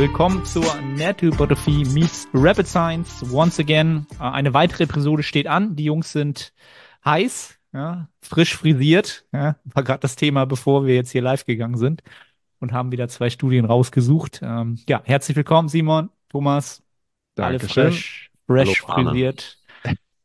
Willkommen 0.00 0.46
zur 0.46 0.64
Naturhypotrophie 0.96 1.84
meets 1.84 2.26
Rapid 2.32 2.66
Science. 2.66 3.22
Once 3.30 3.60
again, 3.60 4.06
äh, 4.18 4.22
eine 4.22 4.54
weitere 4.54 4.84
Episode 4.84 5.22
steht 5.22 5.46
an. 5.46 5.76
Die 5.76 5.84
Jungs 5.84 6.12
sind 6.12 6.54
heiß, 7.04 7.58
ja, 7.74 8.08
frisch 8.22 8.56
frisiert. 8.56 9.26
Ja, 9.30 9.56
war 9.64 9.82
gerade 9.84 10.00
das 10.00 10.16
Thema, 10.16 10.46
bevor 10.46 10.86
wir 10.86 10.94
jetzt 10.94 11.10
hier 11.10 11.20
live 11.20 11.44
gegangen 11.44 11.76
sind 11.76 12.02
und 12.60 12.72
haben 12.72 12.92
wieder 12.92 13.08
zwei 13.08 13.28
Studien 13.28 13.66
rausgesucht. 13.66 14.40
Ähm, 14.42 14.78
ja, 14.88 15.02
herzlich 15.04 15.36
willkommen, 15.36 15.68
Simon, 15.68 16.08
Thomas. 16.30 16.82
Dankeschön. 17.34 17.82
Alle 17.82 17.92
frisch, 17.92 18.30
fresh 18.46 18.84
Hallo, 18.88 19.10
frisiert. 19.10 19.58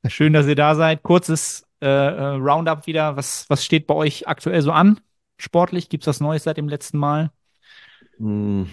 Schön, 0.07 0.31
dass 0.31 0.47
ihr 0.47 0.55
da 0.55 0.75
seid. 0.75 1.03
Kurzes 1.03 1.67
äh, 1.81 1.87
äh, 1.87 2.23
Roundup 2.37 2.87
wieder. 2.87 3.17
Was, 3.17 3.49
was 3.49 3.65
steht 3.65 3.87
bei 3.87 3.95
euch 3.95 4.25
aktuell 4.25 4.61
so 4.61 4.71
an? 4.71 5.01
Sportlich? 5.37 5.89
Gibt 5.89 6.03
es 6.03 6.07
was 6.07 6.21
Neues 6.21 6.43
seit 6.45 6.55
dem 6.55 6.69
letzten 6.69 6.97
Mal? 6.97 7.29
Hm, 8.19 8.69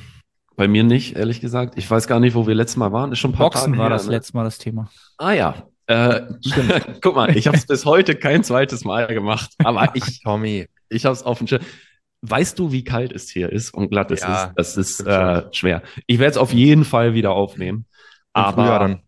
bei 0.56 0.68
mir 0.68 0.84
nicht, 0.84 1.16
ehrlich 1.16 1.40
gesagt. 1.40 1.74
Ich 1.76 1.90
weiß 1.90 2.06
gar 2.06 2.20
nicht, 2.20 2.34
wo 2.34 2.46
wir 2.46 2.54
letztes 2.54 2.76
Mal 2.76 2.92
waren. 2.92 3.12
Ist 3.12 3.18
schon 3.18 3.32
ein 3.32 3.34
paar 3.34 3.50
Boxen 3.50 3.72
Tage 3.72 3.78
war 3.78 3.88
her, 3.88 3.96
das 3.96 4.06
ne? 4.06 4.12
letzte 4.12 4.36
Mal 4.36 4.44
das 4.44 4.58
Thema. 4.58 4.90
Ah 5.18 5.32
ja. 5.32 5.54
Äh, 5.86 6.22
guck 7.02 7.16
mal, 7.16 7.36
ich 7.36 7.46
habe 7.46 7.56
es 7.56 7.66
bis 7.66 7.84
heute 7.84 8.14
kein 8.14 8.44
zweites 8.44 8.84
Mal 8.84 9.06
gemacht. 9.08 9.50
Aber 9.64 9.90
ich, 9.94 10.20
Tommy. 10.24 10.66
ich 10.88 11.04
habe 11.04 11.14
es 11.14 11.22
auf 11.22 11.38
dem 11.38 11.46
Schirm. 11.46 11.62
Weißt 12.24 12.56
du, 12.58 12.70
wie 12.70 12.84
kalt 12.84 13.12
es 13.12 13.28
hier 13.30 13.50
ist 13.50 13.74
und 13.74 13.90
glatt 13.90 14.10
es 14.12 14.20
Ja, 14.20 14.44
ist? 14.44 14.52
Das 14.56 14.76
ist 14.76 15.00
äh, 15.00 15.42
schwer. 15.52 15.82
Ich 16.06 16.20
werde 16.20 16.30
es 16.32 16.36
auf 16.36 16.52
jeden 16.52 16.84
Fall 16.84 17.14
wieder 17.14 17.32
aufnehmen. 17.32 17.86
Im 18.34 18.44
Frühjahr 18.44 18.74
Aber 18.74 18.78
dann. 18.78 19.00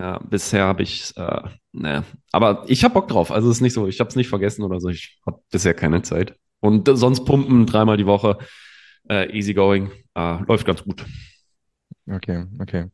ja, 0.00 0.18
bisher 0.18 0.64
habe 0.64 0.82
ich, 0.82 1.16
äh, 1.16 1.40
ne. 1.72 2.04
Aber 2.32 2.64
ich 2.66 2.84
habe 2.84 2.92
Bock 2.94 3.08
drauf. 3.08 3.32
Also 3.32 3.48
es 3.48 3.56
ist 3.56 3.60
nicht 3.62 3.72
so, 3.72 3.86
ich 3.88 3.98
habe 3.98 4.10
es 4.10 4.16
nicht 4.16 4.28
vergessen 4.28 4.62
oder 4.62 4.78
so. 4.78 4.90
Ich 4.90 5.18
habe 5.26 5.40
bisher 5.50 5.72
keine 5.72 6.02
Zeit. 6.02 6.36
Und 6.60 6.86
sonst 6.92 7.24
pumpen 7.24 7.64
dreimal 7.64 7.96
die 7.96 8.04
Woche. 8.06 8.36
Äh, 9.10 9.36
easy 9.36 9.54
going. 9.54 9.90
Äh, 10.14 10.38
läuft 10.46 10.64
ganz 10.64 10.84
gut. 10.84 11.04
Okay, 12.08 12.44
okay. 12.60 12.86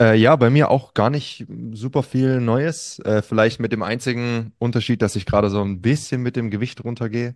Äh, 0.00 0.16
ja, 0.16 0.34
bei 0.36 0.48
mir 0.48 0.70
auch 0.70 0.94
gar 0.94 1.10
nicht 1.10 1.46
super 1.72 2.02
viel 2.02 2.40
Neues. 2.40 2.98
Äh, 3.00 3.20
vielleicht 3.20 3.60
mit 3.60 3.72
dem 3.72 3.82
einzigen 3.82 4.52
Unterschied, 4.58 5.02
dass 5.02 5.16
ich 5.16 5.26
gerade 5.26 5.50
so 5.50 5.62
ein 5.62 5.82
bisschen 5.82 6.22
mit 6.22 6.36
dem 6.36 6.50
Gewicht 6.50 6.82
runtergehe. 6.82 7.34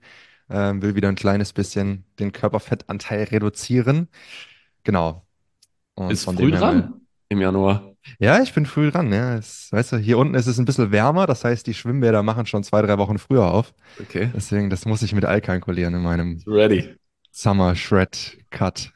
Ähm, 0.51 0.83
will 0.83 0.95
wieder 0.95 1.09
ein 1.09 1.15
kleines 1.15 1.53
bisschen 1.53 2.05
den 2.19 2.33
Körperfettanteil 2.33 3.25
reduzieren. 3.25 4.09
Genau. 4.85 5.27
Und 5.95 6.11
Ist 6.11 6.25
von 6.25 6.37
früh 6.37 6.51
dem 6.51 6.59
dran 6.61 7.01
im 7.29 7.41
Januar. 7.41 7.95
Ja, 8.19 8.43
ich 8.43 8.53
bin 8.53 8.67
früh 8.67 8.91
dran. 8.91 9.13
Ja, 9.13 9.37
es, 9.37 9.69
weißt 9.73 9.93
du, 9.93 9.97
hier 9.97 10.19
unten 10.19 10.35
ist 10.35 10.47
es 10.47 10.59
ein 10.59 10.67
bisschen 10.67 10.93
wärmer. 10.93 11.27
Das 11.27 11.45
heißt, 11.45 11.67
die 11.67 11.75
Schwimmbäder 11.75 12.23
machen 12.23 12.47
schon 12.47 12.63
zwei, 12.65 12.83
drei 12.83 12.99
Wochen 12.99 13.19
früher 13.19 13.47
auf. 13.47 13.75
Okay. 14.01 14.31
Deswegen, 14.35 14.69
das 14.69 14.85
muss 14.85 15.03
ich 15.03 15.15
mit 15.15 15.25
einkalkulieren 15.25 15.95
in 15.95 16.03
meinem 16.03 16.43
Ready. 16.47 16.95
Summer 17.35 17.75
Shred 17.75 18.39
Cut. 18.51 18.91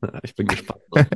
Ich 0.22 0.34
bin 0.34 0.46
gespannt. 0.46 0.80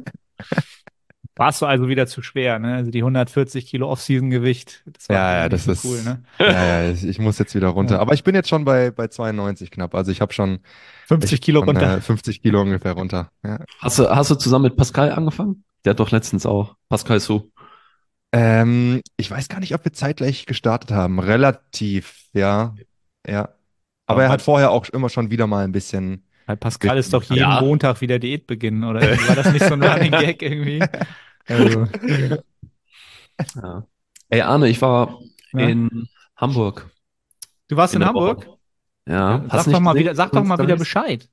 Warst 1.37 1.63
du 1.63 1.67
also 1.67 1.89
wieder 1.89 2.07
zu 2.07 2.21
schwer, 2.23 2.59
ne? 2.59 2.75
Also 2.75 2.91
die 2.91 2.99
140 2.99 3.67
Kilo 3.67 3.89
Off-Season-Gewicht. 3.91 4.83
Das 4.85 5.09
war 5.09 5.17
Ja, 5.17 5.37
ja, 5.39 5.49
das 5.49 5.65
so 5.65 5.73
ist- 5.73 5.85
cool, 5.85 6.03
ne? 6.03 6.23
Ja, 6.39 6.83
ja, 6.83 6.91
ich, 6.91 7.19
muss 7.19 7.39
jetzt 7.39 7.55
wieder 7.55 7.69
runter. 7.69 7.95
Ja. 7.95 8.01
Aber 8.01 8.13
ich 8.13 8.25
bin 8.25 8.35
jetzt 8.35 8.49
schon 8.51 8.65
bei, 8.65 8.91
bei 8.91 9.09
92 9.09 9.71
knapp. 9.71 9.95
Also 9.95 10.13
ich 10.13 10.21
habe 10.21 10.33
schon 10.35 10.59
50 11.07 11.33
echt 11.33 11.45
Kilo 11.45 11.61
schon, 11.61 11.69
runter. 11.71 11.97
Äh, 11.97 12.01
50 12.03 12.43
Kilo 12.43 12.61
ungefähr 12.61 12.93
runter. 12.93 13.31
Ja. 13.43 13.61
Hast 13.81 13.99
du, 13.99 14.09
hast 14.11 14.31
du 14.31 14.35
zusammen 14.35 14.65
mit 14.65 14.77
Pascal 14.77 15.13
angefangen? 15.13 15.65
Der 15.85 15.91
hat 15.91 16.01
doch 16.01 16.11
letztens 16.11 16.45
auch. 16.45 16.77
Pascal 16.89 17.21
Su. 17.21 17.51
Ähm, 18.33 19.01
ich 19.17 19.31
weiß 19.31 19.49
gar 19.49 19.61
nicht, 19.61 19.75
ob 19.75 19.85
wir 19.85 19.93
zeitgleich 19.93 20.45
gestartet 20.45 20.91
haben. 20.91 21.21
Relativ, 21.21 22.27
ja. 22.33 22.75
Ja. 23.27 23.55
Aber 24.07 24.25
er 24.25 24.29
hat 24.29 24.43
vorher 24.43 24.73
auch 24.73 24.89
immer 24.91 25.09
schon 25.09 25.31
wieder 25.31 25.47
mal 25.47 25.65
ein 25.65 25.73
bisschen. 25.73 26.27
Weil 26.47 26.57
Pascal 26.57 26.99
ist 26.99 27.13
doch 27.13 27.23
jeden 27.23 27.37
Ja. 27.39 27.61
Montag 27.61 28.01
wieder 28.01 28.19
Diät 28.19 28.47
beginnen, 28.47 28.85
oder? 28.85 29.01
War 29.29 29.37
das 29.37 29.53
nicht 29.53 29.65
so 29.65 29.75
ein 29.75 29.83
Running 29.83 30.11
Gag 30.13 30.43
irgendwie? 30.43 30.83
Also, 31.47 31.87
Ja. 33.57 33.87
Ey, 34.29 34.41
Arne, 34.43 34.69
ich 34.69 34.81
war 34.83 35.21
Ja. 35.53 35.69
in 35.69 36.09
Hamburg. 36.37 36.91
du 37.69 37.77
warst 37.77 37.95
in, 37.95 38.01
der 38.01 38.09
Hamburg? 38.09 38.47
Woche. 38.47 38.59
Ja, 39.07 39.45
Sag 39.51 39.65
doch 39.65 39.67
nicht 39.67 39.81
mal 39.81 39.95
wieder, 39.97 40.15
sag 40.15 40.33
doch 40.33 40.45
mal 40.45 40.59
wieder? 40.59 40.77
Bescheid. 40.77 41.29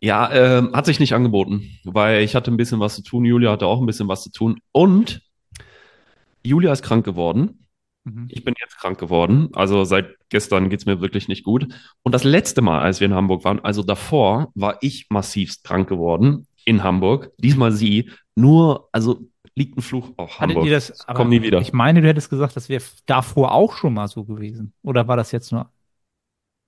Ja, 0.00 0.30
ähm, 0.32 0.72
hat 0.74 0.86
sich 0.86 1.00
nicht 1.00 1.12
angeboten, 1.14 1.70
weil 1.84 2.22
ich 2.22 2.34
hatte 2.34 2.50
ein 2.50 2.56
bisschen 2.56 2.80
was 2.80 2.94
zu 2.96 3.02
tun. 3.02 3.24
Julia 3.24 3.50
hatte 3.52 3.66
auch 3.66 3.80
ein 3.80 3.86
bisschen 3.86 4.08
was 4.08 4.22
zu 4.22 4.30
tun. 4.30 4.60
Und 4.72 5.22
Julia 6.44 6.72
ist 6.72 6.82
krank 6.82 7.04
geworden. 7.04 7.66
Mhm. 8.08 8.26
Ich 8.30 8.44
bin 8.44 8.54
jetzt 8.60 8.78
krank 8.78 8.98
geworden. 8.98 9.48
Also 9.52 9.84
seit 9.84 10.16
gestern 10.28 10.70
geht's 10.70 10.86
mir 10.86 11.00
wirklich 11.00 11.28
nicht 11.28 11.44
gut. 11.44 11.68
Und 12.02 12.14
das 12.14 12.24
letzte 12.24 12.62
Mal, 12.62 12.80
als 12.80 13.00
wir 13.00 13.06
in 13.06 13.14
Hamburg 13.14 13.44
waren, 13.44 13.60
also 13.60 13.82
davor, 13.82 14.50
war 14.54 14.78
ich 14.80 15.06
massivst 15.10 15.64
krank 15.64 15.88
geworden 15.88 16.46
in 16.64 16.82
Hamburg. 16.82 17.32
Diesmal 17.38 17.72
sie. 17.72 18.10
Nur, 18.34 18.88
also 18.92 19.20
liegt 19.54 19.76
ein 19.76 19.82
Fluch 19.82 20.12
auf 20.16 20.38
Hattet 20.38 20.56
Hamburg. 20.56 20.66
ihr 20.66 20.72
das? 20.72 21.06
aber 21.06 21.18
Komm 21.18 21.28
nie 21.30 21.42
wieder. 21.42 21.60
Ich 21.60 21.72
meine, 21.72 22.00
du 22.00 22.08
hättest 22.08 22.30
gesagt, 22.30 22.56
das 22.56 22.68
wäre 22.68 22.82
davor 23.06 23.52
auch 23.52 23.74
schon 23.76 23.94
mal 23.94 24.08
so 24.08 24.24
gewesen. 24.24 24.72
Oder 24.82 25.06
war 25.08 25.16
das 25.16 25.32
jetzt 25.32 25.52
nur? 25.52 25.70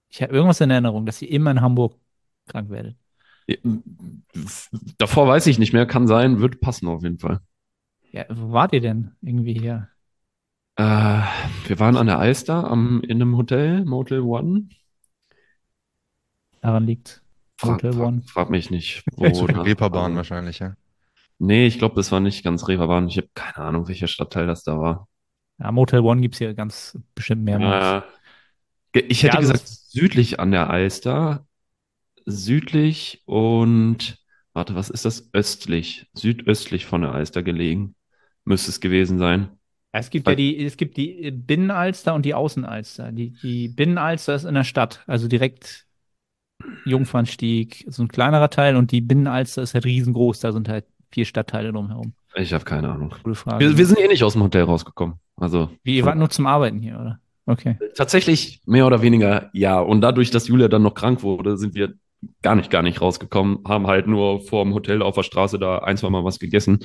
Ich 0.08 0.20
habe 0.22 0.32
irgendwas 0.32 0.60
in 0.60 0.70
Erinnerung, 0.70 1.06
dass 1.06 1.22
ihr 1.22 1.30
immer 1.30 1.52
in 1.52 1.60
Hamburg 1.60 1.94
krank 2.48 2.68
werdet. 2.70 2.96
Davor 4.98 5.26
weiß 5.28 5.46
ich 5.46 5.58
nicht 5.58 5.72
mehr, 5.72 5.86
kann 5.86 6.06
sein, 6.06 6.40
wird 6.40 6.60
passen 6.60 6.88
auf 6.88 7.02
jeden 7.02 7.18
Fall. 7.18 7.40
Ja, 8.12 8.24
wo 8.28 8.52
wart 8.52 8.72
ihr 8.72 8.80
denn 8.80 9.12
irgendwie 9.22 9.54
hier? 9.54 9.88
Äh, 10.80 11.22
wir 11.68 11.78
waren 11.78 11.98
an 11.98 12.06
der 12.06 12.18
Alster 12.18 12.64
am, 12.70 13.02
in 13.02 13.20
einem 13.20 13.36
Hotel, 13.36 13.84
Motel 13.84 14.20
One. 14.20 14.70
Daran 16.62 16.86
liegt 16.86 17.20
Frag, 17.58 17.82
Hotel 17.82 18.00
One. 18.00 18.22
frag, 18.22 18.30
frag 18.30 18.50
mich 18.50 18.70
nicht, 18.70 19.04
wo. 19.16 19.24
Richtung 19.24 19.48
da- 19.48 19.60
Reeperbahn 19.60 20.16
wahrscheinlich, 20.16 20.60
ja. 20.60 20.74
Nee, 21.38 21.66
ich 21.66 21.78
glaube, 21.78 21.96
das 21.96 22.10
war 22.12 22.20
nicht 22.20 22.42
ganz 22.44 22.66
Reeperbahn. 22.66 23.08
Ich 23.08 23.18
habe 23.18 23.28
keine 23.34 23.56
Ahnung, 23.66 23.88
welcher 23.88 24.06
Stadtteil 24.08 24.46
das 24.46 24.62
da 24.62 24.78
war. 24.80 25.06
Ja, 25.58 25.70
Motel 25.70 26.00
One 26.00 26.22
gibt's 26.22 26.38
hier 26.38 26.54
ganz 26.54 26.98
bestimmt 27.14 27.44
mehrmals. 27.44 28.02
Äh, 28.94 29.00
ich 29.00 29.22
hätte 29.22 29.34
Ja, 29.34 29.38
also 29.38 29.52
gesagt, 29.52 29.68
südlich 29.68 30.40
an 30.40 30.50
der 30.50 30.70
Alster. 30.70 31.46
Südlich 32.24 33.22
und, 33.26 34.18
warte, 34.54 34.74
was 34.74 34.88
ist 34.88 35.04
das? 35.04 35.28
Östlich. 35.34 36.06
Südöstlich 36.14 36.86
von 36.86 37.02
der 37.02 37.12
Alster 37.12 37.42
gelegen. 37.42 37.94
Müsste 38.44 38.70
es 38.70 38.80
gewesen 38.80 39.18
sein. 39.18 39.59
Es 39.92 40.10
gibt 40.10 40.28
ja 40.28 40.34
die, 40.34 40.64
es 40.64 40.76
gibt 40.76 40.96
die 40.96 41.30
Binnenalster 41.30 42.14
und 42.14 42.24
die 42.24 42.34
Außenalster. 42.34 43.10
Die, 43.12 43.32
die 43.42 43.68
Binnenalster 43.68 44.34
ist 44.34 44.44
in 44.44 44.54
der 44.54 44.64
Stadt, 44.64 45.02
also 45.06 45.26
direkt 45.26 45.86
Jungfernstieg, 46.84 47.84
so 47.88 48.02
ein 48.02 48.08
kleinerer 48.08 48.50
Teil 48.50 48.76
und 48.76 48.92
die 48.92 49.00
Binnenalster 49.00 49.62
ist 49.62 49.74
halt 49.74 49.84
riesengroß, 49.84 50.40
da 50.40 50.52
sind 50.52 50.68
halt 50.68 50.84
vier 51.10 51.24
Stadtteile 51.24 51.72
drumherum. 51.72 52.12
Ich 52.36 52.52
habe 52.52 52.64
keine 52.64 52.90
Ahnung. 52.90 53.14
Gute 53.22 53.34
Frage. 53.34 53.64
Wir, 53.64 53.76
wir 53.76 53.86
sind 53.86 53.98
eh 53.98 54.06
nicht 54.06 54.22
aus 54.22 54.34
dem 54.34 54.42
Hotel 54.42 54.62
rausgekommen. 54.62 55.16
Also 55.36 55.70
Wie, 55.82 55.96
ihr 55.96 56.04
wart 56.04 56.18
nur 56.18 56.30
zum 56.30 56.46
Arbeiten 56.46 56.78
hier, 56.78 57.00
oder? 57.00 57.18
Okay. 57.46 57.78
tatsächlich 57.96 58.60
mehr 58.66 58.86
oder 58.86 59.02
weniger 59.02 59.50
ja. 59.52 59.80
Und 59.80 60.02
dadurch, 60.02 60.30
dass 60.30 60.46
Julia 60.46 60.68
dann 60.68 60.82
noch 60.82 60.94
krank 60.94 61.24
wurde, 61.24 61.56
sind 61.56 61.74
wir 61.74 61.94
gar 62.42 62.54
nicht, 62.54 62.70
gar 62.70 62.82
nicht 62.82 63.00
rausgekommen. 63.00 63.64
Haben 63.66 63.88
halt 63.88 64.06
nur 64.06 64.40
vor 64.42 64.64
dem 64.64 64.72
Hotel 64.72 65.02
auf 65.02 65.16
der 65.16 65.24
Straße 65.24 65.58
da 65.58 65.78
ein, 65.78 65.96
zwei 65.96 66.10
Mal 66.10 66.22
was 66.22 66.38
gegessen. 66.38 66.80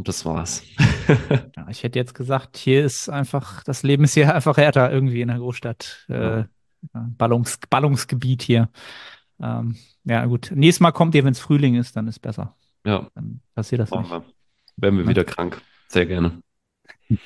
Und 0.00 0.08
das 0.08 0.24
war's. 0.24 0.62
Ja, 1.56 1.66
ich 1.68 1.82
hätte 1.82 1.98
jetzt 1.98 2.14
gesagt, 2.14 2.56
hier 2.56 2.84
ist 2.84 3.10
einfach, 3.10 3.62
das 3.64 3.82
Leben 3.82 4.04
ist 4.04 4.14
hier 4.14 4.34
einfach 4.34 4.56
härter 4.56 4.90
irgendwie 4.90 5.20
in 5.20 5.28
der 5.28 5.36
Großstadt. 5.38 6.06
Äh, 6.08 6.14
Ja. 6.14 6.46
ja, 6.94 7.08
Ballungs, 7.18 7.58
Ballungsgebiet 7.68 8.42
hier. 8.42 8.70
Ähm, 9.42 9.76
ja, 10.04 10.24
gut. 10.24 10.50
Nächstes 10.54 10.80
Mal 10.80 10.92
kommt 10.92 11.14
ihr, 11.14 11.22
wenn 11.24 11.32
es 11.32 11.40
Frühling 11.40 11.74
ist, 11.74 11.96
dann 11.96 12.08
ist 12.08 12.20
besser. 12.20 12.56
Ja, 12.86 13.08
Dann 13.14 13.42
passiert 13.54 13.82
das 13.82 13.90
machen 13.90 14.02
nicht. 14.04 14.10
wir. 14.78 14.82
Werden 14.82 14.96
wir 14.98 15.04
Ja. 15.04 15.10
wieder 15.10 15.24
krank. 15.24 15.60
Sehr 15.88 16.06
gerne. 16.06 16.40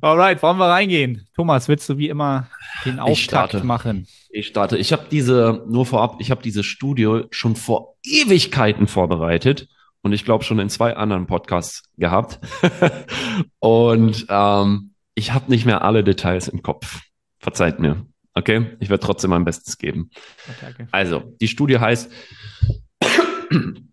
Alright, 0.00 0.40
wollen 0.42 0.58
wir 0.58 0.66
reingehen? 0.68 1.26
Thomas, 1.34 1.66
willst 1.66 1.88
du 1.88 1.96
wie 1.98 2.10
immer 2.10 2.48
den 2.84 3.00
Auftakt 3.00 3.64
machen? 3.64 4.06
Ich 4.30 4.46
starte. 4.48 4.76
Ich 4.76 4.92
habe 4.92 5.06
diese, 5.10 5.64
nur 5.66 5.86
vorab, 5.86 6.16
ich 6.20 6.30
habe 6.30 6.42
diese 6.42 6.62
Studie 6.62 7.22
schon 7.30 7.56
vor 7.56 7.96
Ewigkeiten 8.04 8.86
vorbereitet 8.86 9.68
und 10.02 10.12
ich 10.12 10.24
glaube 10.24 10.44
schon 10.44 10.58
in 10.58 10.68
zwei 10.68 10.96
anderen 10.96 11.26
Podcasts 11.26 11.84
gehabt. 11.96 12.40
und 13.58 14.26
ähm, 14.28 14.94
ich 15.14 15.32
habe 15.32 15.50
nicht 15.50 15.66
mehr 15.66 15.82
alle 15.82 16.04
Details 16.04 16.48
im 16.48 16.62
Kopf. 16.62 17.00
Verzeiht 17.38 17.80
mir. 17.80 18.06
Okay? 18.34 18.76
Ich 18.80 18.88
werde 18.88 19.04
trotzdem 19.04 19.30
mein 19.30 19.44
Bestes 19.44 19.78
geben. 19.78 20.10
Danke. 20.60 20.88
Also, 20.92 21.34
die 21.40 21.48
Studie 21.48 21.78
heißt, 21.78 22.10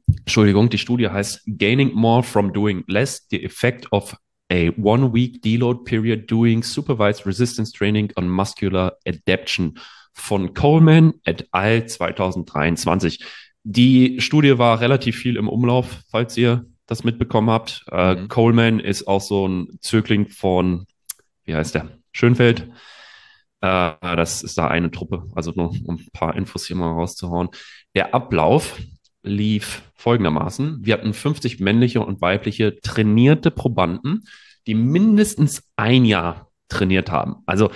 Entschuldigung, 0.08 0.70
die 0.70 0.78
Studie 0.78 1.10
heißt 1.10 1.44
Gaining 1.48 1.94
More 1.94 2.24
from 2.24 2.54
Doing 2.54 2.84
Less, 2.88 3.28
the 3.32 3.44
Effect 3.44 3.92
of 3.92 4.16
a 4.52 4.70
One-Week 4.78 5.42
Deload 5.42 5.84
Period 5.86 6.30
Doing 6.30 6.62
Supervised 6.64 7.26
Resistance 7.26 7.72
Training 7.72 8.12
on 8.16 8.30
Muscular 8.30 8.94
Adaption 9.08 9.80
von 10.14 10.54
Coleman 10.54 11.16
et 11.26 11.48
al. 11.52 11.88
2023. 11.88 13.20
Die 13.68 14.22
Studie 14.22 14.60
war 14.60 14.80
relativ 14.80 15.18
viel 15.18 15.38
im 15.38 15.50
Umlauf, 15.50 16.04
falls 16.12 16.38
ihr 16.38 16.66
das 16.86 17.04
mitbekommen 17.04 17.50
habt. 17.50 17.84
Äh, 17.92 18.14
Mhm. 18.16 18.28
Coleman 18.28 18.80
ist 18.80 19.08
auch 19.08 19.22
so 19.22 19.48
ein 19.48 19.80
Zögling 19.82 20.28
von, 20.30 20.86
wie 21.46 21.56
heißt 21.56 21.74
der? 21.74 21.90
Schönfeld. 22.12 22.70
Äh, 23.62 23.94
das 24.02 24.44
ist 24.44 24.58
da 24.60 24.68
eine 24.68 24.92
Truppe, 24.92 25.28
also 25.36 25.52
nur 25.56 25.72
um 25.86 25.96
ein 25.96 26.08
paar 26.14 26.36
Infos 26.36 26.68
hier 26.68 26.76
mal 26.76 26.92
rauszuhauen. 26.92 27.50
Der 27.96 28.14
Ablauf 28.14 28.80
lief 29.24 29.82
folgendermaßen. 29.96 30.86
Wir 30.86 30.94
hatten 30.94 31.14
50 31.14 31.60
männliche 31.60 32.02
und 32.02 32.22
weibliche 32.22 32.80
trainierte 32.82 33.50
Probanden, 33.50 34.26
die 34.68 34.76
mindestens 34.76 35.64
ein 35.76 36.06
Jahr 36.06 36.52
trainiert 36.70 37.10
haben. 37.10 37.38
Also 37.48 37.72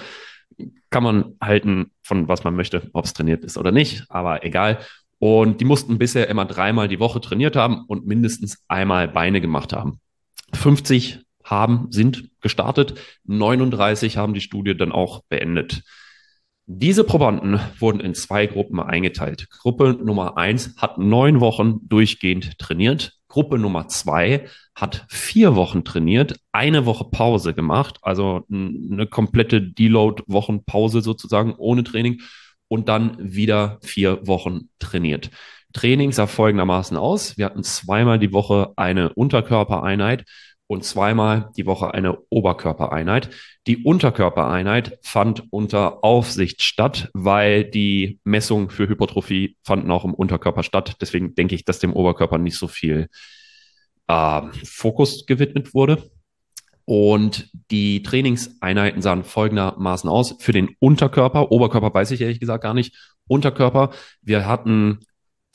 kann 0.92 1.04
man 1.04 1.36
halten 1.42 1.92
von 2.04 2.28
was 2.28 2.44
man 2.44 2.56
möchte, 2.56 2.90
ob 2.94 3.06
es 3.06 3.14
trainiert 3.14 3.44
ist 3.44 3.58
oder 3.58 3.72
nicht, 3.72 4.06
aber 4.10 4.44
egal. 4.44 4.80
Und 5.20 5.60
die 5.60 5.66
mussten 5.66 5.98
bisher 5.98 6.30
immer 6.30 6.46
dreimal 6.46 6.88
die 6.88 7.00
Woche 7.00 7.20
trainiert 7.20 7.56
haben 7.56 7.84
und 7.88 8.06
mindestens 8.06 8.64
einmal 8.68 9.08
Beine 9.10 9.42
gemacht 9.42 9.74
haben. 9.74 10.00
50 10.54 11.20
haben, 11.44 11.92
sind 11.92 12.30
gestartet, 12.42 12.96
39 13.26 14.18
haben 14.18 14.34
die 14.34 14.42
Studie 14.42 14.76
dann 14.76 14.92
auch 14.92 15.24
beendet. 15.30 15.84
Diese 16.72 17.04
Probanden 17.04 17.60
wurden 17.80 18.00
in 18.00 18.14
zwei 18.14 18.46
Gruppen 18.46 18.80
eingeteilt. 18.80 19.50
Gruppe 19.50 19.98
Nummer 20.04 20.38
eins 20.38 20.76
hat 20.78 21.00
neun 21.00 21.40
Wochen 21.40 21.80
durchgehend 21.88 22.60
trainiert. 22.60 23.18
Gruppe 23.28 23.58
Nummer 23.58 23.88
zwei 23.88 24.48
hat 24.76 25.06
vier 25.10 25.56
Wochen 25.56 25.84
trainiert, 25.84 26.40
eine 26.52 26.86
Woche 26.86 27.06
Pause 27.06 27.56
gemacht, 27.56 27.98
also 28.04 28.46
eine 28.52 29.08
komplette 29.08 29.62
Deload-Wochenpause 29.62 31.02
sozusagen 31.02 31.56
ohne 31.58 31.84
Training 31.84 32.22
und 32.70 32.88
dann 32.88 33.18
wieder 33.20 33.80
vier 33.82 34.26
Wochen 34.26 34.70
trainiert. 34.80 35.30
Training 35.74 36.12
sah 36.12 36.28
folgendermaßen 36.28 36.98
aus. 36.98 37.38
Wir 37.38 37.46
hatten 37.46 37.64
zweimal 37.64 38.18
die 38.18 38.32
Woche 38.32 38.72
eine 38.78 39.14
Unterkörpereinheit 39.14 40.24
und 40.68 40.84
zweimal 40.84 41.50
die 41.58 41.66
Woche 41.66 41.94
eine 41.94 42.18
Oberkörpereinheit. 42.30 43.32
Die 43.68 43.84
Unterkörpereinheit 43.84 45.00
fand 45.02 45.44
unter 45.52 46.04
Aufsicht 46.04 46.62
statt, 46.62 47.10
weil 47.14 47.66
die 47.66 48.20
Messungen 48.24 48.70
für 48.70 48.88
Hypertrophie 48.88 49.58
fanden 49.64 49.92
auch 49.92 50.06
im 50.06 50.14
Unterkörper 50.14 50.64
statt. 50.64 50.96
Deswegen 51.02 51.36
denke 51.36 51.56
ich, 51.56 51.66
dass 51.66 51.80
dem 51.80 51.94
Oberkörper 51.94 52.38
nicht 52.38 52.58
so 52.58 52.68
viel 52.68 53.10
äh, 54.08 54.42
Fokus 54.64 55.26
gewidmet 55.26 55.74
wurde. 55.74 56.10
Und 56.90 57.52
die 57.70 58.02
Trainingseinheiten 58.02 59.04
sahen 59.04 59.24
folgendermaßen 59.24 60.10
aus. 60.10 60.38
Für 60.40 60.54
den 60.54 60.76
Unterkörper, 60.80 61.52
Oberkörper 61.52 61.94
weiß 61.94 62.10
ich 62.10 62.22
ehrlich 62.22 62.40
gesagt 62.40 62.64
gar 62.64 62.74
nicht, 62.74 62.96
Unterkörper, 63.28 63.92
wir 64.24 64.48
hatten 64.48 65.02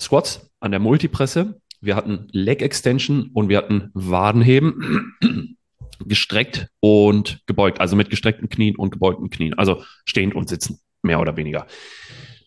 Squats 0.01 0.49
an 0.61 0.71
der 0.71 0.79
Multipresse, 0.79 1.61
wir 1.81 1.97
hatten 1.97 2.29
Leg 2.31 2.63
Extension 2.63 3.31
und 3.35 3.49
wir 3.49 3.59
hatten 3.59 3.91
Wadenheben 3.95 5.17
gestreckt 6.07 6.69
und 6.79 7.41
gebeugt, 7.47 7.81
also 7.81 7.97
mit 7.97 8.11
gestreckten 8.11 8.49
Knien 8.49 8.77
und 8.77 8.93
gebeugten 8.93 9.29
Knien, 9.29 9.55
also 9.55 9.83
stehend 10.05 10.37
und 10.37 10.49
sitzen, 10.49 10.79
mehr 11.03 11.19
oder 11.19 11.37
weniger. 11.37 11.67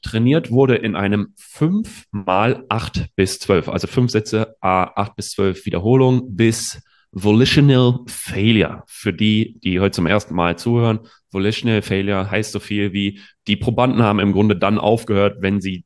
Trainiert 0.01 0.49
wurde 0.49 0.77
in 0.77 0.95
einem 0.95 1.33
5 1.35 2.05
mal 2.11 2.63
8 2.69 3.07
bis 3.17 3.39
12, 3.39 3.67
also 3.67 3.87
fünf 3.87 4.11
Sätze, 4.11 4.55
a 4.61 4.83
8 4.95 5.17
bis 5.17 5.31
12 5.31 5.65
Wiederholungen 5.65 6.37
bis 6.37 6.81
Volitional 7.23 7.99
Failure. 8.05 8.83
Für 8.85 9.11
die, 9.11 9.59
die 9.63 9.79
heute 9.79 9.95
zum 9.95 10.05
ersten 10.05 10.35
Mal 10.35 10.57
zuhören, 10.57 10.99
Volitional 11.31 11.81
Failure 11.81 12.29
heißt 12.29 12.51
so 12.51 12.59
viel 12.59 12.93
wie, 12.93 13.19
die 13.47 13.55
Probanden 13.55 14.03
haben 14.03 14.19
im 14.19 14.33
Grunde 14.33 14.55
dann 14.55 14.77
aufgehört, 14.77 15.37
wenn 15.41 15.59
sie 15.59 15.83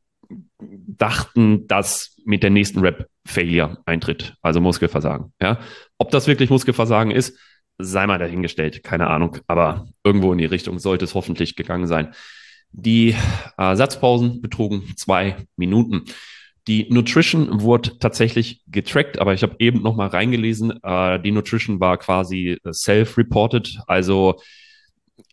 dachten, 0.59 1.67
dass 1.67 2.17
mit 2.25 2.43
der 2.43 2.49
nächsten 2.49 2.79
Rap 2.79 3.07
Failure 3.25 3.77
eintritt, 3.85 4.35
also 4.41 4.59
Muskelversagen. 4.59 5.33
Ja? 5.41 5.59
Ob 5.97 6.11
das 6.11 6.27
wirklich 6.27 6.49
Muskelversagen 6.49 7.11
ist, 7.11 7.37
sei 7.77 8.05
mal 8.07 8.19
dahingestellt, 8.19 8.83
keine 8.83 9.07
Ahnung, 9.07 9.37
aber 9.47 9.87
irgendwo 10.03 10.33
in 10.33 10.37
die 10.37 10.45
Richtung 10.45 10.79
sollte 10.79 11.05
es 11.05 11.15
hoffentlich 11.15 11.55
gegangen 11.55 11.87
sein. 11.87 12.13
Die 12.71 13.15
äh, 13.57 13.75
Satzpausen 13.75 14.41
betrugen 14.41 14.93
zwei 14.97 15.47
Minuten. 15.55 16.03
Die 16.67 16.87
Nutrition 16.91 17.61
wurde 17.61 17.97
tatsächlich 17.97 18.61
getrackt, 18.67 19.19
aber 19.19 19.33
ich 19.33 19.41
habe 19.41 19.55
eben 19.59 19.81
noch 19.81 19.95
mal 19.95 20.07
reingelesen. 20.07 20.81
Äh, 20.83 21.19
die 21.19 21.31
Nutrition 21.31 21.79
war 21.79 21.97
quasi 21.97 22.59
self-reported, 22.71 23.79
also 23.87 24.39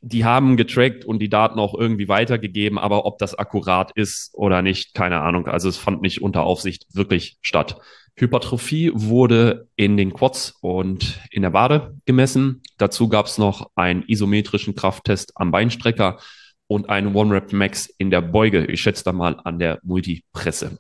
die 0.01 0.25
haben 0.25 0.57
getrackt 0.57 1.05
und 1.05 1.19
die 1.21 1.29
Daten 1.29 1.59
auch 1.59 1.75
irgendwie 1.75 2.09
weitergegeben, 2.09 2.79
aber 2.79 3.05
ob 3.05 3.19
das 3.19 3.35
akkurat 3.35 3.93
ist 3.95 4.31
oder 4.35 4.63
nicht, 4.63 4.95
keine 4.95 5.21
Ahnung. 5.21 5.47
Also 5.47 5.69
es 5.69 5.77
fand 5.77 6.03
nicht 6.03 6.23
unter 6.23 6.45
Aufsicht 6.45 6.87
wirklich 6.93 7.39
statt. 7.43 7.81
Hypertrophie 8.17 8.91
wurde 8.95 9.69
in 9.77 9.97
den 9.97 10.13
Quads 10.13 10.57
und 10.61 11.21
in 11.31 11.43
der 11.43 11.53
Wade 11.53 11.97
gemessen. 12.05 12.63
Dazu 12.77 13.09
gab 13.09 13.27
es 13.27 13.39
noch 13.39 13.71
einen 13.77 14.03
isometrischen 14.07 14.75
Krafttest 14.75 15.33
am 15.37 15.51
Beinstrecker 15.51 16.19
und 16.67 16.89
einen 16.89 17.15
One-Rep 17.15 17.53
Max 17.53 17.87
in 17.99 18.11
der 18.11 18.21
Beuge. 18.21 18.67
Ich 18.67 18.81
schätze 18.81 19.05
da 19.05 19.13
mal 19.13 19.41
an 19.45 19.59
der 19.59 19.79
Multipresse. 19.83 20.79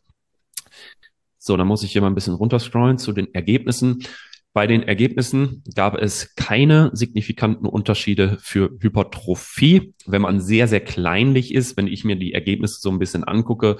So, 1.38 1.56
dann 1.56 1.66
muss 1.66 1.82
ich 1.82 1.92
hier 1.92 2.00
mal 2.00 2.08
ein 2.08 2.14
bisschen 2.14 2.34
runterscrollen 2.34 2.98
zu 2.98 3.12
den 3.12 3.32
Ergebnissen. 3.34 4.04
Bei 4.52 4.66
den 4.66 4.82
Ergebnissen 4.82 5.62
gab 5.74 5.96
es 5.96 6.34
keine 6.34 6.90
signifikanten 6.92 7.66
Unterschiede 7.66 8.38
für 8.40 8.70
Hypertrophie. 8.80 9.94
Wenn 10.06 10.22
man 10.22 10.40
sehr, 10.40 10.66
sehr 10.66 10.80
kleinlich 10.80 11.54
ist, 11.54 11.76
wenn 11.76 11.86
ich 11.86 12.04
mir 12.04 12.16
die 12.16 12.32
Ergebnisse 12.32 12.80
so 12.80 12.90
ein 12.90 12.98
bisschen 12.98 13.24
angucke, 13.24 13.76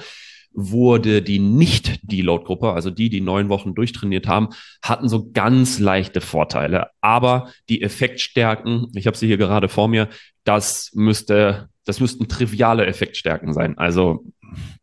wurde 0.52 1.22
die 1.22 1.38
Nicht-Deload-Gruppe, 1.38 2.72
also 2.72 2.90
die, 2.90 3.10
die 3.10 3.20
neun 3.20 3.48
Wochen 3.48 3.74
durchtrainiert 3.74 4.26
haben, 4.26 4.48
hatten 4.82 5.08
so 5.08 5.30
ganz 5.30 5.78
leichte 5.78 6.20
Vorteile. 6.20 6.88
Aber 7.00 7.52
die 7.68 7.82
Effektstärken, 7.82 8.88
ich 8.94 9.06
habe 9.06 9.16
sie 9.16 9.26
hier 9.26 9.36
gerade 9.36 9.68
vor 9.68 9.88
mir, 9.88 10.08
das 10.44 10.90
müsste, 10.94 11.68
das 11.84 12.00
müssten 12.00 12.28
triviale 12.28 12.86
Effektstärken 12.86 13.52
sein, 13.52 13.76
also 13.78 14.24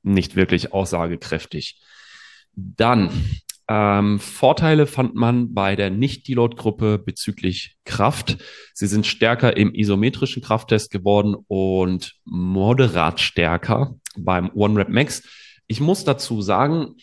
nicht 0.03 0.35
wirklich 0.35 0.73
aussagekräftig. 0.73 1.81
Dann 2.55 3.09
ähm, 3.67 4.19
Vorteile 4.19 4.85
fand 4.85 5.15
man 5.15 5.53
bei 5.53 5.75
der 5.75 5.89
Nicht-Deload-Gruppe 5.89 6.99
bezüglich 6.99 7.77
Kraft. 7.83 8.37
Sie 8.73 8.87
sind 8.87 9.07
stärker 9.07 9.57
im 9.57 9.73
isometrischen 9.73 10.43
Krafttest 10.43 10.91
geworden 10.91 11.35
und 11.47 12.15
moderat 12.25 13.19
stärker 13.19 13.95
beim 14.17 14.51
One-Rep 14.53 14.89
Max. 14.89 15.23
Ich 15.67 15.79
muss 15.81 16.03
dazu 16.03 16.41
sagen, 16.43 16.95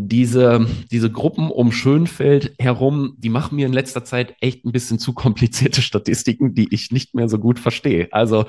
diese, 0.00 0.66
diese 0.92 1.10
Gruppen 1.10 1.50
um 1.50 1.72
Schönfeld 1.72 2.54
herum, 2.58 3.14
die 3.18 3.30
machen 3.30 3.56
mir 3.56 3.66
in 3.66 3.72
letzter 3.72 4.04
Zeit 4.04 4.36
echt 4.40 4.64
ein 4.64 4.72
bisschen 4.72 4.98
zu 4.98 5.12
komplizierte 5.12 5.82
Statistiken, 5.82 6.54
die 6.54 6.72
ich 6.72 6.92
nicht 6.92 7.14
mehr 7.14 7.28
so 7.28 7.38
gut 7.38 7.58
verstehe. 7.58 8.08
Also 8.12 8.46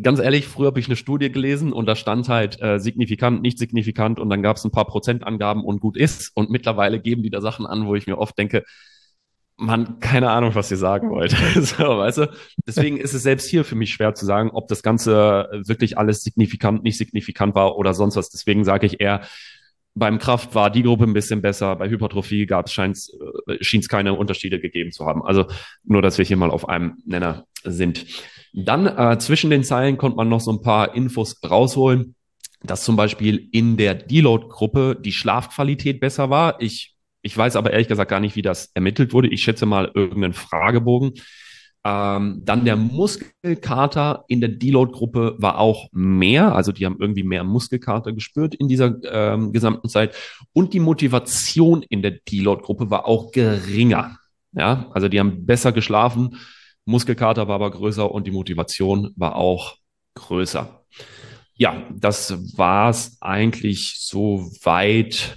ganz 0.00 0.18
ehrlich, 0.18 0.46
früher 0.46 0.66
habe 0.68 0.80
ich 0.80 0.86
eine 0.86 0.96
Studie 0.96 1.30
gelesen 1.30 1.72
und 1.72 1.86
da 1.86 1.96
stand 1.96 2.28
halt 2.28 2.60
äh, 2.60 2.78
signifikant, 2.78 3.42
nicht 3.42 3.58
signifikant 3.58 4.18
und 4.18 4.28
dann 4.28 4.42
gab 4.42 4.56
es 4.56 4.64
ein 4.64 4.72
paar 4.72 4.86
Prozentangaben 4.86 5.64
und 5.64 5.80
gut 5.80 5.96
ist. 5.96 6.32
Und 6.34 6.50
mittlerweile 6.50 7.00
geben 7.00 7.22
die 7.22 7.30
da 7.30 7.40
Sachen 7.40 7.66
an, 7.66 7.86
wo 7.86 7.94
ich 7.94 8.06
mir 8.06 8.18
oft 8.18 8.36
denke, 8.36 8.64
man, 9.56 10.00
keine 10.00 10.30
Ahnung, 10.30 10.54
was 10.54 10.70
ihr 10.70 10.76
sagen 10.76 11.10
wollt. 11.10 11.30
so, 11.54 11.84
weißt 11.84 12.18
du? 12.18 12.32
Deswegen 12.66 12.96
ist 12.96 13.14
es 13.14 13.22
selbst 13.22 13.48
hier 13.48 13.64
für 13.64 13.76
mich 13.76 13.92
schwer 13.92 14.14
zu 14.14 14.26
sagen, 14.26 14.50
ob 14.52 14.66
das 14.66 14.82
Ganze 14.82 15.48
wirklich 15.64 15.96
alles 15.96 16.22
signifikant, 16.22 16.82
nicht 16.82 16.98
signifikant 16.98 17.54
war 17.54 17.76
oder 17.76 17.94
sonst 17.94 18.16
was. 18.16 18.30
Deswegen 18.30 18.64
sage 18.64 18.86
ich 18.86 19.00
eher, 19.00 19.22
beim 19.94 20.18
Kraft 20.18 20.56
war 20.56 20.70
die 20.70 20.82
Gruppe 20.82 21.04
ein 21.04 21.12
bisschen 21.12 21.40
besser, 21.40 21.76
bei 21.76 21.88
Hypertrophie 21.88 22.46
gab 22.46 22.66
es 22.66 22.72
schien 22.72 23.80
es 23.80 23.88
keine 23.88 24.14
Unterschiede 24.14 24.58
gegeben 24.58 24.90
zu 24.90 25.06
haben. 25.06 25.22
Also 25.24 25.46
nur, 25.84 26.02
dass 26.02 26.18
wir 26.18 26.24
hier 26.24 26.36
mal 26.36 26.50
auf 26.50 26.68
einem 26.68 26.96
Nenner 27.06 27.46
sind. 27.62 28.04
Dann 28.56 28.86
äh, 28.86 29.18
zwischen 29.18 29.50
den 29.50 29.64
Zeilen 29.64 29.98
konnte 29.98 30.16
man 30.16 30.28
noch 30.28 30.40
so 30.40 30.52
ein 30.52 30.62
paar 30.62 30.94
Infos 30.94 31.40
rausholen, 31.44 32.14
dass 32.62 32.84
zum 32.84 32.94
Beispiel 32.94 33.48
in 33.50 33.76
der 33.76 33.94
Deload-Gruppe 33.94 34.96
die 35.00 35.12
Schlafqualität 35.12 35.98
besser 35.98 36.30
war. 36.30 36.60
Ich, 36.60 36.94
ich 37.22 37.36
weiß 37.36 37.56
aber 37.56 37.72
ehrlich 37.72 37.88
gesagt 37.88 38.10
gar 38.10 38.20
nicht, 38.20 38.36
wie 38.36 38.42
das 38.42 38.70
ermittelt 38.72 39.12
wurde. 39.12 39.28
Ich 39.28 39.42
schätze 39.42 39.66
mal 39.66 39.90
irgendeinen 39.92 40.34
Fragebogen. 40.34 41.14
Ähm, 41.84 42.42
dann 42.44 42.64
der 42.64 42.76
Muskelkater 42.76 44.24
in 44.28 44.40
der 44.40 44.50
Deload-Gruppe 44.50 45.34
war 45.38 45.58
auch 45.58 45.88
mehr, 45.92 46.54
also 46.54 46.70
die 46.70 46.86
haben 46.86 46.96
irgendwie 47.00 47.24
mehr 47.24 47.42
Muskelkater 47.42 48.12
gespürt 48.12 48.54
in 48.54 48.68
dieser 48.68 48.94
ähm, 49.10 49.52
gesamten 49.52 49.88
Zeit. 49.88 50.14
Und 50.52 50.72
die 50.74 50.80
Motivation 50.80 51.82
in 51.82 52.02
der 52.02 52.12
Deload-Gruppe 52.12 52.88
war 52.88 53.06
auch 53.06 53.32
geringer. 53.32 54.16
Ja, 54.52 54.86
also 54.92 55.08
die 55.08 55.18
haben 55.18 55.44
besser 55.44 55.72
geschlafen 55.72 56.36
Muskelkater 56.84 57.48
war 57.48 57.56
aber 57.56 57.70
größer 57.70 58.10
und 58.10 58.26
die 58.26 58.30
Motivation 58.30 59.12
war 59.16 59.36
auch 59.36 59.76
größer. 60.14 60.84
Ja, 61.56 61.84
das 61.94 62.56
war's 62.56 63.18
eigentlich 63.20 63.96
so 63.98 64.50
weit. 64.62 65.36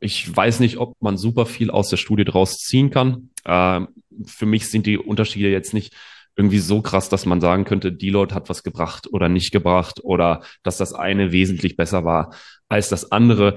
Ich 0.00 0.34
weiß 0.34 0.60
nicht, 0.60 0.78
ob 0.78 0.94
man 1.00 1.16
super 1.16 1.46
viel 1.46 1.70
aus 1.70 1.90
der 1.90 1.96
Studie 1.96 2.24
draus 2.24 2.58
ziehen 2.58 2.90
kann. 2.90 3.30
Ähm, 3.44 3.88
für 4.24 4.46
mich 4.46 4.70
sind 4.70 4.86
die 4.86 4.98
Unterschiede 4.98 5.50
jetzt 5.50 5.74
nicht 5.74 5.94
irgendwie 6.36 6.58
so 6.58 6.82
krass, 6.82 7.08
dass 7.08 7.26
man 7.26 7.40
sagen 7.40 7.64
könnte, 7.64 7.92
Deload 7.92 8.34
hat 8.34 8.48
was 8.48 8.62
gebracht 8.62 9.08
oder 9.10 9.28
nicht 9.28 9.52
gebracht 9.52 10.00
oder 10.02 10.42
dass 10.62 10.76
das 10.76 10.92
eine 10.92 11.32
wesentlich 11.32 11.76
besser 11.76 12.04
war 12.04 12.34
als 12.68 12.88
das 12.88 13.10
andere. 13.10 13.56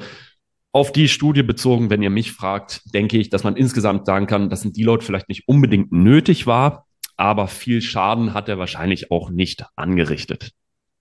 Auf 0.71 0.91
die 0.91 1.09
Studie 1.09 1.43
bezogen, 1.43 1.89
wenn 1.89 2.01
ihr 2.01 2.09
mich 2.09 2.31
fragt, 2.31 2.81
denke 2.93 3.17
ich, 3.17 3.29
dass 3.29 3.43
man 3.43 3.55
insgesamt 3.55 4.05
sagen 4.05 4.27
kann, 4.27 4.49
dass 4.49 4.63
ein 4.63 4.71
Deload 4.71 5.03
vielleicht 5.03 5.27
nicht 5.27 5.47
unbedingt 5.47 5.91
nötig 5.91 6.47
war, 6.47 6.85
aber 7.19 7.49
viel 7.49 7.81
Schaden 7.81 8.33
hat 8.33 8.47
er 8.47 8.59
wahrscheinlich 8.59 9.11
auch 9.11 9.29
nicht 9.29 9.65
angerichtet. 9.75 10.51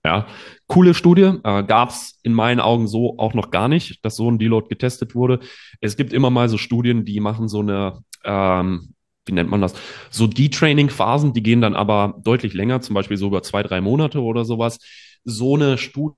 Ja, 0.03 0.27
coole 0.67 0.93
Studie. 0.93 1.39
Äh, 1.43 1.63
Gab 1.63 1.91
es 1.91 2.19
in 2.23 2.33
meinen 2.33 2.59
Augen 2.59 2.87
so 2.87 3.17
auch 3.17 3.33
noch 3.33 3.51
gar 3.51 3.69
nicht, 3.69 4.03
dass 4.03 4.17
so 4.17 4.29
ein 4.29 4.37
Deload 4.37 4.67
getestet 4.67 5.15
wurde. 5.15 5.39
Es 5.79 5.95
gibt 5.95 6.11
immer 6.11 6.29
mal 6.29 6.49
so 6.49 6.57
Studien, 6.57 7.05
die 7.05 7.21
machen 7.21 7.47
so 7.47 7.61
eine, 7.61 7.99
ähm, 8.25 8.93
wie 9.25 9.31
nennt 9.31 9.49
man 9.49 9.61
das? 9.61 9.73
So 10.09 10.27
Detraining-Phasen, 10.27 11.31
die 11.31 11.43
gehen 11.43 11.61
dann 11.61 11.73
aber 11.73 12.15
deutlich 12.21 12.53
länger, 12.53 12.81
zum 12.81 12.95
Beispiel 12.95 13.15
so 13.15 13.27
über 13.27 13.41
zwei, 13.41 13.63
drei 13.63 13.79
Monate 13.79 14.21
oder 14.21 14.43
sowas. 14.43 14.79
So 15.23 15.55
eine 15.55 15.77
Studie, 15.77 16.15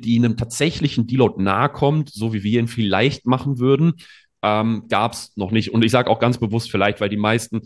die 0.00 0.18
einem 0.18 0.36
tatsächlichen 0.36 1.06
Deload 1.06 1.40
nahe 1.40 1.68
kommt, 1.68 2.10
so 2.10 2.32
wie 2.32 2.42
wir 2.42 2.58
ihn 2.58 2.68
vielleicht 2.68 3.26
machen 3.26 3.60
würden, 3.60 3.94
ähm, 4.42 4.86
gab 4.88 5.12
es 5.12 5.36
noch 5.36 5.52
nicht. 5.52 5.72
Und 5.72 5.84
ich 5.84 5.92
sage 5.92 6.10
auch 6.10 6.18
ganz 6.18 6.38
bewusst 6.38 6.68
vielleicht, 6.68 7.00
weil 7.00 7.10
die 7.10 7.16
meisten 7.16 7.62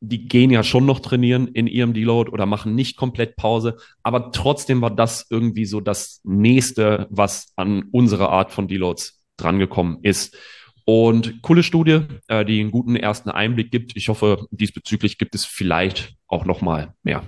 die 0.00 0.28
gehen 0.28 0.50
ja 0.50 0.62
schon 0.62 0.86
noch 0.86 1.00
trainieren 1.00 1.48
in 1.48 1.66
ihrem 1.66 1.94
Deload 1.94 2.30
oder 2.30 2.46
machen 2.46 2.74
nicht 2.74 2.96
komplett 2.96 3.36
Pause. 3.36 3.76
Aber 4.02 4.30
trotzdem 4.30 4.80
war 4.80 4.94
das 4.94 5.26
irgendwie 5.30 5.64
so 5.64 5.80
das 5.80 6.20
nächste, 6.24 7.06
was 7.10 7.52
an 7.56 7.88
unsere 7.92 8.28
Art 8.28 8.52
von 8.52 8.68
Deloads 8.68 9.22
drangekommen 9.36 9.98
ist. 10.02 10.36
Und 10.84 11.42
coole 11.42 11.62
Studie, 11.62 12.02
äh, 12.28 12.44
die 12.44 12.60
einen 12.60 12.70
guten 12.70 12.94
ersten 12.94 13.30
Einblick 13.30 13.70
gibt. 13.70 13.96
Ich 13.96 14.08
hoffe, 14.08 14.46
diesbezüglich 14.50 15.18
gibt 15.18 15.34
es 15.34 15.44
vielleicht 15.44 16.14
auch 16.28 16.44
noch 16.44 16.60
mal 16.60 16.94
mehr. 17.02 17.24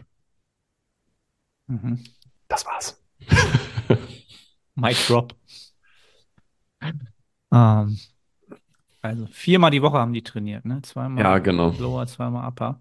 Mhm. 1.67 2.05
Das 2.47 2.65
war's. 2.67 3.03
Mic 4.75 4.97
drop. 5.07 5.35
Ähm, 7.51 7.99
also 9.03 9.27
viermal 9.27 9.71
die 9.71 9.83
Woche 9.83 9.99
haben 9.99 10.13
die 10.13 10.23
trainiert, 10.23 10.65
ne? 10.65 10.83
Zweimal 10.83 11.25
Ja, 11.25 11.39
genau. 11.39 11.75
Lower, 11.79 12.07
zweimal 12.07 12.47
Upper. 12.49 12.81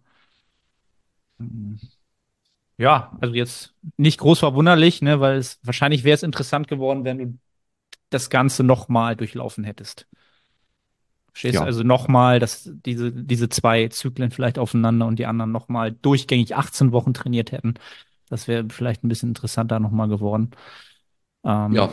Mhm. 1.39 1.77
Ja, 2.77 3.17
also 3.21 3.33
jetzt 3.33 3.73
nicht 3.97 4.19
groß 4.19 4.39
verwunderlich, 4.39 5.01
ne, 5.01 5.19
weil 5.19 5.37
es 5.37 5.59
wahrscheinlich 5.63 6.03
wäre 6.03 6.15
es 6.15 6.23
interessant 6.23 6.67
geworden, 6.67 7.05
wenn 7.05 7.17
du 7.17 7.39
das 8.11 8.29
Ganze 8.29 8.63
nochmal 8.63 9.15
durchlaufen 9.15 9.63
hättest. 9.63 10.07
Verstehst 11.31 11.55
du? 11.55 11.59
Ja. 11.59 11.65
Also 11.65 11.83
nochmal, 11.83 12.39
dass 12.39 12.69
diese, 12.85 13.11
diese 13.11 13.49
zwei 13.49 13.87
Zyklen 13.89 14.31
vielleicht 14.31 14.57
aufeinander 14.57 15.05
und 15.05 15.19
die 15.19 15.27
anderen 15.27 15.51
nochmal 15.51 15.91
durchgängig 15.91 16.55
18 16.55 16.91
Wochen 16.91 17.13
trainiert 17.13 17.51
hätten. 17.51 17.75
Das 18.29 18.47
wäre 18.47 18.67
vielleicht 18.69 19.03
ein 19.03 19.09
bisschen 19.09 19.29
interessanter 19.29 19.79
nochmal 19.79 20.07
geworden. 20.09 20.51
Ähm, 21.45 21.75
Ja, 21.75 21.91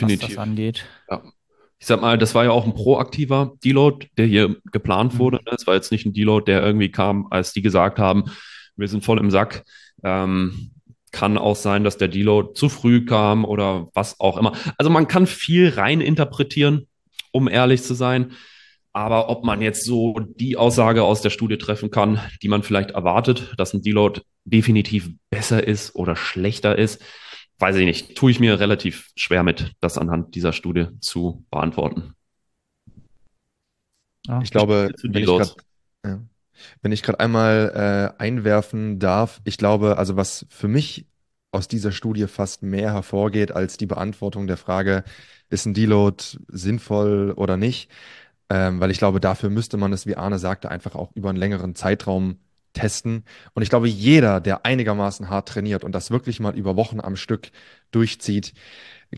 was 0.00 0.18
das 0.18 0.38
definitiv. 0.38 0.38
angeht. 0.38 0.86
Ja. 1.10 1.22
Ich 1.78 1.86
sag 1.86 2.00
mal, 2.00 2.16
das 2.16 2.34
war 2.34 2.44
ja 2.44 2.50
auch 2.50 2.64
ein 2.64 2.74
proaktiver 2.74 3.52
Deload, 3.64 4.08
der 4.16 4.26
hier 4.26 4.56
geplant 4.72 5.14
Mhm. 5.14 5.18
wurde. 5.18 5.40
Es 5.54 5.66
war 5.66 5.74
jetzt 5.74 5.92
nicht 5.92 6.06
ein 6.06 6.12
Deload, 6.14 6.50
der 6.50 6.62
irgendwie 6.62 6.90
kam, 6.90 7.26
als 7.30 7.52
die 7.52 7.62
gesagt 7.62 7.98
haben, 7.98 8.24
wir 8.76 8.88
sind 8.88 9.04
voll 9.04 9.18
im 9.18 9.30
Sack. 9.30 9.64
Ähm, 10.02 10.70
kann 11.12 11.38
auch 11.38 11.56
sein, 11.56 11.84
dass 11.84 11.96
der 11.98 12.08
Deload 12.08 12.54
zu 12.54 12.68
früh 12.68 13.04
kam 13.04 13.44
oder 13.44 13.88
was 13.94 14.20
auch 14.20 14.36
immer. 14.36 14.52
Also 14.76 14.90
man 14.90 15.08
kann 15.08 15.26
viel 15.26 15.70
rein 15.70 16.00
interpretieren, 16.00 16.86
um 17.32 17.48
ehrlich 17.48 17.82
zu 17.82 17.94
sein. 17.94 18.32
Aber 18.92 19.28
ob 19.28 19.44
man 19.44 19.60
jetzt 19.60 19.84
so 19.84 20.18
die 20.36 20.56
Aussage 20.56 21.02
aus 21.04 21.20
der 21.20 21.30
Studie 21.30 21.58
treffen 21.58 21.90
kann, 21.90 22.18
die 22.42 22.48
man 22.48 22.62
vielleicht 22.62 22.92
erwartet, 22.92 23.54
dass 23.58 23.74
ein 23.74 23.82
Deload 23.82 24.22
definitiv 24.44 25.10
besser 25.30 25.66
ist 25.66 25.94
oder 25.94 26.16
schlechter 26.16 26.76
ist, 26.76 27.02
weiß 27.58 27.76
ich 27.76 27.84
nicht. 27.84 28.16
Tue 28.16 28.30
ich 28.30 28.40
mir 28.40 28.60
relativ 28.60 29.10
schwer 29.16 29.42
mit, 29.42 29.72
das 29.80 29.98
anhand 29.98 30.34
dieser 30.34 30.52
Studie 30.52 30.88
zu 31.00 31.44
beantworten. 31.50 32.14
Ja. 34.26 34.40
Ich 34.42 34.50
glaube, 34.50 34.92
ich 35.02 35.26
ja. 36.04 36.20
Wenn 36.82 36.92
ich 36.92 37.02
gerade 37.02 37.20
einmal 37.20 38.14
äh, 38.18 38.22
einwerfen 38.22 38.98
darf, 38.98 39.40
ich 39.44 39.58
glaube, 39.58 39.98
also 39.98 40.16
was 40.16 40.46
für 40.48 40.68
mich 40.68 41.06
aus 41.52 41.68
dieser 41.68 41.92
Studie 41.92 42.26
fast 42.26 42.62
mehr 42.62 42.92
hervorgeht 42.92 43.52
als 43.52 43.76
die 43.76 43.86
Beantwortung 43.86 44.46
der 44.46 44.56
Frage, 44.56 45.04
ist 45.48 45.66
ein 45.66 45.74
Deload 45.74 46.22
sinnvoll 46.48 47.32
oder 47.36 47.56
nicht, 47.56 47.90
ähm, 48.48 48.80
weil 48.80 48.90
ich 48.90 48.98
glaube, 48.98 49.20
dafür 49.20 49.50
müsste 49.50 49.76
man 49.76 49.92
es, 49.92 50.06
wie 50.06 50.16
Arne 50.16 50.38
sagte, 50.38 50.70
einfach 50.70 50.94
auch 50.94 51.12
über 51.14 51.28
einen 51.28 51.38
längeren 51.38 51.74
Zeitraum 51.74 52.38
testen. 52.76 53.24
Und 53.54 53.62
ich 53.62 53.70
glaube, 53.70 53.88
jeder, 53.88 54.40
der 54.40 54.66
einigermaßen 54.66 55.30
hart 55.30 55.48
trainiert 55.48 55.82
und 55.82 55.92
das 55.92 56.10
wirklich 56.10 56.40
mal 56.40 56.56
über 56.56 56.76
Wochen 56.76 57.00
am 57.00 57.16
Stück 57.16 57.50
durchzieht, 57.90 58.52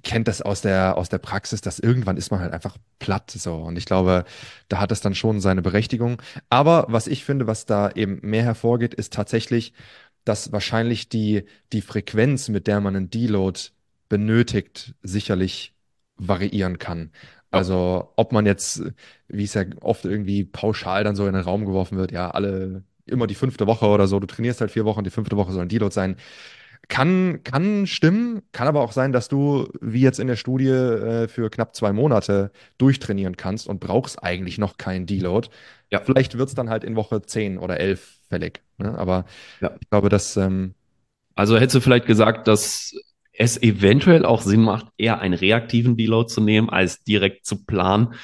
kennt 0.02 0.28
das 0.28 0.42
aus 0.42 0.60
der, 0.60 0.96
aus 0.96 1.08
der 1.08 1.18
Praxis, 1.18 1.60
dass 1.60 1.78
irgendwann 1.78 2.16
ist 2.16 2.30
man 2.30 2.40
halt 2.40 2.52
einfach 2.52 2.76
platt 2.98 3.30
so. 3.30 3.56
Und 3.56 3.76
ich 3.76 3.84
glaube, 3.84 4.24
da 4.68 4.78
hat 4.78 4.92
es 4.92 5.00
dann 5.00 5.14
schon 5.14 5.40
seine 5.40 5.62
Berechtigung. 5.62 6.22
Aber 6.50 6.86
was 6.88 7.06
ich 7.06 7.24
finde, 7.24 7.46
was 7.46 7.66
da 7.66 7.90
eben 7.90 8.20
mehr 8.22 8.44
hervorgeht, 8.44 8.94
ist 8.94 9.12
tatsächlich, 9.12 9.72
dass 10.24 10.52
wahrscheinlich 10.52 11.08
die, 11.08 11.44
die 11.72 11.80
Frequenz, 11.82 12.48
mit 12.48 12.66
der 12.66 12.80
man 12.80 12.94
einen 12.94 13.10
Deload 13.10 13.60
benötigt, 14.08 14.94
sicherlich 15.02 15.74
variieren 16.16 16.78
kann. 16.78 17.10
Also 17.50 18.12
ob 18.16 18.32
man 18.32 18.46
jetzt, 18.46 18.82
wie 19.28 19.44
es 19.44 19.54
ja 19.54 19.64
oft 19.80 20.04
irgendwie 20.04 20.44
pauschal 20.44 21.02
dann 21.02 21.16
so 21.16 21.26
in 21.26 21.32
den 21.32 21.42
Raum 21.42 21.64
geworfen 21.64 21.96
wird, 21.96 22.12
ja, 22.12 22.30
alle 22.30 22.84
immer 23.10 23.26
die 23.26 23.34
fünfte 23.34 23.66
Woche 23.66 23.86
oder 23.86 24.06
so, 24.06 24.20
du 24.20 24.26
trainierst 24.26 24.60
halt 24.60 24.70
vier 24.70 24.84
Wochen, 24.84 25.04
die 25.04 25.10
fünfte 25.10 25.36
Woche 25.36 25.52
soll 25.52 25.62
ein 25.62 25.68
Deload 25.68 25.94
sein. 25.94 26.16
Kann, 26.88 27.40
kann 27.44 27.86
stimmen, 27.86 28.42
kann 28.52 28.66
aber 28.66 28.80
auch 28.80 28.92
sein, 28.92 29.12
dass 29.12 29.28
du, 29.28 29.68
wie 29.82 30.00
jetzt 30.00 30.20
in 30.20 30.26
der 30.26 30.36
Studie, 30.36 30.68
äh, 30.68 31.28
für 31.28 31.50
knapp 31.50 31.74
zwei 31.76 31.92
Monate 31.92 32.50
durchtrainieren 32.78 33.36
kannst 33.36 33.66
und 33.68 33.78
brauchst 33.80 34.22
eigentlich 34.22 34.56
noch 34.56 34.78
keinen 34.78 35.04
Deload. 35.04 35.48
Ja. 35.90 36.00
Vielleicht 36.00 36.38
wird 36.38 36.48
es 36.48 36.54
dann 36.54 36.70
halt 36.70 36.84
in 36.84 36.96
Woche 36.96 37.20
10 37.20 37.58
oder 37.58 37.78
11 37.78 38.16
fällig. 38.30 38.62
Ne? 38.78 38.96
Aber 38.96 39.26
Ja. 39.60 39.72
ich 39.80 39.90
glaube, 39.90 40.08
dass 40.08 40.36
ähm, 40.38 40.74
Also 41.34 41.56
hättest 41.56 41.76
du 41.76 41.80
vielleicht 41.80 42.06
gesagt, 42.06 42.48
dass 42.48 42.94
es 43.32 43.62
eventuell 43.62 44.24
auch 44.24 44.42
Sinn 44.42 44.62
macht, 44.62 44.86
eher 44.96 45.20
einen 45.20 45.34
reaktiven 45.34 45.96
Deload 45.96 46.28
zu 46.32 46.40
nehmen, 46.40 46.70
als 46.70 47.04
direkt 47.04 47.44
zu 47.46 47.64
planen, 47.64 48.14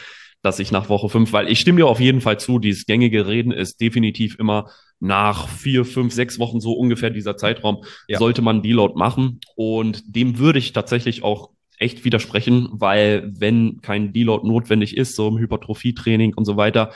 dass 0.44 0.58
ich 0.58 0.70
nach 0.70 0.90
Woche 0.90 1.08
fünf, 1.08 1.32
weil 1.32 1.50
ich 1.50 1.58
stimme 1.58 1.78
dir 1.78 1.86
auf 1.86 2.00
jeden 2.00 2.20
Fall 2.20 2.38
zu, 2.38 2.58
dieses 2.58 2.84
gängige 2.84 3.26
Reden 3.26 3.50
ist 3.50 3.80
definitiv 3.80 4.38
immer 4.38 4.68
nach 5.00 5.48
vier, 5.48 5.86
fünf, 5.86 6.12
sechs 6.12 6.38
Wochen 6.38 6.60
so 6.60 6.72
ungefähr 6.74 7.08
dieser 7.08 7.38
Zeitraum, 7.38 7.82
Ja. 8.08 8.18
sollte 8.18 8.42
man 8.42 8.60
Deload 8.60 8.92
machen. 8.94 9.40
Und 9.56 10.02
dem 10.06 10.38
würde 10.38 10.58
ich 10.58 10.74
tatsächlich 10.74 11.22
auch 11.24 11.48
echt 11.78 12.04
widersprechen, 12.04 12.68
weil 12.72 13.32
wenn 13.34 13.80
kein 13.80 14.12
Deload 14.12 14.46
notwendig 14.46 14.98
ist, 14.98 15.16
so 15.16 15.28
im 15.28 15.38
Hypertrophietraining 15.38 16.34
und 16.34 16.44
so 16.44 16.58
weiter, 16.58 16.92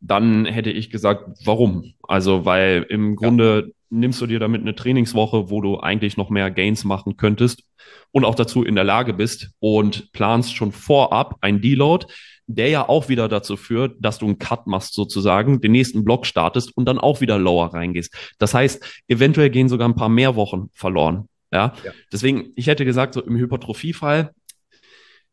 dann 0.00 0.44
hätte 0.44 0.70
ich 0.72 0.90
gesagt, 0.90 1.38
warum? 1.44 1.94
Also, 2.02 2.44
weil 2.44 2.84
im 2.88 3.14
Grunde 3.14 3.72
nimmst 3.90 4.20
du 4.20 4.26
dir 4.26 4.40
damit 4.40 4.62
eine 4.62 4.74
Trainingswoche, 4.74 5.50
wo 5.50 5.60
du 5.60 5.78
eigentlich 5.78 6.16
noch 6.16 6.30
mehr 6.30 6.50
Gains 6.50 6.82
machen 6.84 7.16
könntest 7.16 7.62
und 8.10 8.24
auch 8.24 8.34
dazu 8.34 8.64
in 8.64 8.74
der 8.74 8.84
Lage 8.84 9.14
bist 9.14 9.50
und 9.60 10.10
planst 10.12 10.56
schon 10.56 10.72
vorab 10.72 11.36
ein 11.42 11.60
Deload, 11.60 12.06
der 12.48 12.68
ja 12.70 12.88
auch 12.88 13.08
wieder 13.08 13.28
dazu 13.28 13.56
führt, 13.56 13.96
dass 14.00 14.18
du 14.18 14.26
einen 14.26 14.38
Cut 14.38 14.66
machst 14.66 14.94
sozusagen, 14.94 15.60
den 15.60 15.72
nächsten 15.72 16.02
Block 16.02 16.26
startest 16.26 16.74
und 16.76 16.86
dann 16.86 16.98
auch 16.98 17.20
wieder 17.20 17.38
lower 17.38 17.74
reingehst. 17.74 18.12
Das 18.38 18.54
heißt, 18.54 19.02
eventuell 19.06 19.50
gehen 19.50 19.68
sogar 19.68 19.86
ein 19.88 19.94
paar 19.94 20.08
mehr 20.08 20.34
Wochen 20.34 20.70
verloren. 20.72 21.28
Ja, 21.52 21.74
Ja. 21.84 21.92
deswegen, 22.10 22.52
ich 22.56 22.66
hätte 22.66 22.84
gesagt, 22.84 23.14
so 23.14 23.22
im 23.22 23.36
Hypertrophie-Fall 23.36 24.32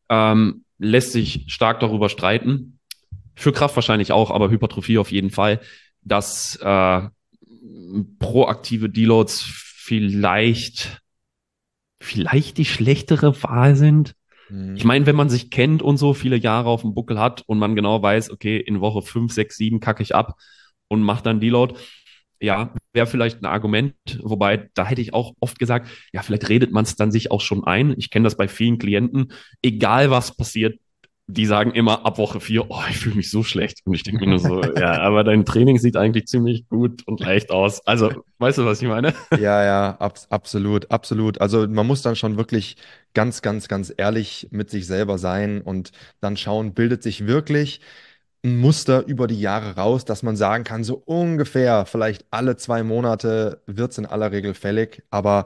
ähm, 0.10 0.66
lässt 0.78 1.14
sich 1.14 1.46
stark 1.48 1.80
darüber 1.80 2.10
streiten. 2.10 2.80
Für 3.36 3.52
Kraft 3.52 3.76
wahrscheinlich 3.76 4.12
auch, 4.12 4.30
aber 4.32 4.50
Hypertrophie 4.50 4.98
auf 4.98 5.12
jeden 5.12 5.30
Fall, 5.30 5.62
dass 6.02 6.58
äh, 6.62 7.02
proaktive 8.20 8.90
Deloads 8.90 9.42
vielleicht, 9.42 11.02
vielleicht 12.02 12.58
die 12.58 12.66
schlechtere 12.66 13.42
Wahl 13.44 13.76
sind. 13.76 14.16
Hm, 14.48 14.76
Ich 14.76 14.84
meine, 14.86 15.06
wenn 15.06 15.16
man 15.16 15.30
sich 15.30 15.50
kennt 15.50 15.82
und 15.82 15.98
so 15.98 16.14
viele 16.14 16.36
Jahre 16.38 16.70
auf 16.70 16.82
dem 16.82 16.94
Buckel 16.94 17.20
hat 17.20 17.44
und 17.48 17.60
man 17.60 17.76
genau 17.76 18.02
weiß, 18.02 18.32
okay, 18.32 18.58
in 18.58 18.82
Woche 18.82 19.02
5, 19.02 19.34
6, 19.34 19.58
7 19.58 19.80
kacke 19.80 20.04
ich 20.04 20.16
ab 20.16 20.36
und 20.88 21.02
mache 21.02 21.24
dann 21.24 21.40
Deload, 21.40 21.76
ja, 22.42 22.74
wäre 22.94 23.08
vielleicht 23.08 23.42
ein 23.42 23.46
Argument. 23.46 23.96
Wobei, 24.22 24.70
da 24.74 24.86
hätte 24.86 25.02
ich 25.02 25.14
auch 25.14 25.34
oft 25.40 25.58
gesagt, 25.58 25.90
ja, 26.14 26.22
vielleicht 26.22 26.50
redet 26.50 26.72
man 26.72 26.84
es 26.84 26.96
dann 26.96 27.12
sich 27.12 27.32
auch 27.32 27.42
schon 27.42 27.64
ein. 27.64 27.96
Ich 27.98 28.10
kenne 28.10 28.26
das 28.26 28.38
bei 28.38 28.48
vielen 28.48 28.78
Klienten. 28.78 29.32
Egal 29.62 30.12
was 30.12 30.36
passiert, 30.36 30.80
die 31.28 31.48
sagen 31.48 31.72
immer 31.72 32.06
ab 32.06 32.18
Woche 32.20 32.40
4, 32.40 32.70
oh, 32.70 32.82
ich 32.90 33.00
fühle 33.00 33.16
mich 33.16 33.32
so 33.32 33.44
schlecht. 33.44 33.80
Und 33.86 33.96
ich 33.96 34.04
denke 34.04 34.22
mir 34.22 34.30
nur 34.30 34.40
so, 34.40 34.62
ja, 34.78 35.00
aber 35.02 35.24
dein 35.24 35.46
Training 35.46 35.80
sieht 35.80 35.98
eigentlich 35.98 36.28
ziemlich 36.28 36.68
gut 36.70 37.06
und 37.08 37.20
leicht 37.20 37.50
aus. 37.52 37.86
Also, 37.88 38.12
weißt 38.38 38.60
du, 38.60 38.66
was 38.66 38.82
ich 38.82 38.88
meine? 38.88 39.14
Ja, 39.40 39.64
ja, 39.64 39.98
abs 40.00 40.28
absolut, 40.30 40.92
absolut. 40.92 41.42
Also 41.42 41.68
man 41.68 41.88
muss 41.88 42.02
dann 42.02 42.16
schon 42.16 42.38
wirklich 42.38 42.78
ganz, 43.14 43.42
ganz, 43.42 43.68
ganz 43.68 43.94
ehrlich 43.96 44.48
mit 44.52 44.70
sich 44.70 44.86
selber 44.88 45.18
sein 45.18 45.62
und 45.62 45.92
dann 46.22 46.38
schauen, 46.38 46.74
bildet 46.74 47.04
sich 47.04 47.26
wirklich 47.28 47.82
ein 48.44 48.58
Muster 48.58 49.06
über 49.08 49.28
die 49.28 49.40
Jahre 49.40 49.76
raus, 49.76 50.06
dass 50.06 50.22
man 50.24 50.36
sagen 50.36 50.64
kann, 50.64 50.84
so 50.84 51.02
ungefähr, 51.06 51.86
vielleicht 51.88 52.26
alle 52.32 52.56
zwei 52.58 52.84
Monate 52.84 53.62
wird 53.66 53.92
es 53.92 53.98
in 53.98 54.06
aller 54.06 54.32
Regel 54.32 54.54
fällig. 54.54 55.04
Aber 55.10 55.46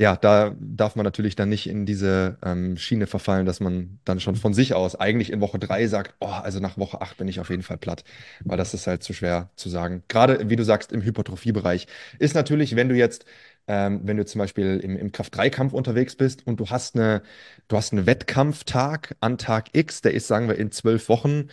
ja, 0.00 0.16
da 0.16 0.56
darf 0.58 0.96
man 0.96 1.04
natürlich 1.04 1.36
dann 1.36 1.50
nicht 1.50 1.68
in 1.68 1.84
diese 1.84 2.38
ähm, 2.42 2.78
Schiene 2.78 3.06
verfallen, 3.06 3.44
dass 3.44 3.60
man 3.60 3.98
dann 4.06 4.18
schon 4.18 4.34
von 4.34 4.54
sich 4.54 4.72
aus 4.72 4.96
eigentlich 4.96 5.30
in 5.30 5.42
Woche 5.42 5.58
drei 5.58 5.86
sagt, 5.88 6.14
oh, 6.20 6.26
also 6.26 6.58
nach 6.58 6.78
Woche 6.78 7.02
acht 7.02 7.18
bin 7.18 7.28
ich 7.28 7.38
auf 7.38 7.50
jeden 7.50 7.62
Fall 7.62 7.76
platt, 7.76 8.02
weil 8.42 8.56
das 8.56 8.72
ist 8.72 8.86
halt 8.86 9.02
zu 9.02 9.12
schwer 9.12 9.50
zu 9.56 9.68
sagen. 9.68 10.02
Gerade, 10.08 10.48
wie 10.48 10.56
du 10.56 10.64
sagst, 10.64 10.90
im 10.92 11.02
Hypertrophiebereich 11.02 11.86
ist 12.18 12.34
natürlich, 12.34 12.76
wenn 12.76 12.88
du 12.88 12.94
jetzt 12.94 13.26
ähm, 13.68 14.00
wenn 14.02 14.16
du 14.16 14.24
zum 14.24 14.38
Beispiel 14.38 14.80
im, 14.82 14.96
im 14.96 15.12
Kraft-3-Kampf 15.12 15.74
unterwegs 15.74 16.16
bist 16.16 16.46
und 16.46 16.60
du 16.60 16.70
hast 16.70 16.96
eine, 16.96 17.22
du 17.68 17.76
hast 17.76 17.92
einen 17.92 18.06
Wettkampftag 18.06 19.16
an 19.20 19.36
Tag 19.36 19.68
X, 19.74 20.00
der 20.00 20.14
ist, 20.14 20.28
sagen 20.28 20.48
wir, 20.48 20.56
in 20.56 20.72
zwölf 20.72 21.10
Wochen, 21.10 21.48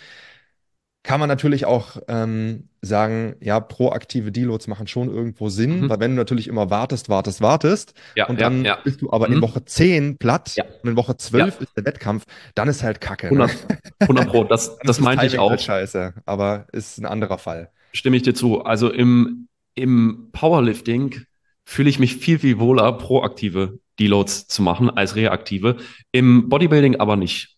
kann 1.07 1.21
man 1.21 1.29
natürlich 1.29 1.65
auch 1.65 1.95
ähm, 2.09 2.67
sagen, 2.81 3.37
ja, 3.39 3.61
proaktive 3.61 4.33
Deloads 4.33 4.67
machen 4.67 4.87
schon 4.87 5.09
irgendwo 5.09 5.47
Sinn, 5.47 5.83
mhm. 5.83 5.89
weil 5.89 6.01
wenn 6.01 6.11
du 6.11 6.17
natürlich 6.17 6.49
immer 6.49 6.69
wartest, 6.69 7.07
wartest, 7.07 7.39
wartest 7.39 7.93
ja, 8.15 8.27
und 8.27 8.41
dann 8.41 8.65
ja, 8.65 8.75
ja. 8.75 8.81
bist 8.83 9.01
du 9.01 9.09
aber 9.13 9.29
mhm. 9.29 9.35
in 9.35 9.41
Woche 9.41 9.63
10 9.63 10.17
platt 10.17 10.53
und 10.83 10.89
in 10.89 10.97
Woche 10.97 11.15
12 11.15 11.61
ist 11.61 11.77
der 11.77 11.85
Wettkampf, 11.85 12.25
dann 12.55 12.67
ist 12.67 12.83
halt 12.83 12.99
Kacke. 12.99 13.27
100, 13.27 13.69
ne? 13.69 13.77
100 14.01 14.27
Pro, 14.27 14.43
das, 14.43 14.77
das 14.79 14.99
meinte 14.99 15.25
ich 15.25 15.39
auch. 15.39 15.51
Halt 15.51 15.61
scheiße, 15.61 16.13
aber 16.25 16.67
ist 16.73 16.97
ein 16.97 17.05
anderer 17.05 17.37
Fall. 17.37 17.71
Stimme 17.93 18.17
ich 18.17 18.23
dir 18.23 18.33
zu. 18.33 18.65
Also 18.65 18.91
im, 18.91 19.47
im 19.75 20.27
Powerlifting 20.33 21.21
fühle 21.63 21.89
ich 21.89 21.99
mich 21.99 22.17
viel, 22.17 22.37
viel 22.37 22.59
wohler, 22.59 22.91
proaktive 22.91 23.79
Deloads 23.97 24.47
zu 24.47 24.61
machen 24.61 24.89
als 24.89 25.15
reaktive. 25.15 25.77
Im 26.11 26.49
Bodybuilding 26.49 26.97
aber 26.97 27.15
nicht. 27.15 27.55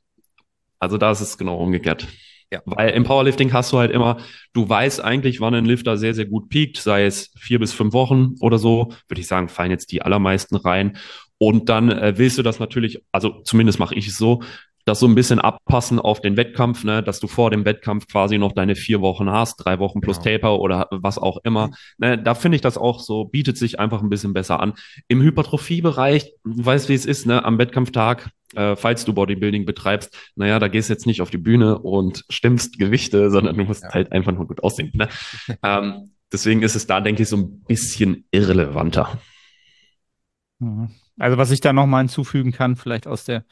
Also 0.77 0.99
da 0.99 1.09
ist 1.09 1.21
es 1.21 1.39
genau 1.39 1.57
umgekehrt. 1.57 2.07
Ja. 2.51 2.61
Weil 2.65 2.91
im 2.91 3.03
Powerlifting 3.03 3.53
hast 3.53 3.71
du 3.71 3.77
halt 3.77 3.91
immer, 3.91 4.17
du 4.53 4.67
weißt 4.67 5.03
eigentlich, 5.03 5.39
wann 5.39 5.53
ein 5.53 5.65
Lifter 5.65 5.97
sehr, 5.97 6.15
sehr 6.15 6.25
gut 6.25 6.49
piekt, 6.49 6.77
sei 6.77 7.05
es 7.05 7.31
vier 7.37 7.59
bis 7.59 7.73
fünf 7.73 7.93
Wochen 7.93 8.35
oder 8.39 8.57
so, 8.57 8.91
würde 9.07 9.21
ich 9.21 9.27
sagen, 9.27 9.49
fallen 9.49 9.71
jetzt 9.71 9.91
die 9.91 10.01
allermeisten 10.01 10.55
rein. 10.55 10.97
Und 11.37 11.69
dann 11.69 11.91
äh, 11.91 12.17
willst 12.17 12.37
du 12.37 12.43
das 12.43 12.59
natürlich, 12.59 13.03
also 13.11 13.41
zumindest 13.43 13.79
mache 13.79 13.95
ich 13.95 14.07
es 14.07 14.17
so, 14.17 14.41
das 14.89 14.99
so 14.99 15.07
ein 15.07 15.15
bisschen 15.15 15.39
abpassen 15.39 15.99
auf 15.99 16.19
den 16.19 16.35
Wettkampf, 16.35 16.83
ne, 16.83 17.01
dass 17.01 17.19
du 17.19 17.27
vor 17.27 17.51
dem 17.51 17.63
Wettkampf 17.63 18.07
quasi 18.07 18.37
noch 18.37 18.51
deine 18.51 18.75
vier 18.75 19.01
Wochen 19.01 19.29
hast, 19.29 19.57
drei 19.57 19.79
Wochen 19.79 20.01
plus 20.01 20.19
genau. 20.19 20.37
Taper 20.37 20.59
oder 20.59 20.87
was 20.91 21.17
auch 21.17 21.37
immer. 21.43 21.67
Mhm. 21.67 21.73
Ne, 21.99 22.17
da 22.21 22.35
finde 22.35 22.55
ich 22.55 22.61
das 22.61 22.77
auch 22.77 22.99
so, 22.99 23.25
bietet 23.25 23.57
sich 23.57 23.79
einfach 23.79 24.01
ein 24.01 24.09
bisschen 24.09 24.33
besser 24.33 24.59
an. 24.59 24.73
Im 25.07 25.21
Hypertrophiebereich, 25.21 26.33
du 26.43 26.65
weißt, 26.65 26.89
wie 26.89 26.95
es 26.95 27.05
ist, 27.05 27.25
ne, 27.25 27.45
am 27.45 27.57
Wettkampftag 27.57 28.31
äh, 28.55 28.75
falls 28.75 29.05
du 29.05 29.13
Bodybuilding 29.13 29.65
betreibst, 29.65 30.17
naja, 30.35 30.57
da 30.57 30.67
gehst 30.67 30.89
du 30.89 30.93
jetzt 30.93 31.05
nicht 31.05 31.21
auf 31.21 31.29
die 31.29 31.37
Bühne 31.37 31.77
und 31.77 32.25
stimmst 32.29 32.79
Gewichte, 32.79 33.29
sondern 33.29 33.55
du 33.55 33.63
musst 33.63 33.83
ja. 33.83 33.93
halt 33.93 34.11
einfach 34.11 34.31
nur 34.31 34.47
gut 34.47 34.63
aussehen. 34.63 34.91
Ne? 34.95 35.07
ähm, 35.63 36.11
deswegen 36.31 36.63
ist 36.63 36.75
es 36.75 36.87
da, 36.87 36.99
denke 36.99 37.21
ich, 37.21 37.29
so 37.29 37.37
ein 37.37 37.61
bisschen 37.61 38.25
irrelevanter. 38.31 39.19
Mhm. 40.57 40.89
Also 41.19 41.37
was 41.37 41.51
ich 41.51 41.61
da 41.61 41.73
nochmal 41.73 42.01
hinzufügen 42.01 42.51
kann, 42.51 42.75
vielleicht 42.75 43.07
aus 43.07 43.25
der, 43.25 43.45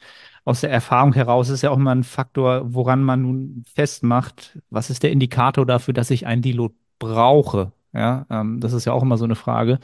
aus 0.44 0.62
der 0.62 0.70
Erfahrung 0.70 1.12
heraus, 1.12 1.50
ist 1.50 1.62
ja 1.62 1.70
auch 1.70 1.76
immer 1.76 1.94
ein 1.94 2.04
Faktor, 2.04 2.74
woran 2.74 3.02
man 3.04 3.22
nun 3.22 3.64
festmacht, 3.74 4.58
was 4.70 4.90
ist 4.90 5.02
der 5.02 5.12
Indikator 5.12 5.66
dafür, 5.66 5.94
dass 5.94 6.10
ich 6.10 6.26
ein 6.26 6.42
Deload 6.42 6.74
brauche. 6.98 7.72
Ja, 7.92 8.26
ähm, 8.30 8.60
das 8.60 8.72
ist 8.72 8.84
ja 8.84 8.92
auch 8.92 9.02
immer 9.02 9.18
so 9.18 9.24
eine 9.24 9.34
Frage. 9.34 9.78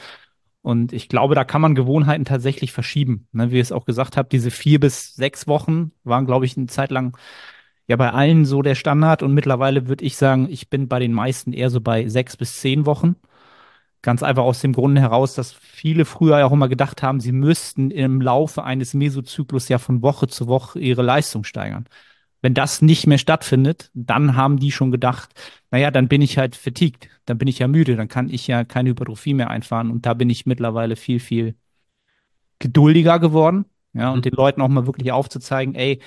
Und 0.62 0.95
ich 0.95 1.09
glaube, 1.11 1.35
da 1.35 1.45
kann 1.45 1.61
man 1.61 1.75
Gewohnheiten 1.75 2.25
tatsächlich 2.25 2.73
verschieben. 2.73 3.29
Ne, 3.33 3.50
wie 3.50 3.57
ich 3.57 3.62
es 3.62 3.73
auch 3.73 3.85
gesagt 3.85 4.17
habe, 4.17 4.29
diese 4.31 4.50
vier 4.50 4.81
bis 4.81 5.14
sechs 5.14 5.47
Wochen 5.47 5.93
waren, 6.05 6.26
glaube 6.26 6.47
ich, 6.47 6.57
eine 6.57 6.67
Zeit 6.67 6.91
lang 6.91 7.17
ja 7.87 7.97
bei 7.97 8.11
allen 8.12 8.47
so 8.47 8.62
der 8.62 8.75
Standard. 8.75 9.23
Und 9.23 9.35
mittlerweile 9.35 9.88
würde 9.88 10.05
ich 10.05 10.17
sagen, 10.17 10.49
ich 10.50 10.71
bin 10.71 10.88
bei 10.88 10.99
den 11.00 11.12
meisten 11.12 11.53
eher 11.53 11.71
so 11.71 11.81
bei 11.81 12.09
sechs 12.09 12.37
bis 12.37 12.61
zehn 12.61 12.87
Wochen. 12.87 13.17
Ganz 14.05 14.23
einfach 14.23 14.43
aus 14.43 14.61
dem 14.61 14.75
Grunde 14.75 15.01
heraus, 15.01 15.35
dass 15.35 15.55
viele 15.55 16.05
früher 16.05 16.39
ja 16.39 16.45
auch 16.45 16.53
immer 16.53 16.69
gedacht 16.69 17.03
haben, 17.03 17.21
sie 17.21 17.33
müssten 17.33 17.90
im 17.90 18.21
Laufe 18.21 18.62
eines 18.62 18.93
Mesozyklus 18.93 19.71
ja 19.71 19.79
von 19.79 20.03
Woche 20.03 20.29
zu 20.29 20.47
Woche 20.47 20.79
ihre 20.79 21.01
Leistung 21.01 21.43
steigern. 21.43 21.87
Wenn 22.43 22.53
das 22.53 22.83
nicht 22.83 23.07
mehr 23.07 23.17
stattfindet, 23.17 23.90
dann 23.95 24.37
haben 24.37 24.59
die 24.59 24.73
schon 24.73 24.90
gedacht, 24.90 25.31
naja, 25.71 25.90
dann 25.90 26.09
bin 26.09 26.21
ich 26.21 26.37
halt 26.37 26.55
fatigued, 26.55 27.09
dann 27.25 27.38
bin 27.38 27.49
ich 27.49 27.61
ja 27.61 27.67
müde, 27.67 27.97
dann 27.97 28.09
kann 28.09 28.29
ich 28.29 28.47
ja 28.47 28.64
keine 28.64 28.90
Hypertrophie 28.90 29.33
mehr 29.33 29.49
einfahren. 29.49 29.90
Und 29.90 30.05
da 30.05 30.12
bin 30.12 30.29
ich 30.29 30.45
mittlerweile 30.45 30.97
viel, 30.97 31.19
viel 31.19 31.55
geduldiger 32.59 33.19
geworden. 33.19 33.64
Ja, 33.95 34.11
und 34.11 34.19
mhm. 34.19 34.23
den 34.23 34.35
Leuten 34.35 34.61
auch 34.61 34.69
mal 34.69 34.87
wirklich 34.87 35.12
aufzuzeigen, 35.12 35.75
ey, 35.75 36.03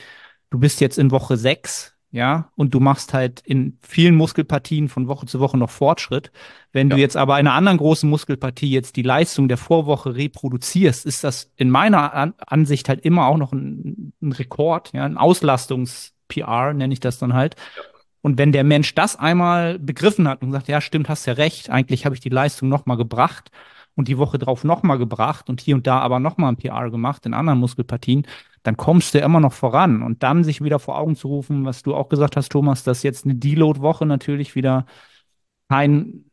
du 0.51 0.59
bist 0.59 0.81
jetzt 0.81 0.99
in 0.99 1.09
Woche 1.09 1.35
sechs, 1.35 1.96
ja, 2.11 2.51
und 2.55 2.73
du 2.73 2.79
machst 2.79 3.13
halt 3.13 3.41
in 3.41 3.77
vielen 3.81 4.15
Muskelpartien 4.15 4.87
von 4.89 5.07
Woche 5.07 5.25
zu 5.25 5.39
Woche 5.39 5.57
noch 5.57 5.69
Fortschritt. 5.69 6.31
Wenn 6.71 6.89
ja. 6.89 6.95
du 6.95 7.01
jetzt 7.01 7.17
aber 7.17 7.39
in 7.39 7.47
einer 7.47 7.55
anderen 7.55 7.77
großen 7.77 8.09
Muskelpartie 8.09 8.69
jetzt 8.71 8.95
die 8.95 9.01
Leistung 9.01 9.47
der 9.47 9.57
Vorwoche 9.57 10.15
reproduzierst, 10.15 11.05
ist 11.05 11.23
das 11.23 11.51
in 11.55 11.69
meiner 11.69 12.13
An 12.13 12.33
Ansicht 12.37 12.89
halt 12.89 13.01
immer 13.01 13.27
auch 13.27 13.37
noch 13.37 13.51
ein, 13.51 14.13
ein 14.21 14.31
Rekord, 14.31 14.91
ja, 14.93 15.03
ein 15.03 15.17
Auslastungs- 15.17 16.11
PR, 16.27 16.73
nenne 16.73 16.93
ich 16.93 16.99
das 16.99 17.19
dann 17.19 17.33
halt. 17.33 17.55
Ja. 17.75 17.83
Und 18.21 18.37
wenn 18.37 18.51
der 18.51 18.63
Mensch 18.63 18.93
das 18.95 19.15
einmal 19.15 19.79
begriffen 19.79 20.27
hat 20.27 20.41
und 20.41 20.51
sagt, 20.51 20.67
ja, 20.67 20.81
stimmt, 20.81 21.09
hast 21.09 21.25
ja 21.25 21.33
recht, 21.33 21.69
eigentlich 21.69 22.05
habe 22.05 22.15
ich 22.15 22.21
die 22.21 22.29
Leistung 22.29 22.67
nochmal 22.67 22.97
gebracht 22.97 23.51
und 23.95 24.07
die 24.07 24.17
Woche 24.17 24.37
drauf 24.37 24.63
nochmal 24.63 24.97
gebracht 24.97 25.49
und 25.49 25.61
hier 25.61 25.75
und 25.75 25.87
da 25.87 25.99
aber 25.99 26.19
nochmal 26.19 26.51
ein 26.51 26.57
PR 26.57 26.89
gemacht 26.89 27.25
in 27.25 27.33
anderen 27.33 27.59
Muskelpartien, 27.59 28.27
dann 28.67 28.77
kommst 28.77 29.13
du 29.13 29.19
immer 29.19 29.39
noch 29.39 29.53
voran. 29.53 30.03
Und 30.03 30.23
dann 30.23 30.43
sich 30.43 30.61
wieder 30.61 30.79
vor 30.79 30.97
Augen 30.97 31.15
zu 31.15 31.27
rufen, 31.27 31.65
was 31.65 31.83
du 31.83 31.95
auch 31.95 32.09
gesagt 32.09 32.35
hast, 32.35 32.51
Thomas, 32.51 32.83
dass 32.83 33.03
jetzt 33.03 33.25
eine 33.25 33.35
Deload-Woche 33.35 34.05
natürlich 34.05 34.55
wieder 34.55 34.85
kein 35.69 36.25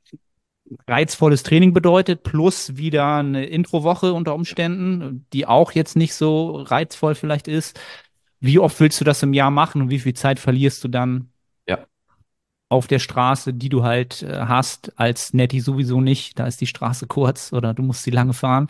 reizvolles 0.88 1.42
Training 1.42 1.72
bedeutet, 1.72 2.22
plus 2.22 2.76
wieder 2.76 3.16
eine 3.16 3.46
Intro-Woche 3.46 4.12
unter 4.12 4.34
Umständen, 4.34 5.26
die 5.32 5.46
auch 5.46 5.72
jetzt 5.72 5.96
nicht 5.96 6.14
so 6.14 6.56
reizvoll 6.56 7.14
vielleicht 7.14 7.48
ist 7.48 7.78
wie 8.44 8.58
oft 8.58 8.78
willst 8.78 9.00
du 9.00 9.06
das 9.06 9.22
im 9.22 9.32
Jahr 9.32 9.50
machen 9.50 9.80
und 9.80 9.90
wie 9.90 9.98
viel 9.98 10.12
Zeit 10.12 10.38
verlierst 10.38 10.84
du 10.84 10.88
dann 10.88 11.30
ja. 11.66 11.78
auf 12.68 12.86
der 12.86 12.98
Straße, 12.98 13.54
die 13.54 13.70
du 13.70 13.84
halt 13.84 14.22
äh, 14.22 14.44
hast, 14.46 14.98
als 15.00 15.32
Netty 15.32 15.60
sowieso 15.60 16.02
nicht. 16.02 16.38
Da 16.38 16.46
ist 16.46 16.60
die 16.60 16.66
Straße 16.66 17.06
kurz 17.06 17.54
oder 17.54 17.72
du 17.72 17.82
musst 17.82 18.02
sie 18.02 18.10
lange 18.10 18.34
fahren. 18.34 18.66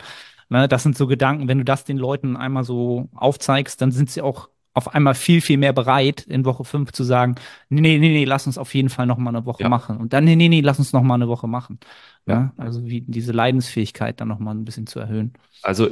Ne, 0.49 0.67
das 0.67 0.83
sind 0.83 0.97
so 0.97 1.07
Gedanken, 1.07 1.47
wenn 1.47 1.57
du 1.57 1.65
das 1.65 1.85
den 1.85 1.97
Leuten 1.97 2.37
einmal 2.37 2.63
so 2.63 3.09
aufzeigst, 3.15 3.81
dann 3.81 3.91
sind 3.91 4.11
sie 4.11 4.21
auch 4.21 4.49
auf 4.75 4.93
einmal 4.93 5.15
viel, 5.15 5.41
viel 5.41 5.57
mehr 5.57 5.71
bereit, 5.71 6.21
in 6.21 6.43
Woche 6.43 6.65
fünf 6.65 6.91
zu 6.91 7.03
sagen, 7.03 7.35
nee, 7.69 7.79
nee, 7.79 7.97
nee, 7.97 8.09
nee, 8.09 8.25
lass 8.25 8.45
uns 8.45 8.57
auf 8.57 8.75
jeden 8.75 8.89
Fall 8.89 9.07
noch 9.07 9.17
mal 9.17 9.29
eine 9.29 9.45
Woche 9.45 9.63
ja. 9.63 9.69
machen. 9.69 9.97
Und 9.97 10.11
dann, 10.11 10.25
nee, 10.25 10.35
nee, 10.35 10.49
nee, 10.49 10.59
lass 10.59 10.79
uns 10.79 10.91
noch 10.91 11.01
mal 11.01 11.13
eine 11.15 11.29
Woche 11.29 11.47
machen. 11.47 11.79
Ja. 12.27 12.33
ja. 12.33 12.53
Also 12.57 12.85
wie 12.85 13.01
diese 13.01 13.31
Leidensfähigkeit 13.31 14.19
dann 14.19 14.27
noch 14.27 14.39
mal 14.39 14.51
ein 14.51 14.65
bisschen 14.65 14.85
zu 14.85 14.99
erhöhen. 14.99 15.33
Also 15.61 15.89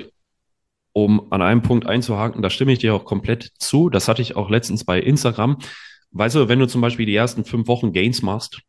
um 0.92 1.32
an 1.32 1.42
einem 1.42 1.62
Punkt 1.62 1.88
einzuhaken, 1.88 2.42
da 2.42 2.50
stimme 2.50 2.74
ich 2.74 2.80
dir 2.80 2.94
auch 2.94 3.06
komplett 3.06 3.52
zu. 3.58 3.90
Das 3.90 4.10
hatte 4.10 4.22
ich 4.22 4.36
auch 4.36 4.50
letztens 4.50 4.84
bei 4.84 5.00
Instagram. 5.00 5.58
Weißt 6.12 6.36
du, 6.36 6.50
wenn 6.50 6.60
du 6.60 6.68
zum 6.68 6.82
Beispiel 6.82 7.06
die 7.06 7.16
ersten 7.16 7.46
fünf 7.46 7.68
Wochen 7.68 7.94
Gains 7.94 8.22
machst, 8.22 8.62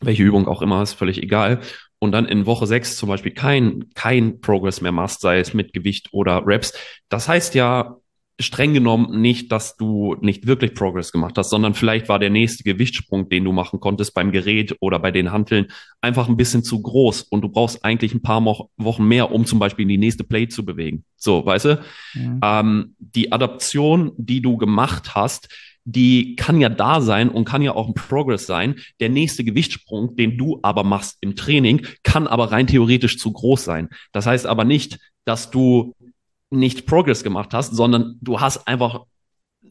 welche 0.00 0.24
Übung 0.24 0.48
auch 0.48 0.62
immer, 0.62 0.82
ist 0.82 0.94
völlig 0.94 1.22
egal, 1.22 1.60
und 2.02 2.10
dann 2.10 2.26
in 2.26 2.46
Woche 2.46 2.66
sechs 2.66 2.96
zum 2.96 3.08
Beispiel 3.08 3.30
kein, 3.30 3.84
kein 3.94 4.40
Progress 4.40 4.80
mehr 4.80 4.90
machst, 4.90 5.20
sei 5.20 5.38
es 5.38 5.54
mit 5.54 5.72
Gewicht 5.72 6.08
oder 6.10 6.44
Reps, 6.44 6.72
das 7.08 7.28
heißt 7.28 7.54
ja, 7.54 7.96
streng 8.40 8.74
genommen 8.74 9.20
nicht, 9.20 9.52
dass 9.52 9.76
du 9.76 10.16
nicht 10.20 10.48
wirklich 10.48 10.74
Progress 10.74 11.12
gemacht 11.12 11.38
hast, 11.38 11.50
sondern 11.50 11.74
vielleicht 11.74 12.08
war 12.08 12.18
der 12.18 12.30
nächste 12.30 12.64
Gewichtssprung, 12.64 13.28
den 13.28 13.44
du 13.44 13.52
machen 13.52 13.78
konntest 13.78 14.14
beim 14.14 14.32
Gerät 14.32 14.74
oder 14.80 14.98
bei 14.98 15.12
den 15.12 15.30
Hanteln, 15.30 15.68
einfach 16.00 16.28
ein 16.28 16.36
bisschen 16.36 16.64
zu 16.64 16.82
groß 16.82 17.22
und 17.22 17.42
du 17.42 17.48
brauchst 17.48 17.84
eigentlich 17.84 18.12
ein 18.14 18.22
paar 18.22 18.44
Wochen 18.44 19.04
mehr, 19.06 19.30
um 19.30 19.46
zum 19.46 19.60
Beispiel 19.60 19.84
in 19.84 19.90
die 19.90 19.98
nächste 19.98 20.24
Plate 20.24 20.48
zu 20.48 20.64
bewegen. 20.64 21.04
So, 21.14 21.46
weißt 21.46 21.64
du? 21.66 21.84
Ja. 22.14 22.60
Ähm, 22.60 22.96
die 22.98 23.30
Adaption, 23.30 24.10
die 24.16 24.42
du 24.42 24.56
gemacht 24.56 25.14
hast, 25.14 25.48
die 25.84 26.36
kann 26.36 26.60
ja 26.60 26.68
da 26.68 27.00
sein 27.00 27.28
und 27.28 27.44
kann 27.44 27.62
ja 27.62 27.74
auch 27.74 27.88
ein 27.88 27.94
Progress 27.94 28.46
sein. 28.46 28.76
Der 29.00 29.08
nächste 29.08 29.44
Gewichtssprung, 29.44 30.16
den 30.16 30.38
du 30.38 30.60
aber 30.62 30.84
machst 30.84 31.18
im 31.20 31.36
Training, 31.36 31.86
kann 32.02 32.26
aber 32.26 32.52
rein 32.52 32.66
theoretisch 32.66 33.18
zu 33.18 33.32
groß 33.32 33.64
sein. 33.64 33.88
Das 34.12 34.26
heißt 34.26 34.46
aber 34.46 34.64
nicht, 34.64 34.98
dass 35.24 35.50
du 35.50 35.94
nicht 36.50 36.86
Progress 36.86 37.24
gemacht 37.24 37.54
hast, 37.54 37.74
sondern 37.74 38.18
du 38.20 38.40
hast 38.40 38.68
einfach 38.68 39.04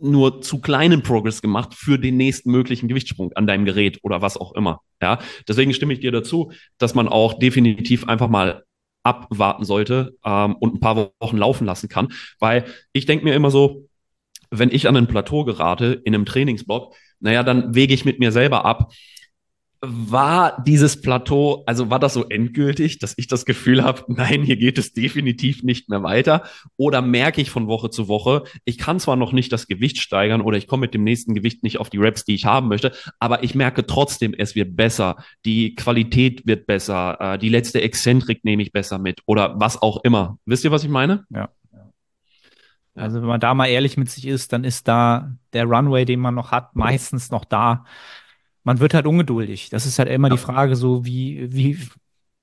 nur 0.02 0.42
zu 0.42 0.60
kleinen 0.60 1.04
Progress 1.04 1.42
gemacht 1.42 1.76
für 1.76 2.00
den 2.00 2.18
nächsten 2.18 2.52
möglichen 2.52 2.88
Gewichtssprung 2.88 3.32
an 3.34 3.46
deinem 3.46 3.66
Gerät 3.66 4.00
oder 4.02 4.22
was 4.22 4.36
auch 4.36 4.54
immer. 4.54 4.82
Ja, 5.02 5.20
deswegen 5.48 5.74
stimme 5.74 5.94
ich 5.94 6.00
dir 6.00 6.12
dazu, 6.12 6.52
dass 6.80 6.96
man 6.96 7.08
auch 7.08 7.38
definitiv 7.38 8.08
einfach 8.08 8.28
mal 8.28 8.64
abwarten 9.04 9.64
sollte 9.64 10.18
ähm, 10.24 10.56
und 10.56 10.76
ein 10.76 10.80
paar 10.80 11.12
Wochen 11.20 11.38
laufen 11.38 11.66
lassen 11.66 11.90
kann, 11.90 12.10
weil 12.40 12.66
ich 12.94 13.06
denke 13.06 13.26
mir 13.26 13.34
immer 13.34 13.52
so, 13.52 13.88
wenn 14.52 14.70
ich 14.70 14.88
an 14.88 14.98
ein 14.98 15.08
Plateau 15.08 15.46
gerate 15.46 16.02
in 16.04 16.14
einem 16.14 16.26
Trainingsblock, 16.26 16.94
naja, 17.20 17.44
dann 17.44 17.74
wege 17.74 17.94
ich 17.94 18.06
mit 18.06 18.20
mir 18.20 18.32
selber 18.32 18.66
ab, 18.66 18.92
war 19.84 20.64
dieses 20.64 21.02
Plateau, 21.02 21.64
also 21.66 21.90
war 21.90 21.98
das 21.98 22.14
so 22.14 22.30
endgültig, 22.30 23.00
dass 23.00 23.16
ich 23.18 23.28
das 23.28 23.46
Gefühl 23.46 23.84
habe, 23.84 24.04
nein, 24.08 24.44
hier 24.44 24.58
geht 24.58 24.78
es 24.78 24.94
definitiv 24.94 25.64
nicht 25.64 25.90
mehr 25.90 26.04
weiter? 26.04 26.44
Oder 26.78 27.02
merke 27.02 27.42
ich 27.42 27.50
von 27.50 27.68
Woche 27.68 27.90
zu 27.90 28.08
Woche, 28.08 28.44
ich 28.64 28.78
kann 28.78 29.00
zwar 29.00 29.16
noch 29.16 29.32
nicht 29.32 29.52
das 29.52 29.68
Gewicht 29.68 29.98
steigern 29.98 30.42
oder 30.42 30.58
ich 30.58 30.68
komme 30.68 30.82
mit 30.82 30.94
dem 30.94 31.04
nächsten 31.04 31.34
Gewicht 31.34 31.64
nicht 31.64 31.80
auf 31.80 31.90
die 31.90 31.98
Reps, 31.98 32.26
die 32.26 32.36
ich 32.36 32.46
haben 32.46 32.68
möchte, 32.68 32.92
aber 33.20 33.44
ich 33.44 33.56
merke 33.56 33.88
trotzdem, 33.88 34.36
es 34.38 34.54
wird 34.54 34.76
besser, 34.76 35.16
die 35.46 35.74
Qualität 35.74 36.46
wird 36.46 36.68
besser, 36.68 37.18
äh, 37.20 37.40
die 37.40 37.50
letzte 37.50 37.82
Exzentrik 37.82 38.46
nehme 38.46 38.62
ich 38.62 38.72
besser 38.72 39.00
mit 39.00 39.22
oder 39.26 39.60
was 39.60 39.82
auch 39.82 40.04
immer. 40.04 40.38
Wisst 40.46 40.64
ihr, 40.64 40.72
was 40.72 40.84
ich 40.84 40.90
meine? 40.92 41.26
Ja. 41.32 41.50
Also 42.96 43.22
wenn 43.22 43.28
man 43.28 43.40
da 43.40 43.54
mal 43.54 43.68
ehrlich 43.68 43.98
mit 43.98 44.10
sich 44.10 44.28
ist, 44.28 44.54
dann 44.54 44.64
ist 44.64 44.88
da 44.88 45.32
der 45.54 45.66
Runway, 45.66 46.06
den 46.06 46.20
man 46.20 46.36
noch 46.36 46.52
hat, 46.52 46.76
meistens 46.76 47.32
noch 47.32 47.46
da 47.46 47.86
man 48.64 48.80
wird 48.80 48.94
halt 48.94 49.06
ungeduldig. 49.06 49.70
Das 49.70 49.86
ist 49.86 50.00
halt 50.00 50.10
immer 50.10 50.28
ja. 50.30 50.36
die 50.36 50.42
Frage, 50.42 50.76
so 50.76 51.06
wie, 51.06 51.52
wie 51.54 51.78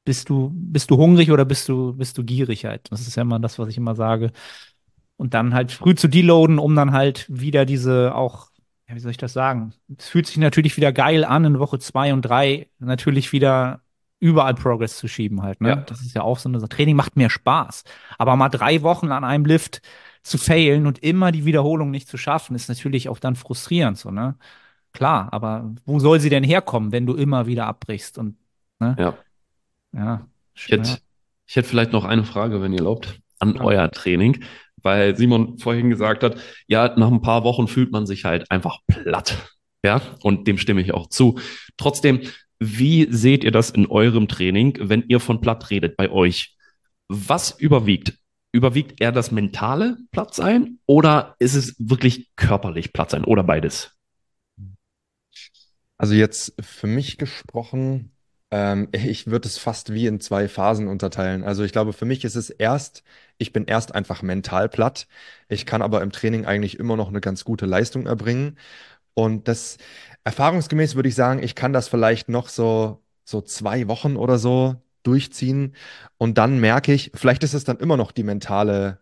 bist 0.04 0.28
du, 0.28 0.50
bist 0.52 0.90
du 0.90 0.96
hungrig 0.96 1.30
oder 1.30 1.44
bist 1.44 1.68
du, 1.68 1.94
bist 1.94 2.18
du 2.18 2.24
gierig 2.24 2.64
halt? 2.64 2.90
Das 2.90 3.00
ist 3.00 3.16
ja 3.16 3.22
immer 3.22 3.38
das, 3.38 3.58
was 3.58 3.68
ich 3.68 3.76
immer 3.76 3.94
sage. 3.94 4.32
Und 5.16 5.34
dann 5.34 5.54
halt 5.54 5.72
früh 5.72 5.94
zu 5.94 6.08
deloaden, 6.08 6.58
um 6.58 6.74
dann 6.74 6.92
halt 6.92 7.26
wieder 7.28 7.64
diese 7.64 8.14
auch, 8.14 8.48
ja, 8.88 8.94
wie 8.94 9.00
soll 9.00 9.10
ich 9.10 9.16
das 9.16 9.32
sagen? 9.32 9.74
Es 9.96 10.08
fühlt 10.08 10.26
sich 10.26 10.36
natürlich 10.38 10.76
wieder 10.76 10.92
geil 10.92 11.24
an, 11.24 11.44
in 11.44 11.58
Woche 11.58 11.78
zwei 11.78 12.12
und 12.12 12.22
drei 12.22 12.68
natürlich 12.78 13.32
wieder 13.32 13.80
überall 14.20 14.54
Progress 14.54 14.96
zu 14.96 15.06
schieben 15.06 15.42
halt. 15.42 15.60
Ne? 15.60 15.68
Ja. 15.68 15.76
Das 15.76 16.00
ist 16.00 16.14
ja 16.14 16.22
auch 16.22 16.38
so 16.38 16.48
eine. 16.48 16.66
Training 16.68 16.96
macht 16.96 17.16
mir 17.16 17.30
Spaß. 17.30 17.84
Aber 18.16 18.34
mal 18.34 18.48
drei 18.48 18.82
Wochen 18.82 19.12
an 19.12 19.24
einem 19.24 19.44
Lift 19.44 19.82
zu 20.28 20.38
failen 20.38 20.86
und 20.86 20.98
immer 21.00 21.32
die 21.32 21.44
Wiederholung 21.44 21.90
nicht 21.90 22.08
zu 22.08 22.16
schaffen, 22.16 22.54
ist 22.54 22.68
natürlich 22.68 23.08
auch 23.08 23.18
dann 23.18 23.36
frustrierend 23.36 23.98
so, 23.98 24.10
ne? 24.10 24.36
Klar, 24.92 25.28
aber 25.32 25.74
wo 25.84 25.98
soll 25.98 26.18
sie 26.18 26.30
denn 26.30 26.44
herkommen, 26.44 26.92
wenn 26.92 27.06
du 27.06 27.14
immer 27.14 27.46
wieder 27.46 27.66
abbrichst 27.66 28.18
und 28.18 28.36
ne? 28.80 28.96
Ja. 28.98 29.18
Ja. 29.92 30.26
Ich 30.54 30.68
hätte, 30.68 30.98
ich 31.46 31.56
hätte 31.56 31.68
vielleicht 31.68 31.92
noch 31.92 32.04
eine 32.04 32.24
Frage, 32.24 32.60
wenn 32.60 32.72
ihr 32.72 32.78
erlaubt, 32.78 33.20
an 33.38 33.58
euer 33.58 33.90
Training, 33.90 34.44
weil 34.82 35.16
Simon 35.16 35.58
vorhin 35.58 35.90
gesagt 35.90 36.22
hat, 36.22 36.36
ja, 36.66 36.94
nach 36.96 37.10
ein 37.10 37.22
paar 37.22 37.44
Wochen 37.44 37.68
fühlt 37.68 37.92
man 37.92 38.06
sich 38.06 38.24
halt 38.24 38.50
einfach 38.50 38.78
platt. 38.86 39.54
Ja, 39.84 40.00
und 40.22 40.48
dem 40.48 40.58
stimme 40.58 40.80
ich 40.80 40.92
auch 40.92 41.08
zu. 41.08 41.38
Trotzdem, 41.76 42.22
wie 42.58 43.06
seht 43.10 43.44
ihr 43.44 43.52
das 43.52 43.70
in 43.70 43.86
eurem 43.86 44.26
Training, 44.26 44.76
wenn 44.80 45.04
ihr 45.06 45.20
von 45.20 45.40
platt 45.40 45.70
redet 45.70 45.96
bei 45.96 46.10
euch? 46.10 46.56
Was 47.08 47.52
überwiegt? 47.52 48.18
Überwiegt 48.58 49.00
eher 49.00 49.12
das 49.12 49.30
mentale 49.30 49.98
Plattsein 50.10 50.80
oder 50.84 51.36
ist 51.38 51.54
es 51.54 51.76
wirklich 51.78 52.34
körperlich 52.34 52.92
Plattsein 52.92 53.22
oder 53.22 53.44
beides? 53.44 53.96
Also 55.96 56.14
jetzt 56.14 56.54
für 56.60 56.88
mich 56.88 57.18
gesprochen, 57.18 58.10
ähm, 58.50 58.88
ich 58.92 59.28
würde 59.28 59.46
es 59.46 59.58
fast 59.58 59.94
wie 59.94 60.08
in 60.08 60.18
zwei 60.18 60.48
Phasen 60.48 60.88
unterteilen. 60.88 61.44
Also 61.44 61.62
ich 61.62 61.70
glaube, 61.70 61.92
für 61.92 62.04
mich 62.04 62.24
ist 62.24 62.34
es 62.34 62.50
erst, 62.50 63.04
ich 63.36 63.52
bin 63.52 63.64
erst 63.66 63.94
einfach 63.94 64.22
mental 64.22 64.68
platt. 64.68 65.06
Ich 65.48 65.64
kann 65.64 65.80
aber 65.80 66.02
im 66.02 66.10
Training 66.10 66.44
eigentlich 66.44 66.80
immer 66.80 66.96
noch 66.96 67.10
eine 67.10 67.20
ganz 67.20 67.44
gute 67.44 67.66
Leistung 67.66 68.08
erbringen. 68.08 68.58
Und 69.14 69.46
das 69.46 69.78
erfahrungsgemäß 70.24 70.96
würde 70.96 71.08
ich 71.10 71.14
sagen, 71.14 71.42
ich 71.44 71.54
kann 71.54 71.72
das 71.72 71.86
vielleicht 71.86 72.28
noch 72.28 72.48
so, 72.48 73.04
so 73.24 73.40
zwei 73.40 73.86
Wochen 73.86 74.16
oder 74.16 74.38
so 74.38 74.82
durchziehen. 75.02 75.74
Und 76.18 76.38
dann 76.38 76.58
merke 76.60 76.92
ich, 76.92 77.10
vielleicht 77.14 77.44
ist 77.44 77.54
es 77.54 77.64
dann 77.64 77.78
immer 77.78 77.96
noch 77.96 78.12
die 78.12 78.24
mentale 78.24 78.98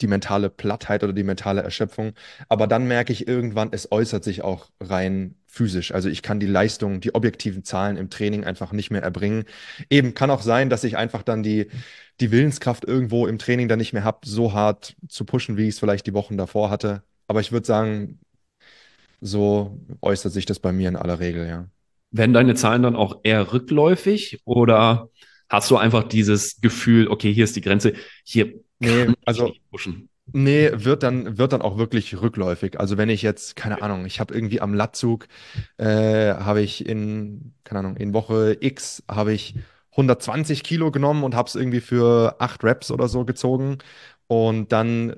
die 0.00 0.06
mentale 0.06 0.50
Plattheit 0.50 1.02
oder 1.02 1.12
die 1.12 1.22
mentale 1.24 1.62
Erschöpfung. 1.62 2.12
Aber 2.48 2.66
dann 2.66 2.86
merke 2.86 3.12
ich 3.12 3.26
irgendwann, 3.26 3.70
es 3.72 3.90
äußert 3.90 4.24
sich 4.24 4.42
auch 4.42 4.70
rein 4.80 5.34
physisch. 5.46 5.92
Also 5.92 6.08
ich 6.08 6.22
kann 6.22 6.40
die 6.40 6.46
Leistung, 6.46 7.00
die 7.00 7.14
objektiven 7.14 7.64
Zahlen 7.64 7.96
im 7.96 8.10
Training 8.10 8.44
einfach 8.44 8.72
nicht 8.72 8.90
mehr 8.90 9.02
erbringen. 9.02 9.44
Eben 9.90 10.14
kann 10.14 10.30
auch 10.30 10.42
sein, 10.42 10.70
dass 10.70 10.84
ich 10.84 10.96
einfach 10.96 11.22
dann 11.22 11.42
die, 11.42 11.68
die 12.20 12.30
Willenskraft 12.30 12.84
irgendwo 12.84 13.26
im 13.26 13.38
Training 13.38 13.68
dann 13.68 13.78
nicht 13.78 13.92
mehr 13.92 14.04
habe, 14.04 14.20
so 14.24 14.52
hart 14.52 14.96
zu 15.08 15.24
pushen, 15.24 15.56
wie 15.56 15.64
ich 15.64 15.70
es 15.70 15.80
vielleicht 15.80 16.06
die 16.06 16.14
Wochen 16.14 16.36
davor 16.36 16.70
hatte. 16.70 17.02
Aber 17.26 17.40
ich 17.40 17.52
würde 17.52 17.66
sagen, 17.66 18.20
so 19.20 19.78
äußert 20.00 20.32
sich 20.32 20.46
das 20.46 20.60
bei 20.60 20.72
mir 20.72 20.88
in 20.88 20.96
aller 20.96 21.20
Regel, 21.20 21.48
ja. 21.48 21.68
Werden 22.10 22.32
deine 22.32 22.54
Zahlen 22.54 22.82
dann 22.82 22.96
auch 22.96 23.20
eher 23.22 23.52
rückläufig 23.52 24.40
oder 24.44 25.10
hast 25.48 25.70
du 25.70 25.76
einfach 25.76 26.04
dieses 26.04 26.60
Gefühl, 26.60 27.08
okay, 27.08 27.32
hier 27.32 27.44
ist 27.44 27.56
die 27.56 27.60
Grenze, 27.60 27.94
hier 28.24 28.54
Nee, 28.80 29.06
kann 29.06 29.14
ich 29.20 29.28
also 29.28 29.46
nicht 29.46 29.70
pushen? 29.70 30.08
Nee, 30.32 30.70
wird 30.74 31.02
dann, 31.02 31.38
wird 31.38 31.52
dann 31.52 31.62
auch 31.62 31.78
wirklich 31.78 32.20
rückläufig. 32.20 32.78
Also 32.78 32.98
wenn 32.98 33.08
ich 33.08 33.22
jetzt, 33.22 33.56
keine 33.56 33.80
Ahnung, 33.82 34.04
ich 34.04 34.20
habe 34.20 34.34
irgendwie 34.34 34.60
am 34.60 34.74
Latzug, 34.74 35.26
äh, 35.78 36.34
habe 36.34 36.60
ich 36.60 36.86
in, 36.86 37.54
keine 37.64 37.80
Ahnung, 37.80 37.96
in 37.96 38.12
Woche 38.12 38.56
X 38.60 39.02
habe 39.08 39.32
ich 39.32 39.54
120 39.92 40.62
Kilo 40.62 40.90
genommen 40.90 41.24
und 41.24 41.34
habe 41.34 41.48
es 41.48 41.54
irgendwie 41.54 41.80
für 41.80 42.36
acht 42.40 42.62
Reps 42.62 42.90
oder 42.90 43.08
so 43.08 43.24
gezogen. 43.24 43.78
Und 44.26 44.70
dann 44.72 45.16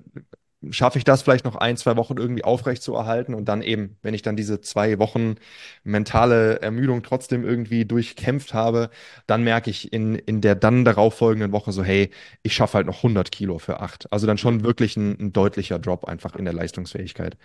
schaffe 0.70 0.99
ich 0.99 1.05
das 1.05 1.23
vielleicht 1.23 1.44
noch 1.44 1.57
ein, 1.57 1.77
zwei 1.77 1.96
Wochen 1.96 2.16
irgendwie 2.18 2.44
aufrecht 2.44 2.83
zu 2.83 2.94
erhalten. 2.94 3.35
Und 3.35 3.46
dann 3.46 3.62
eben, 3.62 3.96
wenn 4.03 4.14
ich 4.14 4.23
dann 4.23 4.37
diese 4.37 4.61
zwei 4.61 4.99
Wochen 4.99 5.37
mentale 5.85 6.61
Ermüdung 6.61 7.03
trotzdem 7.03 7.44
irgendwie 7.44 7.85
durchkämpft 7.87 8.53
habe, 8.53 8.90
dann 9.27 9.42
merke 9.42 9.70
ich 9.70 9.92
in, 9.92 10.14
in 10.16 10.40
der 10.40 10.55
dann 10.55 10.85
darauffolgenden 10.85 11.53
Woche 11.53 11.73
so, 11.73 11.83
hey, 11.83 12.11
ich 12.42 12.55
schaffe 12.55 12.75
halt 12.75 12.87
noch 12.87 12.99
100 12.99 13.33
Kilo 13.33 13.59
für 13.59 13.81
acht. 13.81 14.12
Also 14.12 14.27
dann 14.27 14.38
schon 14.38 14.62
wirklich 14.64 14.96
ein, 14.96 15.18
ein 15.18 15.33
deutlicher 15.33 15.79
Drop 15.79 16.05
einfach 16.05 16.37
in 16.37 16.44
der 16.44 16.55
Leistungsfähigkeit. 16.55 17.37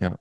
Ja. 0.00 0.18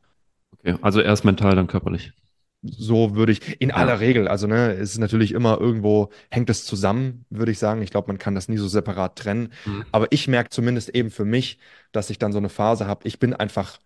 Okay, 0.60 0.76
also 0.82 1.02
erst 1.02 1.26
mental, 1.26 1.56
dann 1.56 1.68
körperlich. 1.68 2.14
So 2.62 3.16
würde 3.16 3.32
ich, 3.32 3.62
in 3.62 3.70
Ja. 3.70 3.76
aller 3.76 4.02
Regel, 4.02 4.28
also 4.28 4.46
ne, 4.46 4.74
es 4.74 4.92
ist 4.92 4.98
natürlich 4.98 5.32
immer 5.32 5.60
irgendwo, 5.62 6.10
hängt 6.30 6.50
es 6.50 6.66
zusammen, 6.66 7.26
würde 7.30 7.52
ich 7.54 7.60
sagen. 7.60 7.82
Ich 7.82 7.90
glaube, 7.90 8.08
man 8.10 8.18
kann 8.18 8.36
das 8.36 8.50
nie 8.50 8.58
so 8.58 8.68
separat 8.68 9.18
trennen. 9.18 9.54
Mhm. 9.66 9.84
Aber 9.94 10.08
ich 10.12 10.28
merke 10.28 10.50
zumindest 10.50 10.90
eben 10.90 11.10
für 11.10 11.24
mich, 11.24 11.58
dass 11.94 12.10
ich 12.10 12.20
dann 12.20 12.34
so 12.34 12.38
eine 12.38 12.50
Phase 12.50 12.86
habe, 12.86 13.08
ich 13.08 13.18
bin 13.20 13.34
einfach 13.34 13.80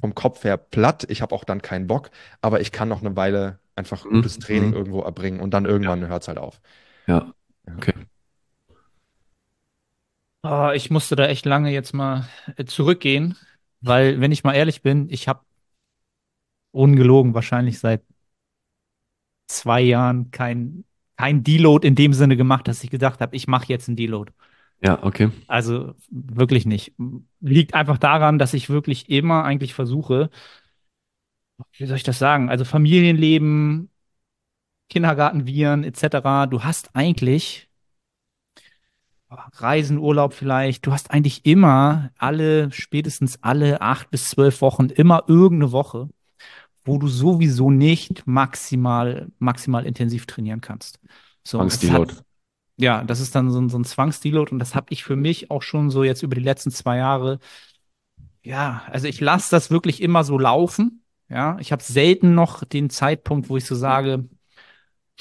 vom 0.00 0.14
Kopf 0.14 0.44
her 0.44 0.56
platt, 0.56 1.04
ich 1.10 1.20
habe 1.22 1.34
auch 1.34 1.44
dann 1.44 1.62
keinen 1.62 1.86
Bock, 1.88 2.10
aber 2.40 2.60
ich 2.60 2.72
kann 2.72 2.88
noch 2.88 3.00
eine 3.02 3.16
Weile 3.16 3.58
einfach 3.76 4.08
Mhm. 4.10 4.10
gutes 4.10 4.38
Training 4.38 4.72
Mhm. 4.72 4.74
irgendwo 4.74 5.00
erbringen 5.02 5.40
und 5.40 5.52
dann 5.52 5.64
irgendwann 5.66 6.06
hört 6.08 6.22
es 6.22 6.28
halt 6.28 6.38
auf. 6.38 6.60
Ja, 7.06 7.32
Ja. 7.66 7.74
okay. 7.78 8.06
Oh, 10.44 10.70
ich 10.74 10.90
musste 10.90 11.14
da 11.16 11.26
echt 11.26 11.46
lange 11.46 11.70
jetzt 11.70 11.92
mal 11.94 12.28
äh, 12.56 12.64
zurückgehen, 12.64 13.36
weil, 13.80 14.20
wenn 14.20 14.32
ich 14.32 14.42
mal 14.42 14.54
ehrlich 14.54 14.82
bin, 14.82 15.08
ich 15.08 15.28
habe 15.28 15.44
ungelogen 16.72 17.34
wahrscheinlich 17.34 17.78
seit 17.78 18.02
zwei 19.46 19.82
Jahren 19.82 20.30
kein, 20.30 20.84
kein 21.16 21.44
Deload 21.44 21.86
in 21.86 21.94
dem 21.94 22.12
Sinne 22.12 22.36
gemacht, 22.36 22.66
dass 22.66 22.82
ich 22.82 22.90
gedacht 22.90 23.20
habe, 23.20 23.36
ich 23.36 23.46
mache 23.46 23.66
jetzt 23.68 23.88
einen 23.88 23.96
Deload. 23.96 24.32
Ja, 24.82 25.02
okay. 25.04 25.30
Also 25.46 25.94
wirklich 26.10 26.66
nicht. 26.66 26.94
Liegt 27.40 27.74
einfach 27.74 27.98
daran, 27.98 28.38
dass 28.38 28.54
ich 28.54 28.68
wirklich 28.68 29.08
immer 29.08 29.44
eigentlich 29.44 29.74
versuche, 29.74 30.30
wie 31.72 31.86
soll 31.86 31.96
ich 31.96 32.02
das 32.02 32.18
sagen? 32.18 32.48
Also 32.48 32.64
Familienleben, 32.64 33.90
Kindergartenviren 34.88 35.84
etc. 35.84 36.46
Du 36.50 36.64
hast 36.64 36.96
eigentlich 36.96 37.68
Reisen, 39.30 39.98
Urlaub 39.98 40.34
vielleicht. 40.34 40.86
Du 40.86 40.92
hast 40.92 41.10
eigentlich 41.10 41.46
immer 41.46 42.10
alle, 42.18 42.70
spätestens 42.72 43.42
alle 43.42 43.80
acht 43.80 44.10
bis 44.10 44.28
zwölf 44.28 44.60
Wochen 44.60 44.86
immer 44.86 45.24
irgendeine 45.28 45.72
Woche, 45.72 46.08
wo 46.84 46.98
du 46.98 47.08
sowieso 47.08 47.70
nicht 47.70 48.26
maximal, 48.26 49.28
maximal 49.38 49.86
intensiv 49.86 50.26
trainieren 50.26 50.60
kannst. 50.60 50.98
So, 51.44 51.58
Zwangsdeload. 51.58 52.14
Ja, 52.76 53.04
das 53.04 53.20
ist 53.20 53.34
dann 53.34 53.50
so 53.50 53.60
ein, 53.60 53.68
so 53.68 53.78
ein 53.78 53.84
Zwangsdeload 53.84 54.52
und 54.52 54.58
das 54.58 54.74
habe 54.74 54.86
ich 54.90 55.04
für 55.04 55.16
mich 55.16 55.50
auch 55.50 55.62
schon 55.62 55.90
so 55.90 56.04
jetzt 56.04 56.22
über 56.22 56.34
die 56.34 56.42
letzten 56.42 56.70
zwei 56.70 56.96
Jahre. 56.96 57.38
Ja, 58.42 58.82
also 58.90 59.06
ich 59.06 59.20
lasse 59.20 59.50
das 59.50 59.70
wirklich 59.70 60.02
immer 60.02 60.24
so 60.24 60.38
laufen. 60.38 61.04
Ja, 61.28 61.56
ich 61.60 61.72
habe 61.72 61.82
selten 61.82 62.34
noch 62.34 62.64
den 62.64 62.90
Zeitpunkt, 62.90 63.48
wo 63.48 63.56
ich 63.56 63.64
so 63.64 63.74
sage, 63.74 64.28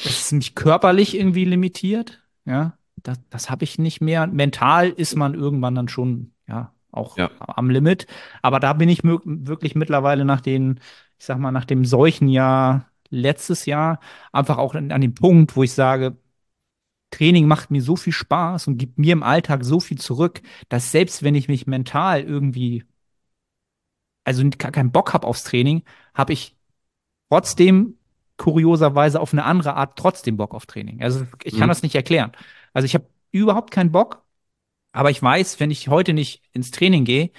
das 0.04 0.20
ist 0.22 0.32
mich 0.32 0.56
körperlich 0.56 1.16
irgendwie 1.16 1.46
limitiert. 1.46 2.22
Ja, 2.46 2.78
das, 2.98 3.20
das 3.30 3.50
habe 3.50 3.64
ich 3.64 3.78
nicht 3.78 4.02
mehr. 4.02 4.28
Mental 4.28 4.90
ist 4.90 5.16
man 5.16 5.34
irgendwann 5.36 5.76
dann 5.76 5.88
schon, 5.88 6.34
ja, 6.48 6.74
auch 6.92 7.18
Ja. 7.18 7.30
am 7.40 7.70
Limit. 7.70 8.08
Aber 8.42 8.60
da 8.60 8.74
bin 8.74 8.90
ich 8.90 9.04
wirklich 9.04 9.76
mittlerweile 9.76 10.26
nach 10.26 10.42
den, 10.42 10.80
ich 11.22 11.28
sag 11.28 11.38
mal, 11.38 11.52
nach 11.52 11.66
dem 11.66 11.86
Seuchenjahr 11.86 12.90
letztes 13.12 13.68
Jahr 13.68 14.00
einfach 14.32 14.58
auch 14.58 14.74
an, 14.74 14.92
an 14.92 15.02
dem 15.02 15.14
Punkt, 15.14 15.56
wo 15.56 15.62
ich 15.62 15.72
sage, 15.72 16.18
Training 17.12 17.48
macht 17.48 17.72
mir 17.72 17.82
so 17.84 17.96
viel 17.96 18.14
Spaß 18.14 18.68
und 18.68 18.78
gibt 18.78 18.98
mir 19.00 19.14
im 19.14 19.24
Alltag 19.24 19.64
so 19.66 19.80
viel 19.80 20.00
zurück, 20.00 20.42
dass 20.70 20.92
selbst 20.92 21.24
wenn 21.24 21.36
ich 21.36 21.48
mich 21.48 21.68
mental 21.68 22.24
irgendwie, 22.24 22.86
also 24.24 24.44
gar 24.58 24.72
keinen 24.72 24.92
Bock 24.92 25.14
habe 25.14 25.28
aufs 25.28 25.44
Training, 25.44 25.84
habe 26.14 26.34
ich 26.34 26.56
trotzdem 27.30 27.98
kurioserweise 28.38 29.20
auf 29.20 29.34
eine 29.34 29.46
andere 29.46 29.76
Art 29.76 29.98
trotzdem 29.98 30.38
Bock 30.38 30.54
auf 30.56 30.66
Training. 30.68 31.04
Also 31.04 31.28
ich 31.44 31.58
kann 31.58 31.68
Mhm. 31.68 31.70
das 31.70 31.84
nicht 31.84 31.96
erklären. 31.96 32.32
Also 32.74 32.86
ich 32.86 32.96
habe 32.96 33.08
überhaupt 33.32 33.72
keinen 33.72 33.92
Bock, 33.92 34.24
aber 34.94 35.12
ich 35.12 35.22
weiß, 35.24 35.60
wenn 35.60 35.72
ich 35.72 35.90
heute 35.90 36.14
nicht 36.14 36.44
ins 36.54 36.72
Training 36.72 37.06
gehe, 37.06 37.32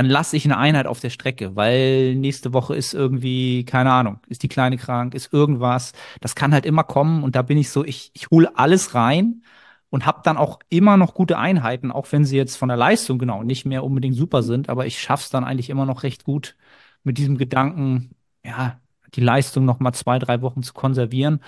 dann 0.00 0.06
lasse 0.08 0.34
ich 0.34 0.46
eine 0.46 0.56
Einheit 0.56 0.86
auf 0.86 1.00
der 1.00 1.10
Strecke, 1.10 1.56
weil 1.56 2.14
nächste 2.14 2.54
Woche 2.54 2.74
ist 2.74 2.94
irgendwie, 2.94 3.66
keine 3.66 3.92
Ahnung, 3.92 4.18
ist 4.28 4.42
die 4.42 4.48
Kleine 4.48 4.78
krank, 4.78 5.12
ist 5.14 5.30
irgendwas. 5.30 5.92
Das 6.22 6.34
kann 6.34 6.54
halt 6.54 6.64
immer 6.64 6.84
kommen 6.84 7.22
und 7.22 7.36
da 7.36 7.42
bin 7.42 7.58
ich 7.58 7.68
so, 7.68 7.84
ich, 7.84 8.10
ich 8.14 8.30
hole 8.30 8.56
alles 8.56 8.94
rein 8.94 9.42
und 9.90 10.06
habe 10.06 10.22
dann 10.24 10.38
auch 10.38 10.58
immer 10.70 10.96
noch 10.96 11.12
gute 11.12 11.36
Einheiten, 11.36 11.92
auch 11.92 12.10
wenn 12.12 12.24
sie 12.24 12.38
jetzt 12.38 12.56
von 12.56 12.70
der 12.70 12.78
Leistung 12.78 13.18
genau 13.18 13.42
nicht 13.42 13.66
mehr 13.66 13.84
unbedingt 13.84 14.14
super 14.16 14.42
sind, 14.42 14.70
aber 14.70 14.86
ich 14.86 14.98
schaff's 15.02 15.28
dann 15.28 15.44
eigentlich 15.44 15.68
immer 15.68 15.84
noch 15.84 16.02
recht 16.02 16.24
gut 16.24 16.56
mit 17.02 17.18
diesem 17.18 17.36
Gedanken, 17.36 18.12
ja, 18.42 18.80
die 19.14 19.20
Leistung 19.20 19.66
noch 19.66 19.80
mal 19.80 19.92
zwei, 19.92 20.18
drei 20.18 20.40
Wochen 20.40 20.62
zu 20.62 20.72
konservieren 20.72 21.40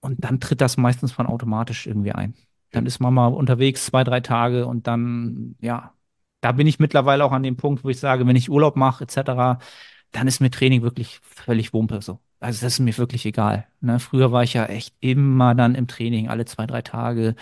und 0.00 0.24
dann 0.24 0.40
tritt 0.40 0.62
das 0.62 0.78
meistens 0.78 1.12
von 1.12 1.26
automatisch 1.26 1.86
irgendwie 1.86 2.12
ein. 2.12 2.34
Dann 2.70 2.86
ist 2.86 3.00
man 3.00 3.12
mal 3.12 3.26
unterwegs 3.28 3.84
zwei, 3.84 4.02
drei 4.02 4.20
Tage 4.20 4.66
und 4.66 4.86
dann, 4.86 5.56
ja, 5.60 5.92
da 6.40 6.52
bin 6.52 6.66
ich 6.66 6.78
mittlerweile 6.78 7.24
auch 7.24 7.32
an 7.32 7.42
dem 7.42 7.56
Punkt, 7.56 7.84
wo 7.84 7.88
ich 7.88 8.00
sage, 8.00 8.26
wenn 8.26 8.36
ich 8.36 8.50
Urlaub 8.50 8.76
mache, 8.76 9.04
etc., 9.04 9.60
dann 10.12 10.26
ist 10.26 10.40
mir 10.40 10.50
Training 10.50 10.82
wirklich 10.82 11.20
völlig 11.22 11.72
Wumpe 11.72 12.02
so. 12.02 12.18
also 12.40 12.64
das 12.64 12.74
ist 12.74 12.78
mir 12.80 12.96
wirklich 12.98 13.26
egal. 13.26 13.66
Ne? 13.80 14.00
Früher 14.00 14.32
war 14.32 14.42
ich 14.42 14.54
ja 14.54 14.66
echt 14.66 14.94
immer 15.00 15.54
dann 15.54 15.74
im 15.74 15.86
Training, 15.86 16.28
alle 16.28 16.46
zwei, 16.46 16.66
drei 16.66 16.82
Tage. 16.82 17.36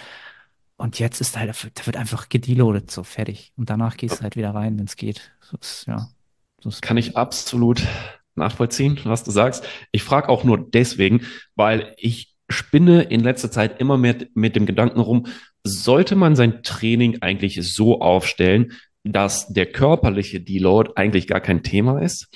Und 0.77 0.99
jetzt 0.99 1.21
ist 1.21 1.37
halt, 1.37 1.51
da 1.51 1.87
wird 1.87 1.97
einfach 1.97 2.29
gedeloadet, 2.29 2.91
so 2.91 3.05
fertig. 3.05 3.53
Und 3.57 3.71
danach 3.71 3.97
gehst 3.97 4.19
du 4.19 4.23
halt 4.23 4.37
wieder 4.37 4.55
rein, 4.55 4.79
wenn 4.79 4.85
es 4.85 4.97
geht. 4.97 5.33
So 5.41 5.57
ist, 5.61 5.87
ja. 5.87 6.09
So 6.61 6.71
Kann 6.81 6.97
ich 6.97 7.17
absolut 7.17 7.83
nachvollziehen, 8.35 8.99
was 9.05 9.25
du 9.25 9.31
sagst. 9.31 9.67
Ich 9.93 10.03
frage 10.03 10.29
auch 10.29 10.45
nur 10.45 10.59
deswegen, 10.59 11.23
weil 11.55 11.95
ich 11.97 12.35
spinne 12.49 13.03
in 13.03 13.21
letzter 13.21 13.51
Zeit 13.51 13.81
immer 13.81 13.99
mehr 13.99 14.17
mit 14.35 14.57
dem 14.57 14.67
Gedanken 14.67 15.01
rum, 15.01 15.27
sollte 15.65 16.17
man 16.17 16.37
sein 16.37 16.63
Training 16.63 17.19
eigentlich 17.21 17.61
so 17.75 18.01
aufstellen, 18.01 18.73
dass 19.13 19.49
der 19.49 19.67
körperliche 19.67 20.41
Deload 20.41 20.93
eigentlich 20.97 21.27
gar 21.27 21.41
kein 21.41 21.63
Thema 21.63 22.01
ist, 22.01 22.29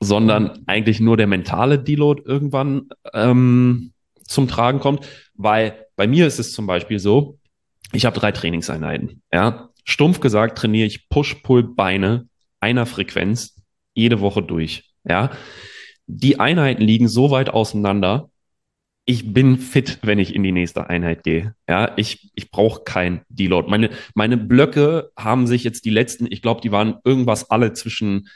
sondern 0.00 0.62
eigentlich 0.66 1.00
nur 1.00 1.16
der 1.16 1.26
mentale 1.26 1.78
Deload 1.78 2.22
irgendwann 2.24 2.88
ähm, 3.12 3.92
zum 4.24 4.48
Tragen 4.48 4.80
kommt, 4.80 5.06
weil 5.34 5.86
bei 5.96 6.06
mir 6.06 6.26
ist 6.26 6.38
es 6.38 6.52
zum 6.52 6.66
Beispiel 6.66 6.98
so, 6.98 7.38
ich 7.92 8.04
habe 8.04 8.18
drei 8.18 8.32
Trainingseinheiten. 8.32 9.22
Ja, 9.32 9.70
stumpf 9.84 10.20
gesagt 10.20 10.58
trainiere 10.58 10.86
ich 10.86 11.08
Push-Pull-Beine 11.08 12.28
einer 12.60 12.86
Frequenz 12.86 13.62
jede 13.94 14.20
Woche 14.20 14.42
durch. 14.42 14.92
Ja, 15.04 15.30
die 16.06 16.38
Einheiten 16.40 16.82
liegen 16.82 17.08
so 17.08 17.30
weit 17.30 17.50
auseinander. 17.50 18.30
Ich 19.08 19.32
bin 19.32 19.56
fit, 19.56 20.00
wenn 20.02 20.18
ich 20.18 20.34
in 20.34 20.42
die 20.42 20.50
nächste 20.50 20.90
Einheit 20.90 21.22
gehe. 21.22 21.54
Ja, 21.68 21.92
ich, 21.96 22.32
ich 22.34 22.50
brauche 22.50 22.82
kein 22.82 23.22
Deload. 23.28 23.70
Meine, 23.70 23.90
meine 24.14 24.36
Blöcke 24.36 25.12
haben 25.16 25.46
sich 25.46 25.62
jetzt 25.62 25.84
die 25.84 25.90
letzten, 25.90 26.26
ich 26.28 26.42
glaube, 26.42 26.60
die 26.60 26.72
waren 26.72 26.96
irgendwas 27.04 27.48
alle 27.48 27.72
zwischen 27.72 28.28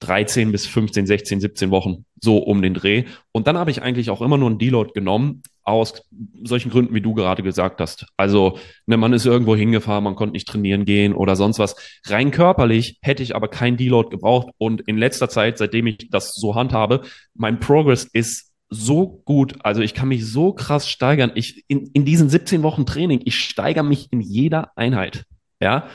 13 0.00 0.50
bis 0.50 0.66
15, 0.66 1.06
16, 1.06 1.40
17 1.40 1.70
Wochen, 1.70 2.04
so 2.20 2.38
um 2.38 2.62
den 2.62 2.74
Dreh. 2.74 3.04
Und 3.30 3.46
dann 3.46 3.56
habe 3.56 3.70
ich 3.70 3.82
eigentlich 3.82 4.10
auch 4.10 4.20
immer 4.20 4.38
nur 4.38 4.48
einen 4.48 4.58
Deload 4.58 4.90
genommen, 4.92 5.42
aus 5.68 6.02
solchen 6.42 6.70
Gründen, 6.70 6.94
wie 6.94 7.02
du 7.02 7.14
gerade 7.14 7.42
gesagt 7.42 7.80
hast. 7.80 8.06
Also, 8.16 8.58
ne, 8.86 8.96
man 8.96 9.12
ist 9.12 9.26
irgendwo 9.26 9.54
hingefahren, 9.54 10.02
man 10.02 10.16
konnte 10.16 10.32
nicht 10.32 10.48
trainieren 10.48 10.84
gehen 10.86 11.12
oder 11.12 11.36
sonst 11.36 11.58
was. 11.58 11.76
Rein 12.06 12.30
körperlich 12.30 12.98
hätte 13.02 13.22
ich 13.22 13.36
aber 13.36 13.48
keinen 13.48 13.76
Deload 13.76 14.08
gebraucht. 14.08 14.48
Und 14.56 14.80
in 14.88 14.96
letzter 14.96 15.28
Zeit, 15.28 15.58
seitdem 15.58 15.86
ich 15.86 16.10
das 16.10 16.34
so 16.34 16.54
handhabe, 16.54 17.02
mein 17.34 17.60
Progress 17.60 18.04
ist 18.04 18.47
so 18.70 19.22
gut. 19.24 19.56
Also 19.64 19.80
ich 19.80 19.94
kann 19.94 20.08
mich 20.08 20.26
so 20.26 20.52
krass 20.52 20.88
steigern. 20.88 21.32
Ich, 21.34 21.64
in, 21.68 21.90
in 21.92 22.04
diesen 22.04 22.28
17 22.28 22.62
Wochen 22.62 22.86
Training, 22.86 23.20
ich 23.24 23.38
steigere 23.38 23.84
mich 23.84 24.08
in 24.12 24.20
jeder 24.20 24.72
Einheit. 24.76 25.24
Ja. 25.60 25.88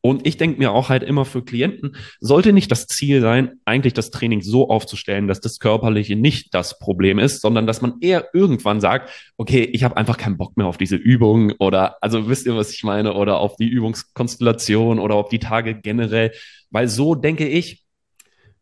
Und 0.00 0.26
ich 0.26 0.36
denke 0.36 0.58
mir 0.58 0.70
auch 0.70 0.90
halt 0.90 1.02
immer 1.02 1.24
für 1.24 1.44
Klienten, 1.44 1.96
sollte 2.20 2.52
nicht 2.52 2.70
das 2.70 2.86
Ziel 2.86 3.20
sein, 3.20 3.58
eigentlich 3.64 3.94
das 3.94 4.10
Training 4.10 4.42
so 4.42 4.70
aufzustellen, 4.70 5.26
dass 5.26 5.40
das 5.40 5.58
Körperliche 5.58 6.14
nicht 6.14 6.54
das 6.54 6.78
Problem 6.78 7.18
ist, 7.18 7.40
sondern 7.40 7.66
dass 7.66 7.82
man 7.82 7.94
eher 8.00 8.28
irgendwann 8.32 8.80
sagt, 8.80 9.10
okay, 9.36 9.64
ich 9.64 9.82
habe 9.82 9.96
einfach 9.96 10.16
keinen 10.16 10.36
Bock 10.36 10.56
mehr 10.56 10.66
auf 10.66 10.78
diese 10.78 10.94
Übung 10.94 11.52
oder, 11.58 11.96
also 12.00 12.28
wisst 12.28 12.46
ihr, 12.46 12.54
was 12.54 12.72
ich 12.72 12.84
meine, 12.84 13.14
oder 13.14 13.38
auf 13.40 13.56
die 13.56 13.68
Übungskonstellation 13.68 15.00
oder 15.00 15.16
auf 15.16 15.30
die 15.30 15.40
Tage 15.40 15.74
generell, 15.74 16.32
weil 16.70 16.86
so 16.86 17.16
denke 17.16 17.48
ich, 17.48 17.82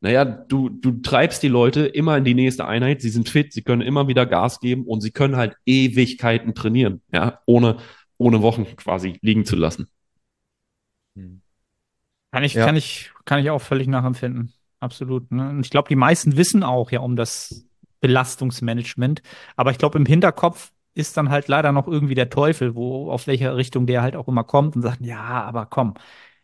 naja, 0.01 0.25
du, 0.25 0.69
du 0.69 1.01
treibst 1.03 1.43
die 1.43 1.49
Leute 1.49 1.87
immer 1.87 2.17
in 2.17 2.25
die 2.25 2.35
nächste 2.35 2.67
Einheit, 2.67 3.01
sie 3.01 3.11
sind 3.11 3.29
fit, 3.29 3.53
sie 3.53 3.63
können 3.63 3.83
immer 3.83 4.09
wieder 4.09 4.27
Gas 4.27 4.61
geben 4.61 4.85
und 4.85 5.01
sie 5.01 5.11
können 5.11 5.37
halt 5.37 5.57
Ewigkeiten 5.65 6.55
trainieren, 6.55 7.03
ja, 7.13 7.41
ohne, 7.47 7.79
ohne 8.19 8.43
Wochen 8.43 8.65
quasi 8.77 9.19
liegen 9.23 9.45
zu 9.45 9.57
lassen. 9.57 9.89
Hm. 11.17 11.41
Kann 12.33 12.45
ich, 12.45 12.55
ja. 12.55 12.67
kann 12.67 12.77
ich, 12.77 13.13
kann 13.25 13.41
ich 13.41 13.51
auch 13.51 13.63
völlig 13.63 13.89
nachempfinden. 13.89 14.53
Absolut. 14.81 15.31
Ne? 15.33 15.49
Und 15.49 15.65
ich 15.65 15.71
glaube, 15.71 15.89
die 15.89 15.97
meisten 15.97 16.37
wissen 16.37 16.63
auch 16.63 16.91
ja 16.91 17.01
um 17.01 17.17
das 17.17 17.67
Belastungsmanagement. 18.01 19.23
Aber 19.57 19.71
ich 19.71 19.79
glaube, 19.79 19.99
im 19.99 20.07
Hinterkopf 20.07 20.73
ist 20.95 21.17
dann 21.17 21.31
halt 21.31 21.49
leider 21.49 21.73
noch 21.73 21.87
irgendwie 21.87 22.15
der 22.15 22.31
Teufel, 22.31 22.75
wo, 22.75 23.11
auf 23.11 23.27
welcher 23.27 23.57
Richtung 23.57 23.87
der 23.87 24.03
halt 24.03 24.17
auch 24.17 24.29
immer 24.29 24.45
kommt 24.45 24.77
und 24.77 24.83
sagt, 24.83 25.01
ja, 25.01 25.21
aber 25.21 25.67
komm, 25.67 25.95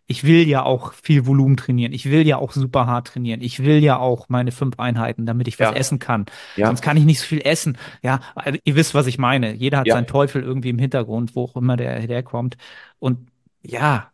ich 0.07 0.25
will 0.25 0.47
ja 0.47 0.63
auch 0.63 0.93
viel 0.93 1.27
Volumen 1.27 1.57
trainieren. 1.57 1.93
Ich 1.93 2.11
will 2.11 2.27
ja 2.27 2.37
auch 2.37 2.53
super 2.53 2.87
hart 2.87 3.09
trainieren. 3.09 3.41
Ich 3.41 3.63
will 3.63 3.83
ja 3.83 3.99
auch 3.99 4.29
meine 4.29 4.53
fünf 4.53 4.79
Einheiten, 4.79 5.27
damit 5.27 5.49
ich 5.49 5.59
was 5.59 5.71
ja. 5.71 5.77
essen 5.77 5.99
kann. 5.99 6.27
Ja. 6.57 6.67
Sonst 6.67 6.83
kann 6.83 6.97
ich 6.97 7.05
nicht 7.05 7.21
so 7.21 7.27
viel 7.27 7.43
essen. 7.45 7.79
Ja, 8.03 8.21
also 8.35 8.59
ihr 8.65 8.77
wisst, 8.77 8.95
was 8.95 9.07
ich 9.07 9.19
meine. 9.19 9.55
Jeder 9.55 9.79
hat 9.79 9.87
ja. 9.87 9.95
seinen 9.95 10.07
Teufel 10.07 10.43
irgendwie 10.43 10.71
im 10.71 10.79
Hintergrund, 10.79 11.35
wo 11.37 11.45
auch 11.45 11.57
immer 11.57 11.77
der, 11.77 12.07
der 12.07 12.23
kommt. 12.23 12.57
Und 12.99 13.29
ja, 13.63 14.13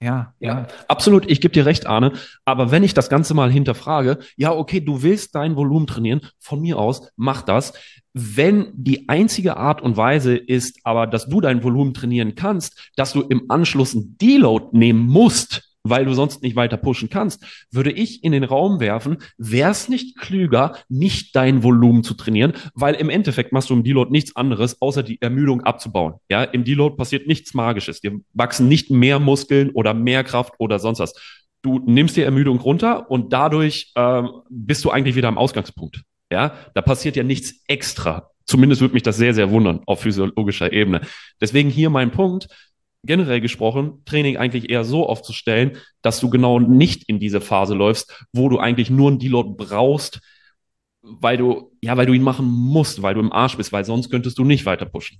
ja, 0.00 0.32
ja, 0.38 0.68
absolut. 0.86 1.28
Ich 1.28 1.40
gebe 1.40 1.52
dir 1.52 1.66
recht, 1.66 1.86
Arne. 1.86 2.12
Aber 2.44 2.70
wenn 2.70 2.84
ich 2.84 2.94
das 2.94 3.08
Ganze 3.08 3.34
mal 3.34 3.50
hinterfrage, 3.50 4.18
ja, 4.36 4.52
okay, 4.52 4.80
du 4.80 5.02
willst 5.02 5.34
dein 5.34 5.56
Volumen 5.56 5.88
trainieren, 5.88 6.20
von 6.38 6.60
mir 6.60 6.78
aus, 6.78 7.10
mach 7.16 7.42
das. 7.42 7.72
Wenn 8.20 8.72
die 8.74 9.08
einzige 9.08 9.56
Art 9.56 9.80
und 9.80 9.96
Weise 9.96 10.36
ist, 10.36 10.80
aber 10.82 11.06
dass 11.06 11.28
du 11.28 11.40
dein 11.40 11.62
Volumen 11.62 11.94
trainieren 11.94 12.34
kannst, 12.34 12.90
dass 12.96 13.12
du 13.12 13.20
im 13.20 13.44
Anschluss 13.48 13.94
ein 13.94 14.16
Deload 14.20 14.76
nehmen 14.76 15.06
musst, 15.06 15.76
weil 15.84 16.04
du 16.04 16.12
sonst 16.14 16.42
nicht 16.42 16.56
weiter 16.56 16.76
pushen 16.76 17.10
kannst, 17.10 17.44
würde 17.70 17.92
ich 17.92 18.24
in 18.24 18.32
den 18.32 18.42
Raum 18.42 18.80
werfen, 18.80 19.18
wäre 19.36 19.70
es 19.70 19.88
nicht 19.88 20.18
klüger, 20.18 20.74
nicht 20.88 21.36
dein 21.36 21.62
Volumen 21.62 22.02
zu 22.02 22.14
trainieren, 22.14 22.54
weil 22.74 22.96
im 22.96 23.08
Endeffekt 23.08 23.52
machst 23.52 23.70
du 23.70 23.74
im 23.74 23.84
Deload 23.84 24.10
nichts 24.10 24.34
anderes, 24.34 24.82
außer 24.82 25.04
die 25.04 25.22
Ermüdung 25.22 25.60
abzubauen. 25.60 26.14
Ja, 26.28 26.42
im 26.42 26.64
Deload 26.64 26.96
passiert 26.96 27.28
nichts 27.28 27.54
Magisches. 27.54 28.00
Dir 28.00 28.18
wachsen 28.34 28.66
nicht 28.66 28.90
mehr 28.90 29.20
Muskeln 29.20 29.70
oder 29.70 29.94
mehr 29.94 30.24
Kraft 30.24 30.54
oder 30.58 30.80
sonst 30.80 30.98
was. 30.98 31.14
Du 31.62 31.78
nimmst 31.78 32.16
die 32.16 32.22
Ermüdung 32.22 32.58
runter 32.58 33.08
und 33.12 33.32
dadurch 33.32 33.92
äh, 33.94 34.22
bist 34.50 34.84
du 34.84 34.90
eigentlich 34.90 35.14
wieder 35.14 35.28
am 35.28 35.38
Ausgangspunkt. 35.38 36.02
Ja, 36.30 36.54
da 36.74 36.82
passiert 36.82 37.16
ja 37.16 37.22
nichts 37.22 37.62
extra. 37.66 38.30
Zumindest 38.44 38.80
würde 38.80 38.94
mich 38.94 39.02
das 39.02 39.16
sehr, 39.16 39.34
sehr 39.34 39.50
wundern 39.50 39.80
auf 39.86 40.00
physiologischer 40.00 40.72
Ebene. 40.72 41.02
Deswegen 41.40 41.70
hier 41.70 41.90
mein 41.90 42.10
Punkt 42.10 42.48
generell 43.04 43.40
gesprochen, 43.40 44.02
Training 44.04 44.36
eigentlich 44.36 44.70
eher 44.70 44.84
so 44.84 45.06
aufzustellen, 45.06 45.78
dass 46.02 46.20
du 46.20 46.30
genau 46.30 46.58
nicht 46.58 47.08
in 47.08 47.20
diese 47.20 47.40
Phase 47.40 47.74
läufst, 47.74 48.26
wo 48.32 48.48
du 48.48 48.58
eigentlich 48.58 48.90
nur 48.90 49.08
einen 49.08 49.18
Deload 49.18 49.54
brauchst, 49.56 50.20
weil 51.02 51.36
du, 51.36 51.72
ja, 51.80 51.96
weil 51.96 52.06
du 52.06 52.12
ihn 52.12 52.22
machen 52.22 52.46
musst, 52.46 53.02
weil 53.02 53.14
du 53.14 53.20
im 53.20 53.32
Arsch 53.32 53.56
bist, 53.56 53.72
weil 53.72 53.84
sonst 53.84 54.10
könntest 54.10 54.38
du 54.38 54.44
nicht 54.44 54.66
weiter 54.66 54.86
pushen. 54.86 55.18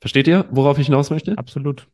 Versteht 0.00 0.26
ihr, 0.26 0.46
worauf 0.50 0.78
ich 0.78 0.86
hinaus 0.86 1.10
möchte? 1.10 1.36
Absolut. 1.36 1.86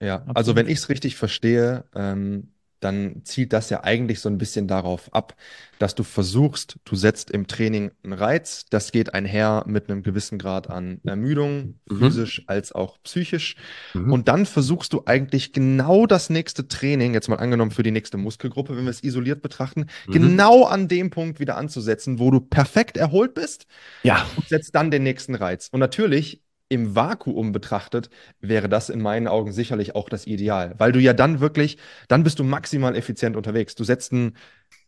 Ja, 0.00 0.16
Absolut. 0.16 0.36
also 0.36 0.56
wenn 0.56 0.68
ich 0.68 0.78
es 0.78 0.88
richtig 0.88 1.16
verstehe, 1.16 1.84
ähm, 1.94 2.52
dann 2.84 3.22
zielt 3.24 3.52
das 3.52 3.70
ja 3.70 3.84
eigentlich 3.84 4.20
so 4.20 4.28
ein 4.28 4.38
bisschen 4.38 4.68
darauf 4.68 5.12
ab, 5.14 5.36
dass 5.78 5.94
du 5.94 6.02
versuchst, 6.02 6.76
du 6.84 6.96
setzt 6.96 7.30
im 7.30 7.46
Training 7.46 7.90
einen 8.04 8.12
Reiz, 8.12 8.66
das 8.70 8.92
geht 8.92 9.14
einher 9.14 9.64
mit 9.66 9.88
einem 9.88 10.02
gewissen 10.02 10.38
Grad 10.38 10.70
an 10.70 11.00
Ermüdung, 11.04 11.80
mhm. 11.88 11.98
physisch 11.98 12.44
als 12.46 12.72
auch 12.72 12.98
psychisch. 13.02 13.56
Mhm. 13.94 14.12
Und 14.12 14.28
dann 14.28 14.46
versuchst 14.46 14.92
du 14.92 15.02
eigentlich 15.06 15.52
genau 15.52 16.06
das 16.06 16.30
nächste 16.30 16.68
Training, 16.68 17.14
jetzt 17.14 17.28
mal 17.28 17.36
angenommen 17.36 17.70
für 17.70 17.82
die 17.82 17.90
nächste 17.90 18.16
Muskelgruppe, 18.16 18.76
wenn 18.76 18.84
wir 18.84 18.90
es 18.90 19.02
isoliert 19.02 19.42
betrachten, 19.42 19.86
mhm. 20.06 20.12
genau 20.12 20.64
an 20.64 20.88
dem 20.88 21.10
Punkt 21.10 21.40
wieder 21.40 21.56
anzusetzen, 21.56 22.18
wo 22.18 22.30
du 22.30 22.40
perfekt 22.40 22.96
erholt 22.96 23.34
bist. 23.34 23.66
Ja. 24.02 24.26
Und 24.36 24.48
setzt 24.48 24.74
dann 24.74 24.90
den 24.90 25.02
nächsten 25.02 25.34
Reiz. 25.34 25.68
Und 25.72 25.80
natürlich 25.80 26.42
im 26.72 26.96
Vakuum 26.96 27.52
betrachtet, 27.52 28.08
wäre 28.40 28.68
das 28.68 28.88
in 28.88 29.02
meinen 29.02 29.28
Augen 29.28 29.52
sicherlich 29.52 29.94
auch 29.94 30.08
das 30.08 30.26
Ideal, 30.26 30.74
weil 30.78 30.90
du 30.90 31.00
ja 31.00 31.12
dann 31.12 31.40
wirklich, 31.40 31.76
dann 32.08 32.24
bist 32.24 32.38
du 32.38 32.44
maximal 32.44 32.96
effizient 32.96 33.36
unterwegs. 33.36 33.74
Du 33.74 33.84
setzt 33.84 34.12
einen, 34.12 34.36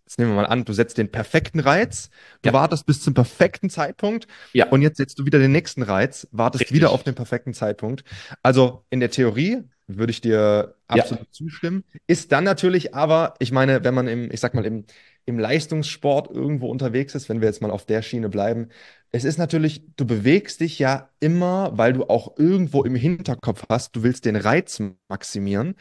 jetzt 0.07 0.19
nehmen 0.19 0.31
wir 0.31 0.37
mal 0.37 0.47
an, 0.47 0.65
du 0.65 0.73
setzt 0.73 0.97
den 0.97 1.11
perfekten 1.11 1.61
Reiz, 1.61 2.09
du 2.41 2.49
ja. 2.49 2.53
wartest 2.55 2.87
bis 2.87 3.03
zum 3.03 3.13
perfekten 3.13 3.69
Zeitpunkt 3.69 4.27
ja. 4.55 4.67
und 4.69 4.81
jetzt 4.81 4.97
setzt 4.97 5.19
du 5.19 5.27
wieder 5.27 5.39
den 5.39 5.53
nächsten 5.53 5.83
Reiz, 5.83 6.27
wartest 6.33 6.63
Richtig. 6.63 6.75
wieder 6.75 6.91
auf 6.91 7.03
den 7.03 7.15
perfekten 7.15 7.53
Zeitpunkt. 7.53 8.03
Also 8.43 8.87
in 8.89 9.01
der 9.01 9.11
Theorie 9.11 9.63
würde 9.87 10.11
ich 10.11 10.23
dir 10.23 10.77
absolut 10.89 11.27
ja. 11.27 11.31
zustimmen. 11.31 11.85
Ist 12.07 12.33
dann 12.33 12.45
natürlich 12.45 12.95
aber, 12.95 13.35
ich 13.41 13.53
meine, 13.53 13.85
wenn 13.85 13.93
man 13.93 14.09
im, 14.09 14.31
ich 14.31 14.41
sag 14.41 14.55
mal, 14.55 14.65
im, 14.65 14.87
im 15.27 15.39
Leistungssport 15.39 16.31
irgendwo 16.31 16.69
unterwegs 16.69 17.15
ist, 17.15 17.29
wenn 17.29 17.41
wir 17.41 17.49
jetzt 17.49 17.63
mal 17.63 17.71
auf 17.71 17.87
der 17.87 18.03
Schiene 18.03 18.29
bleiben, 18.29 18.69
es 19.11 19.25
ist 19.25 19.39
natürlich, 19.39 19.83
du 19.97 20.07
bewegst 20.07 20.61
dich 20.61 20.79
ja 20.79 21.11
immer, 21.21 21.71
weil 21.79 21.93
du 21.93 22.05
auch 22.05 22.37
irgendwo 22.37 22.83
im 22.83 22.97
Hinterkopf 22.97 23.65
hast, 23.69 23.95
du 23.95 24.03
willst 24.03 24.25
den 24.25 24.37
Reiz 24.37 24.83
maximieren, 25.09 25.77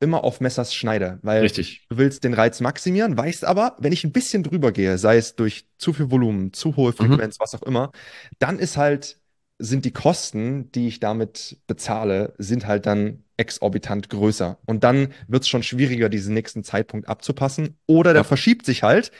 immer 0.00 0.22
auf 0.22 0.40
Messers 0.40 0.74
Schneide, 0.74 1.18
weil 1.22 1.40
Richtig. 1.40 1.86
du 1.88 1.96
willst 1.96 2.24
den 2.24 2.34
Reiz 2.34 2.60
maximieren, 2.60 3.16
weißt 3.16 3.44
aber, 3.44 3.76
wenn 3.78 3.92
ich 3.92 4.04
ein 4.04 4.12
bisschen 4.12 4.42
drüber 4.42 4.70
gehe, 4.70 4.98
sei 4.98 5.16
es 5.16 5.34
durch 5.34 5.66
zu 5.78 5.92
viel 5.92 6.10
Volumen, 6.10 6.52
zu 6.52 6.76
hohe 6.76 6.90
mhm. 6.90 6.96
Frequenz, 6.96 7.38
mhm. 7.38 7.42
was 7.42 7.54
auch 7.54 7.62
immer, 7.62 7.90
dann 8.38 8.58
ist 8.58 8.76
halt, 8.76 9.18
sind 9.64 9.84
die 9.84 9.92
Kosten, 9.92 10.70
die 10.72 10.88
ich 10.88 11.00
damit 11.00 11.58
bezahle, 11.66 12.34
sind 12.38 12.66
halt 12.66 12.86
dann 12.86 13.24
exorbitant 13.36 14.10
größer. 14.10 14.58
Und 14.66 14.84
dann 14.84 15.08
wird 15.26 15.42
es 15.42 15.48
schon 15.48 15.62
schwieriger, 15.62 16.08
diesen 16.08 16.34
nächsten 16.34 16.62
Zeitpunkt 16.64 17.08
abzupassen. 17.08 17.76
Oder 17.86 18.12
der 18.12 18.22
ja. 18.22 18.24
verschiebt 18.24 18.66
sich 18.66 18.82
halt, 18.82 19.10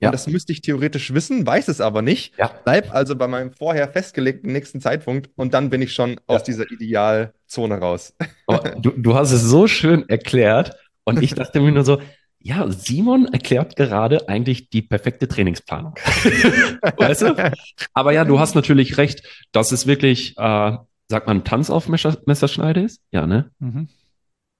ja. 0.00 0.08
Und 0.08 0.14
das 0.14 0.26
müsste 0.26 0.52
ich 0.52 0.62
theoretisch 0.62 1.12
wissen, 1.12 1.46
weiß 1.46 1.68
es 1.68 1.82
aber 1.82 2.00
nicht. 2.00 2.32
Ja. 2.38 2.50
Bleib 2.64 2.94
also 2.94 3.16
bei 3.16 3.28
meinem 3.28 3.52
vorher 3.52 3.86
festgelegten 3.86 4.50
nächsten 4.50 4.80
Zeitpunkt 4.80 5.28
und 5.36 5.52
dann 5.52 5.68
bin 5.68 5.82
ich 5.82 5.92
schon 5.92 6.12
ja. 6.12 6.16
aus 6.26 6.42
dieser 6.42 6.70
Idealzone 6.70 7.76
raus. 7.76 8.14
Du, 8.80 8.92
du 8.96 9.14
hast 9.14 9.30
es 9.30 9.42
so 9.42 9.66
schön 9.66 10.08
erklärt 10.08 10.74
und 11.04 11.22
ich 11.22 11.34
dachte 11.34 11.60
mir 11.60 11.70
nur 11.70 11.84
so, 11.84 12.00
ja, 12.42 12.70
Simon 12.70 13.26
erklärt 13.26 13.76
gerade 13.76 14.28
eigentlich 14.28 14.70
die 14.70 14.82
perfekte 14.82 15.28
Trainingsplanung. 15.28 15.94
weißt 16.96 17.22
du? 17.22 17.52
Aber 17.92 18.12
ja, 18.12 18.24
du 18.24 18.38
hast 18.38 18.54
natürlich 18.54 18.96
recht, 18.96 19.22
dass 19.52 19.72
es 19.72 19.86
wirklich, 19.86 20.36
äh, 20.38 20.76
sagt 21.08 21.26
man, 21.26 21.44
Tanz 21.44 21.68
auf 21.68 21.88
Messer, 21.88 22.16
Messerschneide 22.26 22.80
ist? 22.80 23.02
Ja, 23.10 23.26
ne? 23.26 23.50
Mhm. 23.58 23.88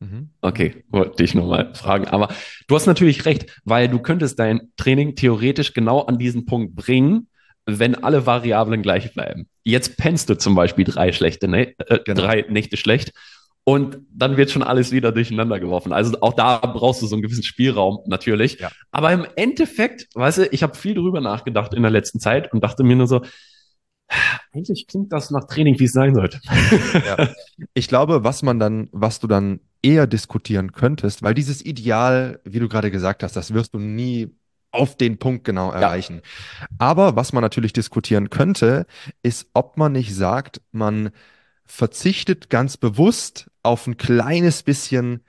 Mhm. 0.00 0.30
Okay, 0.40 0.84
wollte 0.88 1.24
ich 1.24 1.34
nochmal 1.34 1.74
fragen. 1.74 2.06
Aber 2.08 2.28
du 2.68 2.74
hast 2.74 2.86
natürlich 2.86 3.24
recht, 3.24 3.60
weil 3.64 3.88
du 3.88 3.98
könntest 3.98 4.38
dein 4.38 4.72
Training 4.76 5.14
theoretisch 5.14 5.72
genau 5.72 6.00
an 6.00 6.18
diesen 6.18 6.46
Punkt 6.46 6.74
bringen, 6.74 7.28
wenn 7.66 7.94
alle 7.94 8.26
Variablen 8.26 8.82
gleich 8.82 9.12
bleiben. 9.14 9.46
Jetzt 9.62 9.96
pennst 9.96 10.28
du 10.28 10.36
zum 10.36 10.54
Beispiel 10.54 10.84
drei 10.84 11.12
schlechte, 11.12 11.46
äh, 11.46 11.74
genau. 12.04 12.22
drei 12.22 12.44
Nächte 12.48 12.76
schlecht 12.76 13.12
und 13.64 13.98
dann 14.12 14.36
wird 14.36 14.50
schon 14.50 14.62
alles 14.62 14.90
wieder 14.90 15.12
durcheinander 15.12 15.60
geworfen. 15.60 15.92
Also 15.92 16.20
auch 16.20 16.32
da 16.32 16.58
brauchst 16.58 17.02
du 17.02 17.06
so 17.06 17.14
einen 17.14 17.22
gewissen 17.22 17.42
Spielraum 17.42 18.00
natürlich. 18.06 18.58
Ja. 18.58 18.70
Aber 18.90 19.12
im 19.12 19.26
Endeffekt, 19.36 20.08
weißt 20.14 20.38
du, 20.38 20.46
ich 20.46 20.62
habe 20.62 20.76
viel 20.76 20.94
drüber 20.94 21.20
nachgedacht 21.20 21.74
in 21.74 21.82
der 21.82 21.90
letzten 21.90 22.20
Zeit 22.20 22.52
und 22.52 22.64
dachte 22.64 22.82
mir 22.82 22.96
nur 22.96 23.06
so, 23.06 23.22
eigentlich 24.52 24.86
klingt 24.88 25.12
das 25.12 25.30
nach 25.30 25.44
Training, 25.44 25.78
wie 25.78 25.84
es 25.84 25.92
sein 25.92 26.14
sollte. 26.14 26.40
Ja. 27.06 27.28
Ich 27.74 27.88
glaube, 27.88 28.24
was 28.24 28.42
man 28.42 28.58
dann, 28.58 28.88
was 28.92 29.20
du 29.20 29.26
dann 29.26 29.60
eher 29.82 30.06
diskutieren 30.06 30.72
könntest, 30.72 31.22
weil 31.22 31.34
dieses 31.34 31.64
Ideal, 31.64 32.40
wie 32.44 32.58
du 32.58 32.68
gerade 32.68 32.90
gesagt 32.90 33.22
hast, 33.22 33.36
das 33.36 33.54
wirst 33.54 33.74
du 33.74 33.78
nie 33.78 34.34
auf 34.72 34.96
den 34.96 35.18
Punkt 35.18 35.44
genau 35.44 35.70
erreichen. 35.70 36.22
Ja. 36.60 36.66
Aber 36.78 37.16
was 37.16 37.32
man 37.32 37.42
natürlich 37.42 37.72
diskutieren 37.72 38.30
könnte, 38.30 38.86
ist, 39.22 39.48
ob 39.54 39.76
man 39.76 39.92
nicht 39.92 40.14
sagt, 40.14 40.60
man 40.72 41.10
verzichtet 41.70 42.50
ganz 42.50 42.76
bewusst 42.76 43.50
auf 43.62 43.86
ein 43.86 43.96
kleines 43.96 44.62
bisschen 44.62 45.22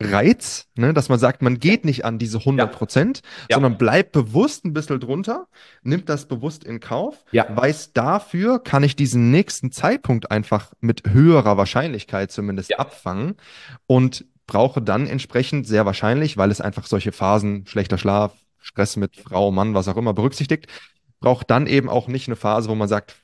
Reiz, 0.00 0.66
ne, 0.74 0.92
dass 0.92 1.08
man 1.08 1.20
sagt, 1.20 1.40
man 1.40 1.60
geht 1.60 1.84
nicht 1.84 2.04
an 2.04 2.18
diese 2.18 2.38
100 2.38 2.72
Prozent, 2.72 3.22
ja. 3.48 3.56
sondern 3.56 3.78
bleibt 3.78 4.10
bewusst 4.10 4.64
ein 4.64 4.72
bisschen 4.72 4.98
drunter, 4.98 5.46
nimmt 5.82 6.08
das 6.08 6.26
bewusst 6.26 6.64
in 6.64 6.80
Kauf, 6.80 7.24
ja. 7.30 7.46
weiß 7.48 7.92
dafür, 7.92 8.58
kann 8.58 8.82
ich 8.82 8.96
diesen 8.96 9.30
nächsten 9.30 9.70
Zeitpunkt 9.70 10.32
einfach 10.32 10.72
mit 10.80 11.02
höherer 11.08 11.56
Wahrscheinlichkeit 11.56 12.32
zumindest 12.32 12.70
ja. 12.70 12.78
abfangen 12.80 13.36
und 13.86 14.24
brauche 14.46 14.82
dann 14.82 15.06
entsprechend 15.06 15.66
sehr 15.66 15.86
wahrscheinlich, 15.86 16.36
weil 16.36 16.50
es 16.50 16.60
einfach 16.60 16.86
solche 16.86 17.12
Phasen, 17.12 17.64
schlechter 17.66 17.96
Schlaf, 17.96 18.34
Stress 18.58 18.96
mit 18.96 19.16
Frau, 19.16 19.52
Mann, 19.52 19.74
was 19.74 19.88
auch 19.88 19.96
immer 19.96 20.12
berücksichtigt, 20.12 20.66
braucht 21.20 21.50
dann 21.50 21.68
eben 21.68 21.88
auch 21.88 22.08
nicht 22.08 22.28
eine 22.28 22.36
Phase, 22.36 22.68
wo 22.68 22.74
man 22.74 22.88
sagt, 22.88 23.14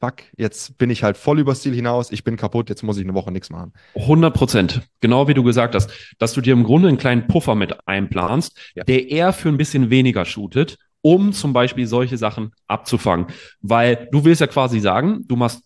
fuck, 0.00 0.22
jetzt 0.36 0.78
bin 0.78 0.90
ich 0.90 1.02
halt 1.02 1.16
voll 1.16 1.40
übers 1.40 1.62
Ziel 1.62 1.74
hinaus, 1.74 2.12
ich 2.12 2.24
bin 2.24 2.36
kaputt, 2.36 2.68
jetzt 2.68 2.82
muss 2.82 2.98
ich 2.98 3.04
eine 3.04 3.14
Woche 3.14 3.32
nichts 3.32 3.50
machen. 3.50 3.72
100 3.96 4.34
Prozent. 4.34 4.82
Genau 5.00 5.28
wie 5.28 5.34
du 5.34 5.42
gesagt 5.42 5.74
hast, 5.74 5.90
dass 6.18 6.32
du 6.32 6.40
dir 6.40 6.52
im 6.52 6.64
Grunde 6.64 6.88
einen 6.88 6.98
kleinen 6.98 7.26
Puffer 7.26 7.54
mit 7.54 7.76
einplanst, 7.86 8.56
ja. 8.74 8.84
der 8.84 9.10
eher 9.10 9.32
für 9.32 9.48
ein 9.48 9.56
bisschen 9.56 9.90
weniger 9.90 10.24
shootet, 10.24 10.78
um 11.00 11.32
zum 11.32 11.52
Beispiel 11.52 11.86
solche 11.86 12.16
Sachen 12.16 12.52
abzufangen. 12.66 13.26
Weil 13.60 14.08
du 14.12 14.24
willst 14.24 14.40
ja 14.40 14.46
quasi 14.46 14.80
sagen, 14.80 15.24
du 15.26 15.36
machst 15.36 15.62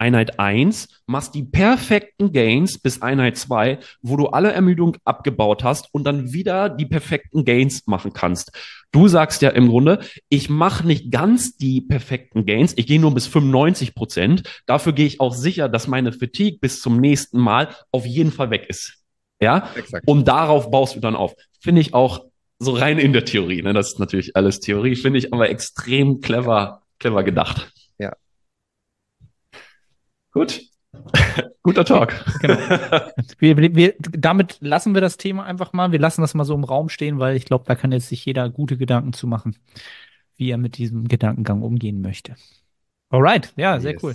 Einheit 0.00 0.40
1, 0.40 0.88
machst 1.06 1.34
die 1.34 1.44
perfekten 1.44 2.32
Gains 2.32 2.78
bis 2.78 3.02
Einheit 3.02 3.36
2, 3.36 3.78
wo 4.02 4.16
du 4.16 4.28
alle 4.28 4.52
Ermüdung 4.52 4.96
abgebaut 5.04 5.62
hast 5.62 5.92
und 5.92 6.04
dann 6.04 6.32
wieder 6.32 6.68
die 6.68 6.86
perfekten 6.86 7.44
Gains 7.44 7.86
machen 7.86 8.12
kannst. 8.12 8.52
Du 8.92 9.08
sagst 9.08 9.42
ja 9.42 9.50
im 9.50 9.68
Grunde, 9.68 10.00
ich 10.28 10.48
mache 10.48 10.86
nicht 10.86 11.10
ganz 11.12 11.56
die 11.56 11.80
perfekten 11.80 12.46
Gains, 12.46 12.72
ich 12.76 12.86
gehe 12.86 13.00
nur 13.00 13.14
bis 13.14 13.26
95 13.26 13.94
Prozent. 13.94 14.42
Dafür 14.66 14.92
gehe 14.92 15.06
ich 15.06 15.20
auch 15.20 15.34
sicher, 15.34 15.68
dass 15.68 15.86
meine 15.86 16.12
Fatigue 16.12 16.58
bis 16.60 16.80
zum 16.80 16.98
nächsten 16.98 17.38
Mal 17.38 17.68
auf 17.92 18.06
jeden 18.06 18.32
Fall 18.32 18.50
weg 18.50 18.66
ist. 18.68 18.96
Ja, 19.40 19.70
Exakt. 19.74 20.06
und 20.06 20.28
darauf 20.28 20.70
baust 20.70 20.96
du 20.96 21.00
dann 21.00 21.16
auf. 21.16 21.34
Finde 21.60 21.80
ich 21.80 21.94
auch 21.94 22.26
so 22.58 22.72
rein 22.72 22.98
in 22.98 23.12
der 23.12 23.24
Theorie. 23.24 23.62
Ne? 23.62 23.72
Das 23.72 23.92
ist 23.92 23.98
natürlich 23.98 24.36
alles 24.36 24.60
Theorie, 24.60 24.96
finde 24.96 25.18
ich 25.18 25.32
aber 25.32 25.48
extrem 25.48 26.20
clever, 26.20 26.82
clever 26.98 27.24
gedacht. 27.24 27.72
Gut. 30.32 30.62
Guter 31.62 31.84
Talk. 31.84 32.24
Genau. 32.40 32.56
Wir, 33.38 33.56
wir, 33.56 33.94
damit 33.98 34.58
lassen 34.60 34.94
wir 34.94 35.00
das 35.00 35.16
Thema 35.16 35.44
einfach 35.44 35.72
mal. 35.72 35.92
Wir 35.92 35.98
lassen 35.98 36.20
das 36.20 36.34
mal 36.34 36.44
so 36.44 36.54
im 36.54 36.64
Raum 36.64 36.88
stehen, 36.88 37.18
weil 37.18 37.36
ich 37.36 37.44
glaube, 37.44 37.64
da 37.66 37.74
kann 37.74 37.92
jetzt 37.92 38.08
sich 38.08 38.24
jeder 38.24 38.48
gute 38.50 38.76
Gedanken 38.76 39.12
zu 39.12 39.26
machen, 39.26 39.56
wie 40.36 40.50
er 40.50 40.58
mit 40.58 40.78
diesem 40.78 41.06
Gedankengang 41.06 41.62
umgehen 41.62 42.00
möchte. 42.00 42.34
Alright, 43.10 43.52
ja, 43.56 43.78
sehr 43.80 43.92
yes. 43.92 44.02
cool. 44.02 44.14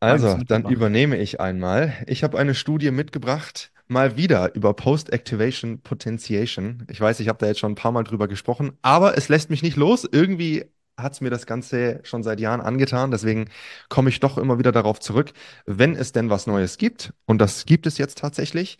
Also, 0.00 0.38
dann 0.46 0.64
übernehme 0.64 1.16
ich 1.18 1.40
einmal. 1.40 1.92
Ich 2.06 2.22
habe 2.24 2.38
eine 2.38 2.54
Studie 2.54 2.90
mitgebracht, 2.90 3.70
mal 3.86 4.16
wieder 4.16 4.54
über 4.54 4.74
Post-Activation 4.74 5.80
Potentiation. 5.82 6.86
Ich 6.90 7.00
weiß, 7.00 7.20
ich 7.20 7.28
habe 7.28 7.38
da 7.38 7.46
jetzt 7.46 7.60
schon 7.60 7.72
ein 7.72 7.76
paar 7.76 7.92
Mal 7.92 8.04
drüber 8.04 8.28
gesprochen, 8.28 8.72
aber 8.82 9.18
es 9.18 9.28
lässt 9.28 9.50
mich 9.50 9.62
nicht 9.62 9.76
los. 9.76 10.08
Irgendwie 10.10 10.64
hat 10.96 11.12
es 11.12 11.20
mir 11.20 11.30
das 11.30 11.46
Ganze 11.46 12.00
schon 12.02 12.22
seit 12.22 12.40
Jahren 12.40 12.60
angetan. 12.60 13.10
Deswegen 13.10 13.48
komme 13.88 14.10
ich 14.10 14.20
doch 14.20 14.38
immer 14.38 14.58
wieder 14.58 14.72
darauf 14.72 15.00
zurück, 15.00 15.32
wenn 15.66 15.96
es 15.96 16.12
denn 16.12 16.30
was 16.30 16.46
Neues 16.46 16.78
gibt. 16.78 17.12
Und 17.26 17.38
das 17.38 17.66
gibt 17.66 17.86
es 17.86 17.98
jetzt 17.98 18.18
tatsächlich. 18.18 18.78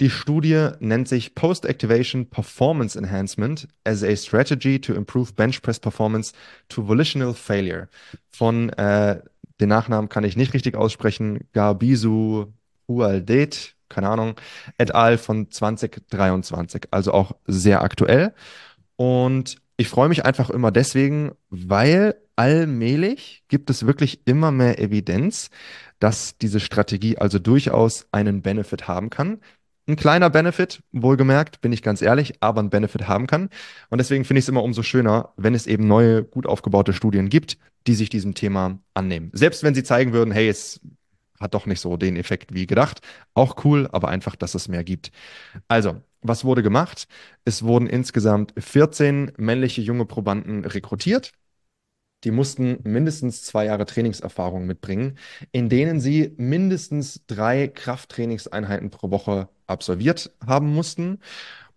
Die 0.00 0.10
Studie 0.10 0.70
nennt 0.80 1.06
sich 1.06 1.34
Post-Activation 1.34 2.26
Performance 2.26 2.98
Enhancement 2.98 3.68
as 3.84 4.02
a 4.02 4.16
Strategy 4.16 4.80
to 4.80 4.92
Improve 4.92 5.32
Bench 5.34 5.62
Press 5.62 5.78
Performance 5.78 6.32
to 6.68 6.88
Volitional 6.88 7.32
Failure 7.32 7.88
von 8.30 8.70
äh, 8.70 9.20
den 9.60 9.68
Nachnamen 9.68 10.08
kann 10.08 10.24
ich 10.24 10.36
nicht 10.36 10.52
richtig 10.52 10.76
aussprechen. 10.76 11.40
Garbisu 11.52 12.46
Hualdet, 12.88 13.76
keine 13.88 14.08
Ahnung, 14.08 14.34
et 14.78 14.94
al. 14.94 15.16
von 15.16 15.50
2023. 15.50 16.88
Also 16.90 17.12
auch 17.12 17.36
sehr 17.46 17.82
aktuell. 17.82 18.34
Und 18.96 19.56
ich 19.76 19.88
freue 19.88 20.08
mich 20.08 20.24
einfach 20.24 20.50
immer 20.50 20.70
deswegen, 20.70 21.32
weil 21.50 22.16
allmählich 22.36 23.44
gibt 23.48 23.70
es 23.70 23.86
wirklich 23.86 24.26
immer 24.26 24.50
mehr 24.50 24.78
Evidenz, 24.80 25.50
dass 25.98 26.36
diese 26.36 26.60
Strategie 26.60 27.18
also 27.18 27.38
durchaus 27.38 28.06
einen 28.12 28.42
Benefit 28.42 28.88
haben 28.88 29.10
kann. 29.10 29.40
Ein 29.86 29.96
kleiner 29.96 30.30
Benefit, 30.30 30.82
wohlgemerkt, 30.92 31.60
bin 31.60 31.70
ich 31.72 31.82
ganz 31.82 32.00
ehrlich, 32.00 32.34
aber 32.40 32.62
ein 32.62 32.70
Benefit 32.70 33.06
haben 33.06 33.26
kann. 33.26 33.50
Und 33.90 33.98
deswegen 33.98 34.24
finde 34.24 34.38
ich 34.38 34.46
es 34.46 34.48
immer 34.48 34.62
umso 34.62 34.82
schöner, 34.82 35.34
wenn 35.36 35.54
es 35.54 35.66
eben 35.66 35.86
neue, 35.86 36.24
gut 36.24 36.46
aufgebaute 36.46 36.94
Studien 36.94 37.28
gibt, 37.28 37.58
die 37.86 37.94
sich 37.94 38.08
diesem 38.08 38.34
Thema 38.34 38.78
annehmen. 38.94 39.30
Selbst 39.34 39.62
wenn 39.62 39.74
sie 39.74 39.82
zeigen 39.82 40.14
würden, 40.14 40.32
hey, 40.32 40.48
es 40.48 40.80
hat 41.38 41.52
doch 41.52 41.66
nicht 41.66 41.80
so 41.80 41.98
den 41.98 42.16
Effekt 42.16 42.54
wie 42.54 42.66
gedacht. 42.66 43.00
Auch 43.34 43.64
cool, 43.64 43.88
aber 43.92 44.08
einfach, 44.08 44.36
dass 44.36 44.54
es 44.54 44.68
mehr 44.68 44.84
gibt. 44.84 45.10
Also, 45.68 46.00
was 46.22 46.44
wurde 46.44 46.62
gemacht? 46.62 47.06
Es 47.44 47.62
wurden 47.62 47.86
insgesamt 47.86 48.54
14 48.56 49.32
männliche 49.36 49.82
junge 49.82 50.06
Probanden 50.06 50.64
rekrutiert. 50.64 51.32
Die 52.24 52.30
mussten 52.30 52.78
mindestens 52.84 53.42
zwei 53.42 53.66
Jahre 53.66 53.84
Trainingserfahrung 53.84 54.66
mitbringen, 54.66 55.18
in 55.52 55.68
denen 55.68 56.00
sie 56.00 56.34
mindestens 56.36 57.26
drei 57.26 57.68
Krafttrainingseinheiten 57.68 58.90
pro 58.90 59.10
Woche 59.10 59.48
absolviert 59.66 60.32
haben 60.44 60.72
mussten. 60.74 61.20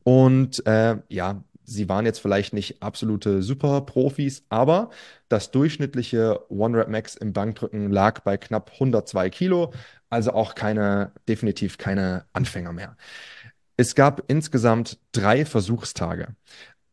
Und 0.04 0.66
äh, 0.66 0.98
ja, 1.10 1.44
sie 1.68 1.90
waren 1.90 2.06
jetzt 2.06 2.20
vielleicht 2.20 2.54
nicht 2.54 2.82
absolute 2.82 3.44
Superprofis, 3.44 4.46
aber 4.50 4.90
das 5.28 5.52
durchschnittliche 5.52 6.40
One-Rep 6.50 6.88
Max 6.88 7.16
im 7.16 7.34
Bankdrücken 7.34 7.92
lag 7.92 8.22
bei 8.22 8.38
knapp 8.38 8.72
102 8.74 9.30
Kilo, 9.30 9.74
also 10.10 10.32
auch 10.32 10.56
keine, 10.56 11.12
definitiv 11.28 11.78
keine 11.78 12.26
Anfänger 12.32 12.72
mehr. 12.72 12.96
Es 13.76 13.94
gab 13.94 14.24
insgesamt 14.28 14.98
drei 15.12 15.46
Versuchstage. 15.46 16.30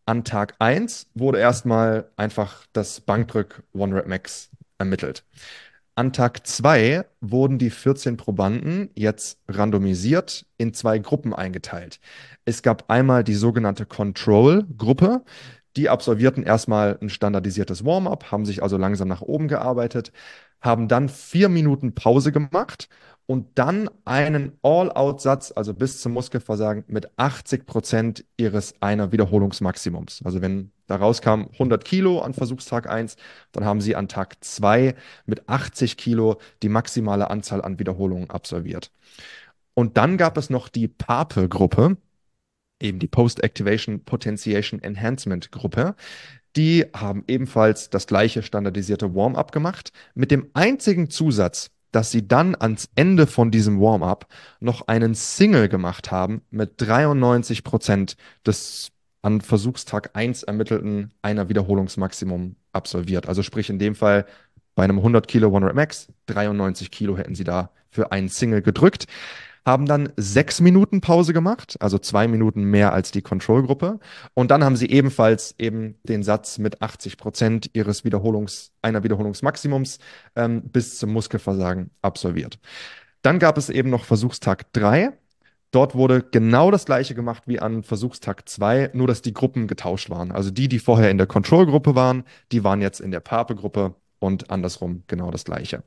An 0.07 0.23
Tag 0.23 0.55
1 0.59 1.07
wurde 1.15 1.39
erstmal 1.39 2.11
einfach 2.17 2.67
das 2.75 3.01
Bankdrück 3.01 3.63
One-Rep 3.73 4.07
Max 4.07 4.51
ermittelt. 4.79 5.25
An 5.95 6.13
Tag 6.13 6.47
2 6.47 7.07
wurden 7.21 7.59
die 7.59 7.71
14 7.71 8.17
Probanden 8.17 8.91
jetzt 8.95 9.39
randomisiert 9.49 10.45
in 10.59 10.75
zwei 10.75 10.99
Gruppen 10.99 11.33
eingeteilt. 11.33 12.01
Es 12.45 12.63
gab 12.63 12.91
einmal 12.91 13.25
die 13.25 13.35
sogenannte 13.35 13.87
Control-Gruppe. 13.87 15.25
Die 15.77 15.89
absolvierten 15.89 16.45
erstmal 16.45 16.99
ein 17.01 17.09
standardisiertes 17.09 17.85
Warm-up, 17.85 18.31
haben 18.31 18.47
sich 18.47 18.63
also 18.63 18.77
langsam 18.77 19.09
nach 19.09 19.23
oben 19.23 19.49
gearbeitet, 19.49 20.13
haben 20.61 20.89
dann 20.89 21.09
vier 21.09 21.49
Minuten 21.49 21.95
Pause 21.95 22.33
gemacht 22.33 22.89
und 23.27 23.59
dann 23.59 23.91
einen 24.05 24.53
All-Out-Satz, 24.63 25.53
also 25.55 25.75
bis 25.75 26.01
zum 26.01 26.13
Muskelversagen, 26.13 26.85
mit 26.87 27.11
80 27.19 27.67
Prozent 27.67 28.25
ihres 28.37 28.75
einer 28.81 29.13
Wiederholungsmaximums. 29.13 30.23
Also 30.25 30.43
wenn 30.43 30.71
Da 30.87 30.97
rauskam 30.97 31.47
100 31.53 31.85
Kilo 31.85 32.21
an 32.21 32.35
Versuchstag 32.35 32.89
1. 32.89 33.17
Dann 33.53 33.65
haben 33.65 33.81
sie 33.81 33.97
an 33.97 34.09
Tag 34.09 34.37
2 34.45 34.95
mit 35.27 35.49
80 35.49 35.97
Kilo 35.97 36.39
die 36.63 36.69
maximale 36.69 37.31
Anzahl 37.31 37.63
an 37.63 37.79
Wiederholungen 37.79 38.31
absolviert. 38.31 38.91
Und 39.75 39.97
dann 39.97 40.19
gab 40.19 40.37
es 40.37 40.51
noch 40.51 40.69
die 40.69 40.89
PAPE-Gruppe, 40.89 41.97
eben 42.81 42.99
die 42.99 43.09
Post-Activation 43.09 44.05
Potentiation 44.05 44.83
Enhancement 44.83 45.53
Gruppe. 45.53 45.95
Die 46.57 46.87
haben 46.95 47.25
ebenfalls 47.27 47.91
das 47.91 48.07
gleiche 48.07 48.43
standardisierte 48.43 49.15
Warm-up 49.15 49.53
gemacht, 49.53 49.91
mit 50.15 50.31
dem 50.31 50.51
einzigen 50.55 51.11
Zusatz, 51.11 51.71
dass 51.91 52.11
sie 52.11 52.27
dann 52.27 52.57
ans 52.57 52.89
Ende 52.95 53.27
von 53.27 53.51
diesem 53.51 53.81
Warm-up 53.81 54.27
noch 54.61 54.89
einen 54.89 55.15
Single 55.15 55.69
gemacht 55.69 56.11
haben 56.11 56.43
mit 56.51 56.75
93 56.77 57.65
Prozent 57.65 58.17
des 58.47 58.91
an 59.23 59.41
Versuchstag 59.41 60.11
1 60.13 60.43
ermittelten 60.43 61.13
einer 61.23 61.49
Wiederholungsmaximum 61.49 62.57
absolviert. 62.73 63.27
Also 63.27 63.43
sprich 63.43 63.71
in 63.71 63.79
dem 63.79 63.95
Fall 63.95 64.27
bei 64.75 64.85
einem 64.85 64.99
100 64.99 65.27
Kilo 65.27 65.49
One 65.49 65.67
Rep 65.67 65.75
Max 65.75 66.09
93 66.27 66.91
Kilo 66.91 67.17
hätten 67.17 67.35
sie 67.35 67.45
da 67.45 67.71
für 67.91 68.13
einen 68.13 68.29
Single 68.29 68.61
gedrückt 68.61 69.07
haben 69.67 69.87
dann 69.87 70.13
sechs 70.17 70.61
Minuten 70.61 71.01
Pause 71.01 71.33
gemacht, 71.33 71.77
also 71.81 71.99
zwei 71.99 72.29
Minuten 72.29 72.65
mehr 72.65 72.93
als 72.93 73.11
die 73.11 73.23
Kontrollgruppe. 73.23 73.99
Und 74.35 74.51
dann 74.51 74.63
haben 74.63 74.77
sie 74.77 74.91
ebenfalls 74.91 75.55
eben 75.59 75.97
den 76.03 76.23
Satz 76.23 76.59
mit 76.59 76.83
80 76.83 77.17
Prozent 77.17 77.71
ihres 77.73 78.05
Wiederholungs, 78.05 78.73
einer 78.83 79.05
Wiederholungsmaximums 79.05 79.99
ähm, 80.37 80.63
bis 80.65 80.99
zum 80.99 81.13
Muskelversagen 81.13 81.91
absolviert. 82.03 82.59
Dann 83.23 83.39
gab 83.39 83.57
es 83.57 83.71
eben 83.71 83.89
noch 83.89 84.05
Versuchstag 84.05 84.73
drei. 84.73 85.13
Dort 85.71 85.95
wurde 85.95 86.23
genau 86.23 86.71
das 86.71 86.85
gleiche 86.85 87.15
gemacht 87.15 87.45
wie 87.47 87.59
an 87.59 87.83
Versuchstag 87.83 88.49
2, 88.49 88.91
nur 88.93 89.09
dass 89.09 89.23
die 89.23 89.33
Gruppen 89.33 89.67
getauscht 89.67 90.09
waren. 90.11 90.31
Also 90.31 90.51
die, 90.51 90.69
die 90.69 90.79
vorher 90.79 91.11
in 91.11 91.19
der 91.19 91.27
Kontrollgruppe 91.27 91.95
waren, 91.95 92.25
die 92.53 92.63
waren 92.63 92.81
jetzt 92.81 93.01
in 93.01 93.11
der 93.11 93.21
Pape-Gruppe 93.21 93.95
und 94.21 94.51
andersrum 94.51 95.03
genau 95.09 95.31
das 95.31 95.45
gleiche 95.45 95.83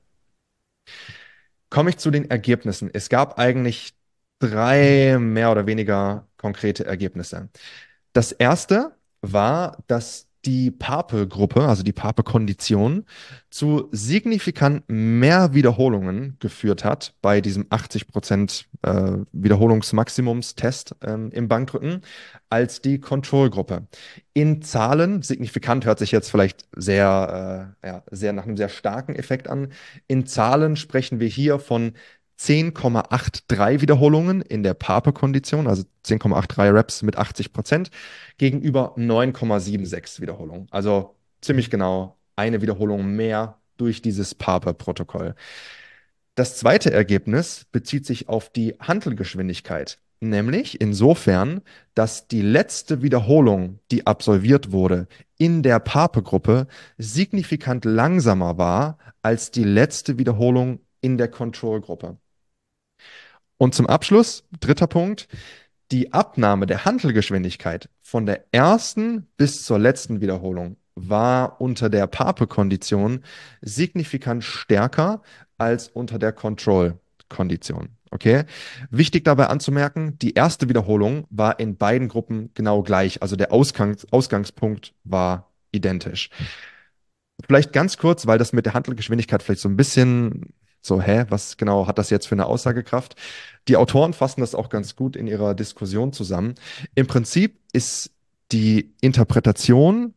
komme 1.70 1.90
ich 1.92 1.98
zu 1.98 2.12
den 2.12 2.30
Ergebnissen. 2.30 2.90
Es 2.94 3.10
gab 3.10 3.40
eigentlich 3.40 3.94
drei 4.40 5.18
mehr 5.20 5.52
oder 5.52 5.66
weniger 5.68 6.28
konkrete 6.38 6.86
Ergebnisse. 6.86 7.50
Das 8.14 8.32
erste 8.32 8.96
war, 9.22 9.84
dass 9.88 10.27
die 10.48 10.72
Pape-Gruppe, 10.72 11.68
also 11.68 11.84
die 11.84 11.92
Pape-Kondition, 11.92 13.04
zu 13.50 13.90
signifikant 13.92 14.84
mehr 14.88 15.54
Wiederholungen 15.54 16.38
geführt 16.40 16.86
hat 16.86 17.14
bei 17.22 17.42
diesem 17.42 17.66
80% 17.66 18.66
äh, 18.84 19.26
Wiederholungsmaximumstest 19.34 20.96
ähm, 21.02 21.32
im 21.32 21.50
Bankdrücken 21.50 22.02
als 22.50 22.82
die 22.82 23.00
Kontrollgruppe. 23.02 23.88
In 24.34 24.62
Zahlen, 24.62 25.22
signifikant 25.22 25.86
hört 25.86 26.00
sich 26.00 26.12
jetzt 26.12 26.32
vielleicht 26.32 26.66
sehr, 26.76 27.76
äh, 27.84 27.88
ja, 27.88 28.04
sehr 28.10 28.32
nach 28.32 28.46
einem 28.46 28.56
sehr 28.56 28.70
starken 28.70 29.16
Effekt 29.16 29.50
an. 29.50 29.74
In 30.08 30.26
Zahlen 30.26 30.78
sprechen 30.78 31.20
wir 31.20 31.28
hier 31.28 31.60
von 31.60 31.94
10,83 32.40 33.82
Wiederholungen 33.82 34.42
in 34.42 34.64
der 34.64 34.74
Pape-Kondition, 34.74 35.68
also 35.68 35.84
10,83 36.06 36.74
Reps 36.74 37.02
mit 37.02 37.18
80 37.18 37.52
Prozent, 37.52 37.90
gegenüber 38.38 38.96
9,76 38.98 40.22
Wiederholungen. 40.22 40.68
Also 40.70 41.16
ziemlich 41.42 41.70
genau 41.70 42.18
eine 42.36 42.62
Wiederholung 42.62 43.16
mehr 43.16 43.58
durch 43.78 44.02
dieses 44.02 44.36
Pape-Protokoll. 44.36 45.36
Das 46.36 46.58
zweite 46.58 46.92
Ergebnis 46.92 47.66
bezieht 47.72 48.06
sich 48.06 48.30
auf 48.30 48.50
die 48.50 48.76
Handelgeschwindigkeit, 48.80 49.98
nämlich 50.20 50.80
insofern, 50.80 51.62
dass 51.96 52.28
die 52.28 52.44
letzte 52.44 53.02
Wiederholung, 53.02 53.80
die 53.90 54.06
absolviert 54.06 54.72
wurde, 54.72 55.08
in 55.40 55.64
der 55.64 55.80
Pape-Gruppe 55.80 56.68
signifikant 57.00 57.86
langsamer 57.86 58.60
war 58.60 59.00
als 59.24 59.50
die 59.50 59.64
letzte 59.64 60.20
Wiederholung 60.20 60.80
in 61.02 61.18
der 61.18 61.30
Control-Gruppe. 61.30 62.18
Und 63.58 63.74
zum 63.74 63.88
Abschluss, 63.88 64.44
dritter 64.60 64.88
Punkt, 64.88 65.28
die 65.92 66.14
Abnahme 66.14 66.66
der 66.66 66.86
Handelgeschwindigkeit 66.86 67.90
von 68.02 68.26
der 68.26 68.46
ersten 68.52 69.28
bis 69.38 69.64
zur 69.64 69.80
letzten 69.80 70.22
Wiederholung 70.22 70.78
war 70.96 71.62
unter 71.62 71.90
der 71.90 72.08
Pape-Kondition 72.08 73.24
signifikant 73.62 74.44
stärker 74.44 75.22
als 75.58 75.88
unter 75.88 76.20
der 76.20 76.34
Control-Kondition. 76.34 77.90
Okay? 78.12 78.46
Wichtig 78.90 79.24
dabei 79.24 79.48
anzumerken, 79.48 80.18
die 80.20 80.34
erste 80.34 80.70
Wiederholung 80.70 81.26
war 81.30 81.60
in 81.60 81.78
beiden 81.78 82.08
Gruppen 82.08 82.52
genau 82.54 82.84
gleich. 82.84 83.22
Also 83.22 83.36
der 83.36 83.52
Ausgangs 83.52 84.08
Ausgangspunkt 84.12 84.94
war 85.04 85.52
identisch. 85.72 86.30
Vielleicht 87.46 87.72
ganz 87.72 87.98
kurz, 87.98 88.26
weil 88.26 88.40
das 88.40 88.54
mit 88.54 88.66
der 88.66 88.74
Handelgeschwindigkeit 88.74 89.44
vielleicht 89.44 89.62
so 89.62 89.70
ein 89.70 89.78
bisschen 89.78 90.54
so, 90.82 91.02
hä, 91.02 91.26
was 91.30 91.58
genau 91.58 91.88
hat 91.88 91.98
das 91.98 92.10
jetzt 92.10 92.28
für 92.28 92.36
eine 92.36 92.46
Aussagekraft? 92.46 93.16
Die 93.68 93.78
Autoren 93.78 94.14
fassen 94.14 94.42
das 94.42 94.56
auch 94.56 94.70
ganz 94.70 94.96
gut 94.96 95.16
in 95.16 95.28
ihrer 95.28 95.54
Diskussion 95.54 96.14
zusammen. 96.14 96.56
Im 96.96 97.08
Prinzip 97.08 97.60
ist 97.74 98.12
die 98.52 98.94
Interpretation 99.02 100.14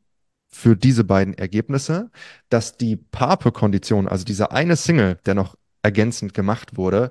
für 0.49 0.77
diese 0.77 1.05
beiden 1.05 1.35
Ergebnisse, 1.35 2.11
dass 2.49 2.77
die 2.77 2.97
Pape-Kondition, 2.97 4.09
also 4.09 4.25
dieser 4.25 4.53
eine 4.53 4.77
Single, 4.77 5.19
der 5.27 5.35
noch 5.35 5.57
ergänzend 5.83 6.35
gemacht 6.35 6.77
wurde, 6.77 7.11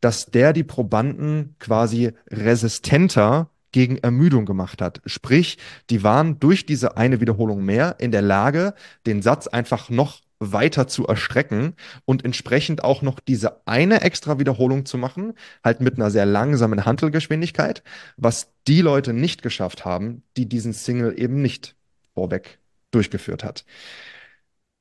dass 0.00 0.26
der 0.26 0.52
die 0.52 0.64
Probanden 0.64 1.54
quasi 1.58 2.12
resistenter 2.30 3.50
gegen 3.70 3.96
Ermüdung 3.98 4.44
gemacht 4.44 4.82
hat. 4.82 5.00
Sprich, 5.06 5.58
die 5.90 6.02
waren 6.02 6.38
durch 6.38 6.66
diese 6.66 6.96
eine 6.96 7.20
Wiederholung 7.20 7.64
mehr 7.64 7.96
in 7.98 8.10
der 8.10 8.22
Lage, 8.22 8.74
den 9.06 9.22
Satz 9.22 9.46
einfach 9.46 9.88
noch 9.88 10.20
weiter 10.50 10.88
zu 10.88 11.06
erstrecken 11.06 11.74
und 12.04 12.24
entsprechend 12.24 12.82
auch 12.82 13.02
noch 13.02 13.20
diese 13.20 13.66
eine 13.66 14.00
extra 14.00 14.38
Wiederholung 14.38 14.84
zu 14.84 14.98
machen, 14.98 15.34
halt 15.62 15.80
mit 15.80 15.96
einer 15.96 16.10
sehr 16.10 16.26
langsamen 16.26 16.84
Handelgeschwindigkeit, 16.84 17.82
was 18.16 18.52
die 18.66 18.80
Leute 18.80 19.12
nicht 19.12 19.42
geschafft 19.42 19.84
haben, 19.84 20.22
die 20.36 20.48
diesen 20.48 20.72
Single 20.72 21.18
eben 21.18 21.40
nicht 21.42 21.76
vorweg 22.14 22.58
durchgeführt 22.90 23.44
hat. 23.44 23.64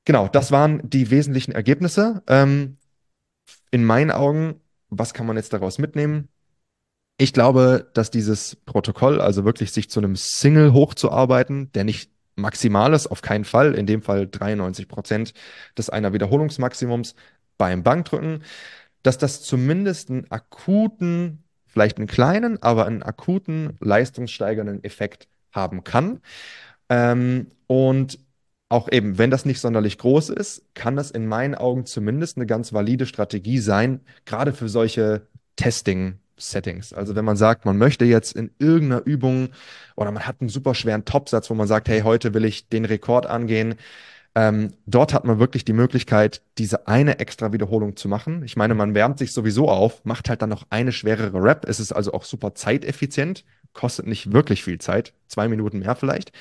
Genau, 0.05 0.27
das 0.27 0.51
waren 0.51 0.81
die 0.89 1.11
wesentlichen 1.11 1.51
Ergebnisse. 1.51 2.23
Ähm, 2.27 2.77
in 3.69 3.85
meinen 3.85 4.11
Augen, 4.11 4.59
was 4.89 5.13
kann 5.13 5.27
man 5.27 5.37
jetzt 5.37 5.53
daraus 5.53 5.77
mitnehmen? 5.77 6.27
Ich 7.17 7.33
glaube, 7.33 7.89
dass 7.93 8.09
dieses 8.09 8.55
Protokoll, 8.65 9.21
also 9.21 9.45
wirklich 9.45 9.71
sich 9.71 9.89
zu 9.91 9.99
einem 9.99 10.15
Single 10.15 10.73
hochzuarbeiten, 10.73 11.71
der 11.73 11.83
nicht 11.83 12.11
Maximales 12.41 13.07
auf 13.07 13.21
keinen 13.21 13.45
Fall, 13.45 13.73
in 13.73 13.85
dem 13.85 14.01
Fall 14.01 14.27
93 14.27 14.87
Prozent 14.87 15.33
des 15.77 15.89
einer 15.89 16.13
Wiederholungsmaximums 16.13 17.15
beim 17.57 17.83
Bankdrücken, 17.83 18.43
dass 19.03 19.17
das 19.17 19.41
zumindest 19.41 20.09
einen 20.09 20.29
akuten, 20.31 21.43
vielleicht 21.65 21.97
einen 21.97 22.07
kleinen, 22.07 22.61
aber 22.61 22.85
einen 22.85 23.03
akuten 23.03 23.77
leistungssteigernden 23.79 24.83
Effekt 24.83 25.27
haben 25.51 25.83
kann. 25.83 26.19
Ähm, 26.89 27.47
und 27.67 28.19
auch 28.69 28.89
eben, 28.91 29.17
wenn 29.17 29.31
das 29.31 29.45
nicht 29.45 29.59
sonderlich 29.59 29.97
groß 29.97 30.29
ist, 30.29 30.63
kann 30.75 30.95
das 30.95 31.11
in 31.11 31.27
meinen 31.27 31.55
Augen 31.55 31.85
zumindest 31.85 32.37
eine 32.37 32.45
ganz 32.45 32.71
valide 32.73 33.05
Strategie 33.05 33.59
sein, 33.59 34.01
gerade 34.25 34.53
für 34.53 34.69
solche 34.69 35.27
Testing- 35.57 36.20
Settings. 36.41 36.93
Also 36.93 37.15
wenn 37.15 37.25
man 37.25 37.37
sagt, 37.37 37.65
man 37.65 37.77
möchte 37.77 38.05
jetzt 38.05 38.35
in 38.35 38.51
irgendeiner 38.59 39.05
Übung 39.05 39.49
oder 39.95 40.11
man 40.11 40.25
hat 40.27 40.41
einen 40.41 40.49
super 40.49 40.75
schweren 40.75 41.05
Topsatz, 41.05 41.49
wo 41.49 41.53
man 41.53 41.67
sagt, 41.67 41.89
hey, 41.89 42.01
heute 42.01 42.33
will 42.33 42.45
ich 42.45 42.69
den 42.69 42.85
Rekord 42.85 43.25
angehen. 43.25 43.75
Ähm, 44.33 44.73
dort 44.85 45.13
hat 45.13 45.25
man 45.25 45.39
wirklich 45.39 45.65
die 45.65 45.73
Möglichkeit, 45.73 46.41
diese 46.57 46.87
eine 46.87 47.19
extra 47.19 47.51
Wiederholung 47.51 47.97
zu 47.97 48.07
machen. 48.07 48.43
Ich 48.43 48.55
meine, 48.55 48.75
man 48.75 48.95
wärmt 48.95 49.19
sich 49.19 49.33
sowieso 49.33 49.69
auf, 49.69 50.05
macht 50.05 50.29
halt 50.29 50.41
dann 50.41 50.49
noch 50.49 50.65
eine 50.69 50.93
schwerere 50.93 51.43
Rap. 51.43 51.65
Es 51.67 51.79
ist 51.79 51.91
also 51.91 52.13
auch 52.13 52.23
super 52.23 52.55
zeiteffizient, 52.55 53.43
kostet 53.73 54.07
nicht 54.07 54.31
wirklich 54.31 54.63
viel 54.63 54.79
Zeit, 54.79 55.13
zwei 55.27 55.49
Minuten 55.49 55.79
mehr 55.79 55.95
vielleicht. 55.95 56.31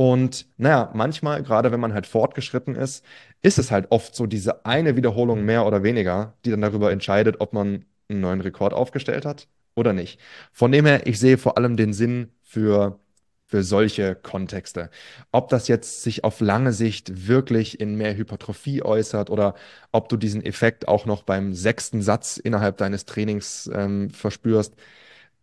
Und 0.00 0.46
naja, 0.58 0.90
manchmal, 0.94 1.42
gerade 1.42 1.72
wenn 1.72 1.80
man 1.80 1.92
halt 1.92 2.06
fortgeschritten 2.06 2.76
ist, 2.76 3.04
ist 3.42 3.58
es 3.58 3.72
halt 3.72 3.90
oft 3.90 4.14
so 4.14 4.26
diese 4.26 4.64
eine 4.64 4.96
Wiederholung 4.96 5.44
mehr 5.44 5.66
oder 5.66 5.82
weniger, 5.82 6.34
die 6.44 6.50
dann 6.50 6.60
darüber 6.60 6.92
entscheidet, 6.92 7.40
ob 7.40 7.52
man 7.52 7.84
einen 8.08 8.20
neuen 8.20 8.40
Rekord 8.40 8.72
aufgestellt 8.72 9.24
hat 9.24 9.48
oder 9.74 9.92
nicht. 9.92 10.20
Von 10.52 10.72
dem 10.72 10.86
her, 10.86 11.06
ich 11.06 11.18
sehe 11.18 11.38
vor 11.38 11.56
allem 11.56 11.76
den 11.76 11.92
Sinn 11.92 12.30
für, 12.42 12.98
für 13.46 13.62
solche 13.62 14.14
Kontexte. 14.14 14.90
Ob 15.32 15.48
das 15.48 15.68
jetzt 15.68 16.02
sich 16.02 16.24
auf 16.24 16.40
lange 16.40 16.72
Sicht 16.72 17.28
wirklich 17.28 17.80
in 17.80 17.96
mehr 17.96 18.16
Hypertrophie 18.16 18.82
äußert 18.82 19.30
oder 19.30 19.54
ob 19.92 20.08
du 20.08 20.16
diesen 20.16 20.44
Effekt 20.44 20.88
auch 20.88 21.06
noch 21.06 21.22
beim 21.22 21.54
sechsten 21.54 22.02
Satz 22.02 22.36
innerhalb 22.38 22.76
deines 22.78 23.04
Trainings 23.04 23.70
ähm, 23.72 24.10
verspürst, 24.10 24.74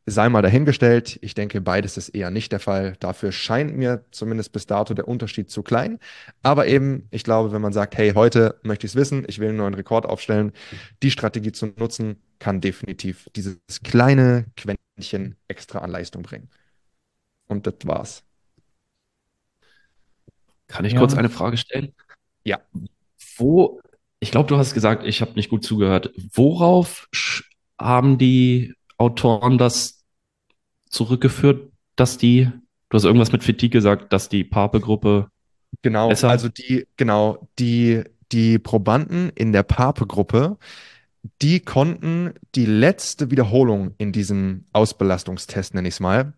sei 0.05 0.30
mal 0.30 0.41
dahingestellt. 0.41 1.18
Ich 1.22 1.34
denke, 1.34 1.61
beides 1.61 1.97
ist 1.97 2.09
eher 2.09 2.30
nicht 2.30 2.51
der 2.51 2.59
Fall. 2.59 2.95
Dafür 2.99 3.32
scheint 3.32 3.76
mir 3.76 4.05
zumindest 4.11 4.51
bis 4.51 4.68
dato 4.68 4.93
der 4.93 5.07
Unterschied 5.07 5.49
zu 5.49 5.63
klein. 5.63 5.99
Aber 6.43 6.68
eben, 6.68 7.07
ich 7.11 7.24
glaube, 7.24 7.51
wenn 7.51 7.61
man 7.61 7.74
sagt, 7.74 7.97
hey, 7.97 8.11
heute 8.13 8.59
möchte 8.63 8.86
ich 8.86 8.91
es 8.91 8.95
wissen, 8.95 9.26
ich 9.28 9.39
will 9.39 9.49
einen 9.49 9.57
neuen 9.57 9.74
Rekord 9.74 10.05
aufstellen, 10.05 10.51
die 11.01 11.11
Strategie 11.11 11.51
zu 11.51 11.68
nutzen, 11.78 12.18
kann 12.39 12.61
definitiv 12.61 13.29
dieses 13.36 13.57
kleine 13.83 14.45
Quäntchen 14.57 15.36
extra 15.47 15.79
an 15.79 15.91
Leistung 15.91 16.23
bringen. 16.23 16.49
Und 17.47 17.67
das 17.67 17.75
war's. 17.83 18.23
Kann 20.67 20.86
ich 20.86 20.93
Ja. 20.93 20.99
kurz 20.99 21.13
eine 21.15 21.29
Frage 21.29 21.57
stellen? 21.57 21.93
Ja. 22.43 22.59
Wo, 23.38 23.79
ich 24.19 24.31
glaube, 24.31 24.47
du 24.47 24.57
hast 24.57 24.73
gesagt, 24.73 25.05
ich 25.05 25.21
habe 25.21 25.33
nicht 25.33 25.49
gut 25.49 25.63
zugehört. 25.63 26.11
Worauf 26.33 27.07
haben 27.79 28.17
die 28.17 28.73
Autoren 28.97 29.57
das 29.57 30.03
zurückgeführt, 30.89 31.71
dass 31.95 32.17
die, 32.17 32.45
du 32.89 32.95
hast 32.95 33.03
irgendwas 33.03 33.31
mit 33.31 33.43
Fatigue 33.43 33.69
gesagt, 33.69 34.11
dass 34.13 34.29
die 34.29 34.43
Pape-Gruppe, 34.43 35.29
Genau, 35.81 36.07
Besser? 36.09 36.29
also 36.29 36.47
die, 36.49 36.88
genau, 36.95 37.49
die, 37.59 38.03
die 38.31 38.59
Probanden 38.59 39.29
in 39.31 39.51
der 39.51 39.63
Pape-Gruppe, 39.63 40.57
die 41.41 41.59
konnten 41.61 42.34
die 42.55 42.65
letzte 42.65 43.32
Wiederholung 43.32 43.93
in 43.97 44.11
diesem 44.11 44.65
Ausbelastungstest, 44.73 45.73
nenne 45.73 45.88
ich 45.88 45.95
es 45.95 45.99
mal, 45.99 46.34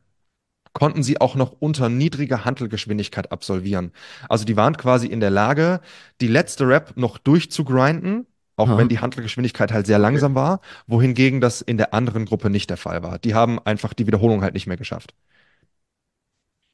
konnten 0.74 1.04
sie 1.04 1.20
auch 1.20 1.36
noch 1.36 1.54
unter 1.60 1.90
niedriger 1.90 2.46
Hantelgeschwindigkeit 2.46 3.32
absolvieren. 3.32 3.92
Also 4.30 4.46
die 4.46 4.56
waren 4.58 4.78
quasi 4.78 5.08
in 5.08 5.20
der 5.20 5.32
Lage, 5.32 5.82
die 6.22 6.28
letzte 6.28 6.68
Rep 6.68 6.96
noch 6.98 7.18
durchzugrinden, 7.18 8.28
auch 8.56 8.70
Aha. 8.70 8.78
wenn 8.78 8.90
die 8.90 9.00
Hantelgeschwindigkeit 9.00 9.72
halt 9.72 9.88
sehr 9.88 10.00
langsam 10.00 10.36
war, 10.36 10.62
wohingegen 10.88 11.42
das 11.42 11.62
in 11.62 11.78
der 11.78 11.94
anderen 11.94 12.26
Gruppe 12.26 12.50
nicht 12.50 12.70
der 12.70 12.78
Fall 12.78 13.04
war. 13.04 13.20
Die 13.20 13.34
haben 13.36 13.60
einfach 13.60 13.94
die 13.94 14.08
Wiederholung 14.08 14.42
halt 14.42 14.54
nicht 14.54 14.68
mehr 14.68 14.78
geschafft. 14.78 15.14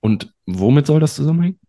und 0.01 0.33
womit 0.45 0.85
soll 0.85 0.99
das 0.99 1.15
zusammenhängen? 1.15 1.59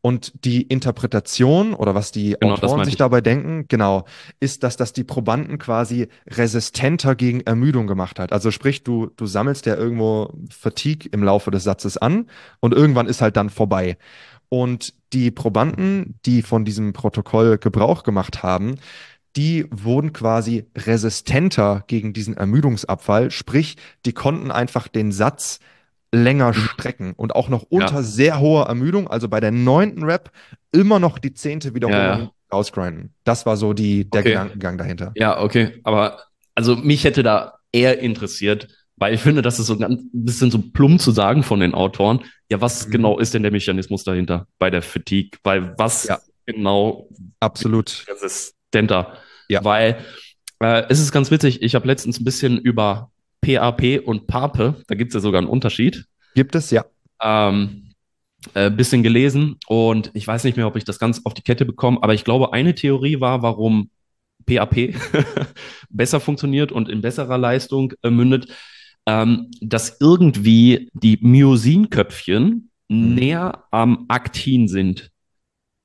Und 0.00 0.32
die 0.44 0.62
Interpretation 0.62 1.74
oder 1.74 1.94
was 1.94 2.12
die 2.12 2.36
Genau, 2.40 2.54
Autoren 2.54 2.84
sich 2.84 2.94
ich. 2.94 2.98
dabei 2.98 3.20
denken, 3.20 3.66
genau, 3.68 4.04
ist, 4.40 4.62
dass 4.62 4.76
das 4.76 4.92
die 4.92 5.04
Probanden 5.04 5.58
quasi 5.58 6.08
resistenter 6.26 7.14
gegen 7.14 7.40
Ermüdung 7.40 7.86
gemacht 7.86 8.18
hat. 8.18 8.32
Also 8.32 8.50
sprich, 8.50 8.84
du, 8.84 9.10
du 9.16 9.26
sammelst 9.26 9.66
ja 9.66 9.76
irgendwo 9.76 10.32
Fatigue 10.50 11.08
im 11.12 11.22
Laufe 11.22 11.50
des 11.50 11.64
Satzes 11.64 11.96
an 11.96 12.26
und 12.60 12.74
irgendwann 12.74 13.06
ist 13.06 13.22
halt 13.22 13.36
dann 13.36 13.50
vorbei. 13.50 13.96
Und 14.48 14.94
die 15.12 15.30
Probanden, 15.30 16.18
die 16.24 16.42
von 16.42 16.64
diesem 16.64 16.92
Protokoll 16.92 17.58
Gebrauch 17.58 18.02
gemacht 18.02 18.42
haben, 18.42 18.76
die 19.36 19.66
wurden 19.70 20.12
quasi 20.12 20.66
resistenter 20.76 21.84
gegen 21.86 22.12
diesen 22.12 22.36
Ermüdungsabfall, 22.36 23.30
sprich, 23.30 23.76
die 24.06 24.12
konnten 24.12 24.50
einfach 24.50 24.88
den 24.88 25.12
Satz 25.12 25.60
länger 26.12 26.54
strecken 26.54 27.12
und 27.16 27.34
auch 27.34 27.48
noch 27.48 27.62
unter 27.68 28.02
sehr 28.02 28.40
hoher 28.40 28.66
Ermüdung, 28.66 29.08
also 29.08 29.28
bei 29.28 29.40
der 29.40 29.50
neunten 29.50 30.04
Rep, 30.04 30.30
immer 30.72 30.98
noch 30.98 31.18
die 31.18 31.34
zehnte 31.34 31.74
Wiederholung 31.74 32.00
Ja, 32.00 32.18
ja. 32.18 32.30
rausgrinden. 32.52 33.12
Das 33.24 33.44
war 33.46 33.56
so 33.56 33.72
die, 33.72 34.08
der 34.08 34.20
Okay. 34.20 34.30
Gedankengang 34.30 34.78
dahinter. 34.78 35.12
Ja, 35.16 35.40
okay, 35.40 35.80
aber 35.84 36.20
also 36.54 36.76
mich 36.76 37.04
hätte 37.04 37.22
da 37.22 37.54
eher 37.72 37.98
interessiert, 37.98 38.68
weil 38.96 39.12
ich 39.14 39.20
finde, 39.20 39.42
das 39.42 39.58
ist 39.58 39.66
so 39.66 39.76
ganz 39.76 40.00
ein 40.00 40.24
bisschen 40.24 40.50
so 40.50 40.58
plump 40.58 41.00
zu 41.00 41.10
sagen 41.10 41.42
von 41.42 41.60
den 41.60 41.74
Autoren. 41.74 42.20
Ja, 42.50 42.60
was 42.60 42.86
Mhm. 42.86 42.92
genau 42.92 43.18
ist 43.18 43.34
denn 43.34 43.42
der 43.42 43.52
Mechanismus 43.52 44.04
dahinter 44.04 44.46
bei 44.58 44.70
der 44.70 44.80
Fatigue? 44.82 45.38
Weil 45.42 45.74
was 45.76 46.04
Ja. 46.04 46.18
genau 46.46 47.08
Absolut. 47.40 48.06
resistenter? 48.08 49.18
Ja. 49.48 49.62
Weil 49.64 49.98
äh, 50.60 50.84
es 50.88 51.00
ist 51.00 51.12
ganz 51.12 51.30
witzig, 51.30 51.60
ich 51.60 51.74
habe 51.74 51.86
letztens 51.86 52.18
ein 52.18 52.24
bisschen 52.24 52.56
über 52.58 53.10
PAP 53.46 54.00
und 54.04 54.26
PAPE, 54.26 54.82
da 54.86 54.94
gibt 54.94 55.10
es 55.10 55.14
ja 55.14 55.20
sogar 55.20 55.40
einen 55.40 55.48
Unterschied, 55.50 56.06
Gibt 56.34 56.54
es, 56.54 56.70
ja. 56.70 56.84
ähm, 57.22 57.92
äh, 58.54 58.70
bisschen 58.70 59.02
gelesen 59.02 59.56
und 59.68 60.10
ich 60.14 60.26
weiß 60.26 60.44
nicht 60.44 60.56
mehr, 60.56 60.66
ob 60.66 60.76
ich 60.76 60.84
das 60.84 60.98
ganz 60.98 61.22
auf 61.24 61.34
die 61.34 61.42
Kette 61.42 61.64
bekomme, 61.64 61.98
aber 62.02 62.14
ich 62.14 62.24
glaube, 62.24 62.52
eine 62.52 62.74
Theorie 62.74 63.20
war, 63.20 63.42
warum 63.42 63.90
PAP 64.46 64.94
besser 65.90 66.20
funktioniert 66.20 66.72
und 66.72 66.88
in 66.88 67.00
besserer 67.00 67.38
Leistung 67.38 67.92
äh, 68.02 68.10
mündet, 68.10 68.48
ähm, 69.06 69.50
dass 69.60 69.96
irgendwie 70.00 70.90
die 70.92 71.18
Myosinköpfchen 71.20 72.70
Mhm. 72.88 73.14
näher 73.16 73.64
am 73.72 74.04
Aktin 74.06 74.68
sind, 74.68 75.10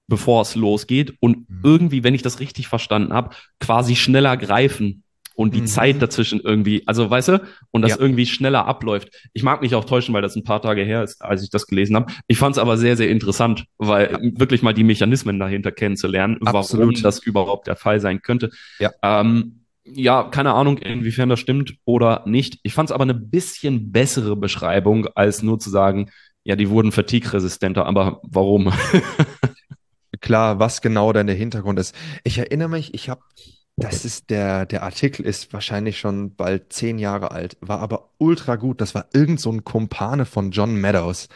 bevor 0.07 0.43
es 0.43 0.53
losgeht 0.53 1.15
und 1.19 1.49
Mhm. 1.49 1.59
irgendwie, 1.63 2.03
wenn 2.03 2.13
ich 2.13 2.21
das 2.21 2.39
richtig 2.39 2.67
verstanden 2.67 3.11
habe, 3.13 3.35
quasi 3.59 3.95
schneller 3.95 4.37
greifen 4.37 5.03
und 5.35 5.53
die 5.55 5.61
Mhm. 5.61 5.67
Zeit 5.67 6.01
dazwischen 6.01 6.39
irgendwie, 6.41 6.83
also 6.87 7.09
weißt 7.09 7.27
du, 7.29 7.41
und 7.71 7.81
das 7.83 7.91
Ja. 7.91 7.97
irgendwie 7.99 8.25
schneller 8.25 8.65
abläuft. 8.65 9.09
Ich 9.33 9.43
mag 9.43 9.61
mich 9.61 9.73
auch 9.75 9.85
täuschen, 9.85 10.13
weil 10.13 10.21
das 10.21 10.35
ein 10.35 10.43
paar 10.43 10.61
Tage 10.61 10.83
her 10.83 11.03
ist, 11.03 11.21
als 11.21 11.43
ich 11.43 11.49
das 11.49 11.67
gelesen 11.67 11.95
habe. 11.95 12.11
Ich 12.27 12.37
fand 12.37 12.55
es 12.55 12.59
aber 12.59 12.77
sehr, 12.77 12.97
sehr 12.97 13.09
interessant, 13.09 13.65
weil 13.77 14.11
Ja. 14.11 14.19
wirklich 14.21 14.61
mal 14.61 14.73
die 14.73 14.83
Mechanismen 14.83 15.39
dahinter 15.39 15.71
kennenzulernen, 15.71 16.37
warum 16.41 16.59
Absolut. 16.59 17.03
das 17.03 17.19
überhaupt 17.19 17.67
der 17.67 17.75
Fall 17.75 17.99
sein 17.99 18.21
könnte. 18.21 18.49
Ja. 18.79 18.91
Ähm, 19.03 19.57
ja, 19.83 20.23
keine 20.23 20.53
Ahnung, 20.53 20.77
inwiefern 20.77 21.29
das 21.29 21.39
stimmt 21.39 21.75
oder 21.85 22.23
nicht. 22.27 22.59
Ich 22.63 22.73
fand 22.73 22.89
es 22.89 22.93
aber 22.93 23.03
eine 23.03 23.15
bisschen 23.15 23.91
bessere 23.91 24.35
Beschreibung, 24.35 25.07
als 25.15 25.41
nur 25.41 25.59
zu 25.59 25.69
sagen, 25.71 26.11
ja, 26.43 26.55
die 26.55 26.69
wurden 26.69 26.91
fatigue-resistenter, 26.91 27.85
aber 27.85 28.19
warum? 28.23 28.71
Klar, 30.21 30.59
was 30.59 30.81
genau 30.81 31.13
der 31.13 31.23
Hintergrund 31.33 31.79
ist. 31.79 31.95
Ich 32.23 32.37
erinnere 32.37 32.69
mich, 32.69 32.93
ich 32.93 33.09
habe, 33.09 33.21
das 33.81 34.05
ist 34.05 34.29
der, 34.29 34.65
der 34.65 34.83
Artikel 34.83 35.25
ist 35.25 35.51
wahrscheinlich 35.53 35.99
schon 35.99 36.35
bald 36.35 36.71
zehn 36.71 36.99
Jahre 36.99 37.31
alt, 37.31 37.57
war 37.61 37.79
aber 37.79 38.11
ultra 38.17 38.55
gut. 38.55 38.79
Das 38.81 38.95
war 38.95 39.07
irgend 39.13 39.39
so 39.39 39.51
ein 39.51 39.63
Kumpane 39.63 40.25
von 40.25 40.51
John 40.51 40.75
Meadows. 40.75 41.27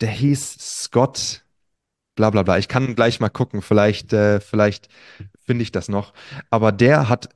Der 0.00 0.10
hieß 0.10 0.56
Scott, 0.60 1.44
bla 2.14 2.30
bla 2.30 2.42
bla. 2.42 2.58
Ich 2.58 2.68
kann 2.68 2.94
gleich 2.94 3.20
mal 3.20 3.30
gucken, 3.30 3.62
vielleicht, 3.62 4.12
äh, 4.12 4.40
vielleicht 4.40 4.88
finde 5.44 5.62
ich 5.62 5.72
das 5.72 5.88
noch. 5.88 6.12
Aber 6.50 6.72
der 6.72 7.08
hat 7.08 7.30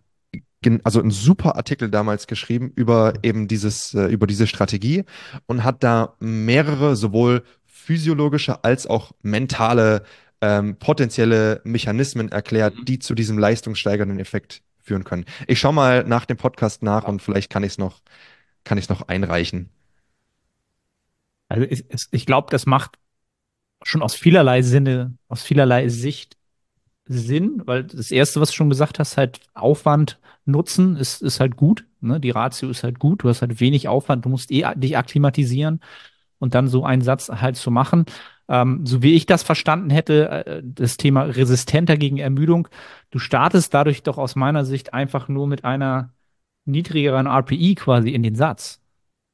also 0.82 1.00
einen 1.00 1.10
super 1.10 1.56
Artikel 1.56 1.90
damals 1.90 2.26
geschrieben 2.26 2.72
über 2.74 3.14
eben 3.22 3.48
dieses, 3.48 3.92
äh, 3.94 4.06
über 4.06 4.26
diese 4.26 4.46
Strategie 4.46 5.04
und 5.46 5.64
hat 5.64 5.82
da 5.82 6.14
mehrere 6.20 6.96
sowohl 6.96 7.44
physiologische 7.66 8.64
als 8.64 8.86
auch 8.86 9.12
mentale 9.20 10.04
ähm, 10.40 10.76
potenzielle 10.78 11.60
Mechanismen 11.64 12.30
erklärt, 12.30 12.74
Mhm. 12.76 12.84
die 12.84 12.98
zu 12.98 13.14
diesem 13.14 13.38
leistungssteigernden 13.38 14.18
Effekt 14.18 14.62
führen 14.82 15.04
können. 15.04 15.24
Ich 15.46 15.58
schaue 15.58 15.72
mal 15.74 16.04
nach 16.04 16.26
dem 16.26 16.36
Podcast 16.36 16.82
nach 16.82 17.04
und 17.04 17.22
vielleicht 17.22 17.50
kann 17.50 17.62
ich 17.64 17.72
es 17.72 17.78
noch, 17.78 18.02
kann 18.64 18.78
ich 18.78 18.84
es 18.84 18.88
noch 18.90 19.08
einreichen. 19.08 19.70
Also 21.48 21.66
ich, 21.68 21.84
ich 22.10 22.26
glaube, 22.26 22.48
das 22.50 22.66
macht 22.66 22.98
schon 23.84 24.02
aus 24.02 24.14
vielerlei 24.14 24.62
Sinne, 24.62 25.16
aus 25.28 25.42
vielerlei 25.42 25.88
Sicht 25.88 26.36
Sinn, 27.06 27.62
weil 27.66 27.84
das 27.84 28.10
Erste, 28.12 28.40
was 28.40 28.50
du 28.50 28.56
schon 28.56 28.70
gesagt 28.70 28.98
hast, 28.98 29.16
halt 29.18 29.40
Aufwand 29.54 30.20
nutzen, 30.46 30.96
ist, 30.96 31.22
ist 31.22 31.40
halt 31.40 31.56
gut. 31.56 31.86
Ne? 32.00 32.20
Die 32.20 32.30
Ratio 32.30 32.70
ist 32.70 32.84
halt 32.84 32.98
gut. 32.98 33.24
Du 33.24 33.30
hast 33.30 33.42
halt 33.42 33.60
wenig 33.60 33.88
Aufwand. 33.88 34.24
Du 34.24 34.30
musst 34.30 34.50
eh 34.52 34.64
dich 34.76 34.96
akklimatisieren 34.98 35.80
und 36.38 36.54
dann 36.54 36.68
so 36.68 36.84
einen 36.84 37.02
Satz 37.02 37.28
halt 37.30 37.56
zu 37.56 37.70
machen. 37.70 38.06
Ähm, 38.48 38.84
so 38.84 39.02
wie 39.02 39.14
ich 39.14 39.26
das 39.26 39.42
verstanden 39.42 39.90
hätte, 39.90 40.28
äh, 40.28 40.62
das 40.64 40.96
Thema 40.96 41.22
resistenter 41.22 41.96
gegen 41.96 42.18
Ermüdung. 42.18 42.68
Du 43.10 43.18
startest 43.18 43.72
dadurch 43.72 44.02
doch 44.02 44.18
aus 44.18 44.36
meiner 44.36 44.64
Sicht 44.64 44.92
einfach 44.92 45.28
nur 45.28 45.46
mit 45.46 45.64
einer 45.64 46.12
niedrigeren 46.66 47.26
RPI 47.26 47.74
quasi 47.74 48.10
in 48.10 48.22
den 48.22 48.34
Satz. 48.34 48.80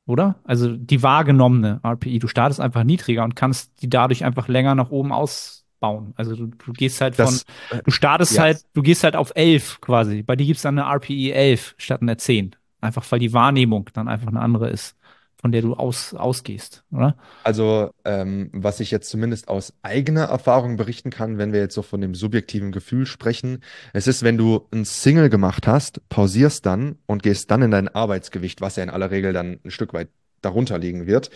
Oder? 0.06 0.36
Also 0.44 0.76
die 0.76 1.02
wahrgenommene 1.02 1.80
RPI. 1.84 2.18
Du 2.18 2.26
startest 2.26 2.60
einfach 2.60 2.84
niedriger 2.84 3.24
und 3.24 3.36
kannst 3.36 3.82
die 3.82 3.88
dadurch 3.88 4.24
einfach 4.24 4.48
länger 4.48 4.74
nach 4.74 4.90
oben 4.90 5.12
ausbauen. 5.12 6.14
Also 6.16 6.34
du, 6.34 6.46
du 6.46 6.72
gehst 6.72 7.00
halt 7.00 7.16
von, 7.16 7.26
Das, 7.26 7.44
äh, 7.70 7.82
du 7.84 7.90
startest 7.90 8.34
ja. 8.34 8.42
halt, 8.42 8.64
du 8.74 8.82
gehst 8.82 9.04
halt 9.04 9.14
auf 9.14 9.32
11 9.34 9.80
quasi. 9.80 10.22
Bei 10.22 10.34
dir 10.36 10.46
gibt's 10.46 10.62
dann 10.62 10.78
eine 10.78 10.88
RPI 10.88 11.30
11 11.30 11.74
statt 11.78 12.02
einer 12.02 12.18
10. 12.18 12.56
Einfach 12.80 13.04
weil 13.10 13.18
die 13.18 13.32
Wahrnehmung 13.32 13.90
dann 13.92 14.08
einfach 14.08 14.28
eine 14.28 14.40
andere 14.40 14.70
ist, 14.70 14.96
von 15.40 15.52
der 15.52 15.62
du 15.62 15.74
aus, 15.74 16.12
ausgehst, 16.12 16.84
oder? 16.92 17.16
Also, 17.44 17.90
ähm, 18.04 18.50
was 18.52 18.80
ich 18.80 18.90
jetzt 18.90 19.08
zumindest 19.08 19.48
aus 19.48 19.72
eigener 19.82 20.24
Erfahrung 20.24 20.76
berichten 20.76 21.10
kann, 21.10 21.38
wenn 21.38 21.52
wir 21.52 21.60
jetzt 21.60 21.74
so 21.74 21.82
von 21.82 22.02
dem 22.02 22.14
subjektiven 22.14 22.72
Gefühl 22.72 23.06
sprechen, 23.06 23.62
es 23.94 24.06
ist, 24.06 24.22
wenn 24.22 24.36
du 24.36 24.68
ein 24.70 24.84
Single 24.84 25.30
gemacht 25.30 25.66
hast, 25.66 26.06
pausierst 26.10 26.66
dann 26.66 26.98
und 27.06 27.22
gehst 27.22 27.50
dann 27.50 27.62
in 27.62 27.70
dein 27.70 27.88
Arbeitsgewicht, 27.88 28.60
was 28.60 28.76
ja 28.76 28.82
in 28.82 28.90
aller 28.90 29.10
Regel 29.10 29.32
dann 29.32 29.60
ein 29.64 29.70
Stück 29.70 29.94
weit 29.94 30.08
darunter 30.42 30.78
liegen 30.78 31.06
wird. 31.06 31.30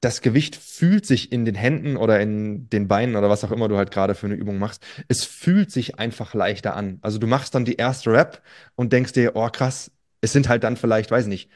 Das 0.00 0.20
Gewicht 0.20 0.56
fühlt 0.56 1.06
sich 1.06 1.30
in 1.30 1.44
den 1.44 1.54
Händen 1.54 1.96
oder 1.96 2.20
in 2.20 2.68
den 2.70 2.88
Beinen 2.88 3.14
oder 3.14 3.30
was 3.30 3.44
auch 3.44 3.52
immer 3.52 3.68
du 3.68 3.76
halt 3.76 3.92
gerade 3.92 4.16
für 4.16 4.26
eine 4.26 4.34
Übung 4.34 4.58
machst, 4.58 4.84
es 5.06 5.24
fühlt 5.24 5.70
sich 5.70 5.98
einfach 5.98 6.34
leichter 6.34 6.74
an. 6.74 6.98
Also 7.02 7.18
du 7.18 7.28
machst 7.28 7.54
dann 7.54 7.64
die 7.64 7.76
erste 7.76 8.12
Rep 8.12 8.42
und 8.74 8.92
denkst 8.92 9.12
dir, 9.12 9.36
oh 9.36 9.48
krass, 9.48 9.92
es 10.20 10.32
sind 10.32 10.48
halt 10.48 10.64
dann 10.64 10.76
vielleicht, 10.76 11.10
weiß 11.10 11.26
nicht, 11.28 11.48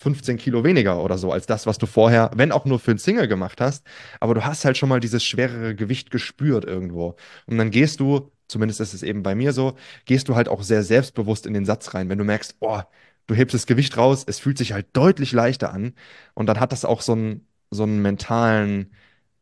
15 0.00 0.38
Kilo 0.38 0.64
weniger 0.64 1.02
oder 1.04 1.18
so 1.18 1.30
als 1.32 1.46
das, 1.46 1.66
was 1.66 1.78
du 1.78 1.86
vorher, 1.86 2.30
wenn 2.34 2.52
auch 2.52 2.64
nur 2.64 2.78
für 2.78 2.90
ein 2.92 2.98
Single 2.98 3.28
gemacht 3.28 3.60
hast. 3.60 3.86
Aber 4.18 4.34
du 4.34 4.44
hast 4.44 4.64
halt 4.64 4.78
schon 4.78 4.88
mal 4.88 5.00
dieses 5.00 5.22
schwerere 5.24 5.74
Gewicht 5.74 6.10
gespürt 6.10 6.64
irgendwo. 6.64 7.16
Und 7.46 7.58
dann 7.58 7.70
gehst 7.70 8.00
du, 8.00 8.32
zumindest 8.48 8.80
ist 8.80 8.94
es 8.94 9.02
eben 9.02 9.22
bei 9.22 9.34
mir 9.34 9.52
so, 9.52 9.76
gehst 10.06 10.28
du 10.28 10.36
halt 10.36 10.48
auch 10.48 10.62
sehr 10.62 10.82
selbstbewusst 10.82 11.46
in 11.46 11.54
den 11.54 11.64
Satz 11.66 11.94
rein. 11.94 12.08
Wenn 12.08 12.18
du 12.18 12.24
merkst, 12.24 12.56
oh, 12.60 12.80
du 13.26 13.34
hebst 13.34 13.54
das 13.54 13.66
Gewicht 13.66 13.96
raus, 13.96 14.24
es 14.26 14.38
fühlt 14.38 14.58
sich 14.58 14.72
halt 14.72 14.86
deutlich 14.94 15.32
leichter 15.32 15.72
an. 15.72 15.94
Und 16.34 16.46
dann 16.46 16.60
hat 16.60 16.72
das 16.72 16.84
auch 16.84 17.02
so 17.02 17.12
einen, 17.12 17.46
so 17.70 17.82
einen 17.84 18.02
mentalen, 18.02 18.92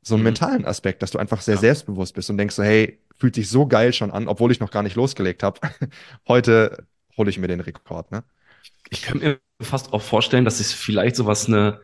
so 0.02 0.14
einen 0.14 0.22
Mhm. 0.22 0.28
mentalen 0.28 0.64
Aspekt, 0.64 1.02
dass 1.02 1.10
du 1.10 1.18
einfach 1.18 1.40
sehr 1.40 1.54
Ja. 1.56 1.60
selbstbewusst 1.60 2.14
bist 2.14 2.30
und 2.30 2.38
denkst 2.38 2.54
so, 2.54 2.62
hey, 2.62 2.98
fühlt 3.16 3.34
sich 3.34 3.48
so 3.48 3.66
geil 3.66 3.92
schon 3.92 4.10
an, 4.10 4.28
obwohl 4.28 4.52
ich 4.52 4.60
noch 4.60 4.70
gar 4.70 4.82
nicht 4.82 4.96
losgelegt 4.96 5.42
habe. 5.42 5.60
Heute 6.28 6.86
hole 7.16 7.30
ich 7.30 7.38
mir 7.38 7.48
den 7.48 7.60
Rekord, 7.60 8.10
ne? 8.12 8.24
Ich 8.90 9.02
könnte 9.02 9.40
mir 9.58 9.64
fast 9.64 9.92
auch 9.92 10.02
vorstellen, 10.02 10.44
dass 10.44 10.60
es 10.60 10.72
vielleicht 10.72 11.16
sowas 11.16 11.46
eine 11.46 11.80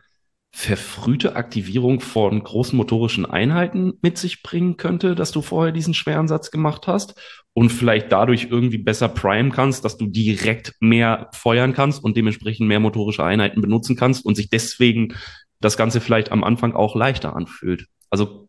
verfrühte 0.55 1.35
Aktivierung 1.35 1.99
von 1.99 2.41
großen 2.41 2.77
motorischen 2.77 3.25
Einheiten 3.25 3.99
mit 4.01 4.17
sich 4.17 4.41
bringen 4.41 4.77
könnte, 4.77 5.13
dass 5.13 5.33
du 5.33 5.41
vorher 5.41 5.73
diesen 5.73 5.93
schweren 5.93 6.29
Satz 6.29 6.49
gemacht 6.49 6.87
hast 6.87 7.19
und 7.51 7.71
vielleicht 7.71 8.09
dadurch 8.13 8.47
irgendwie 8.49 8.77
besser 8.77 9.09
prime 9.09 9.49
kannst, 9.49 9.83
dass 9.83 9.97
du 9.97 10.07
direkt 10.07 10.73
mehr 10.79 11.29
feuern 11.33 11.73
kannst 11.73 12.01
und 12.01 12.15
dementsprechend 12.15 12.69
mehr 12.69 12.79
motorische 12.79 13.25
Einheiten 13.25 13.59
benutzen 13.59 13.97
kannst 13.97 14.25
und 14.25 14.35
sich 14.35 14.49
deswegen 14.49 15.15
das 15.59 15.75
Ganze 15.75 15.99
vielleicht 15.99 16.31
am 16.31 16.45
Anfang 16.45 16.73
auch 16.73 16.95
leichter 16.95 17.35
anfühlt. 17.35 17.87
Also 18.09 18.47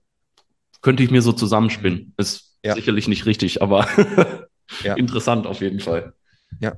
könnte 0.83 1.03
ich 1.03 1.11
mir 1.11 1.23
so 1.23 1.33
zusammenspinnen. 1.33 2.15
Ist 2.17 2.57
ja. 2.65 2.75
sicherlich 2.75 3.09
nicht 3.09 3.27
richtig, 3.27 3.63
aber 3.63 3.89
ja. 4.85 4.95
interessant 4.95 5.49
auf 5.49 5.61
jeden 5.61 5.81
Fall. 5.81 6.13
Ja, 6.61 6.77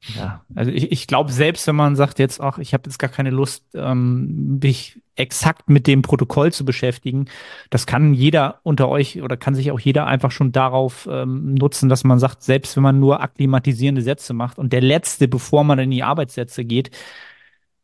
ja, 0.00 0.44
also 0.54 0.70
ich, 0.70 0.92
ich 0.92 1.06
glaube, 1.06 1.32
selbst 1.32 1.66
wenn 1.66 1.74
man 1.76 1.96
sagt 1.96 2.18
jetzt, 2.18 2.40
ach, 2.40 2.58
ich 2.58 2.74
habe 2.74 2.84
jetzt 2.86 2.98
gar 2.98 3.10
keine 3.10 3.30
Lust, 3.30 3.64
ähm, 3.74 4.58
mich 4.62 5.00
exakt 5.16 5.68
mit 5.68 5.86
dem 5.86 6.02
Protokoll 6.02 6.52
zu 6.52 6.64
beschäftigen, 6.64 7.26
das 7.70 7.86
kann 7.86 8.14
jeder 8.14 8.60
unter 8.62 8.88
euch 8.88 9.22
oder 9.22 9.36
kann 9.36 9.54
sich 9.54 9.70
auch 9.72 9.80
jeder 9.80 10.06
einfach 10.06 10.30
schon 10.30 10.52
darauf 10.52 11.08
ähm, 11.10 11.54
nutzen, 11.54 11.88
dass 11.88 12.04
man 12.04 12.18
sagt, 12.18 12.42
selbst 12.42 12.76
wenn 12.76 12.82
man 12.82 13.00
nur 13.00 13.20
akklimatisierende 13.20 14.02
Sätze 14.02 14.34
macht 14.34 14.58
und 14.58 14.72
der 14.72 14.82
letzte, 14.82 15.28
bevor 15.28 15.64
man 15.64 15.78
in 15.78 15.90
die 15.90 16.02
Arbeitssätze 16.02 16.64
geht, 16.64 16.90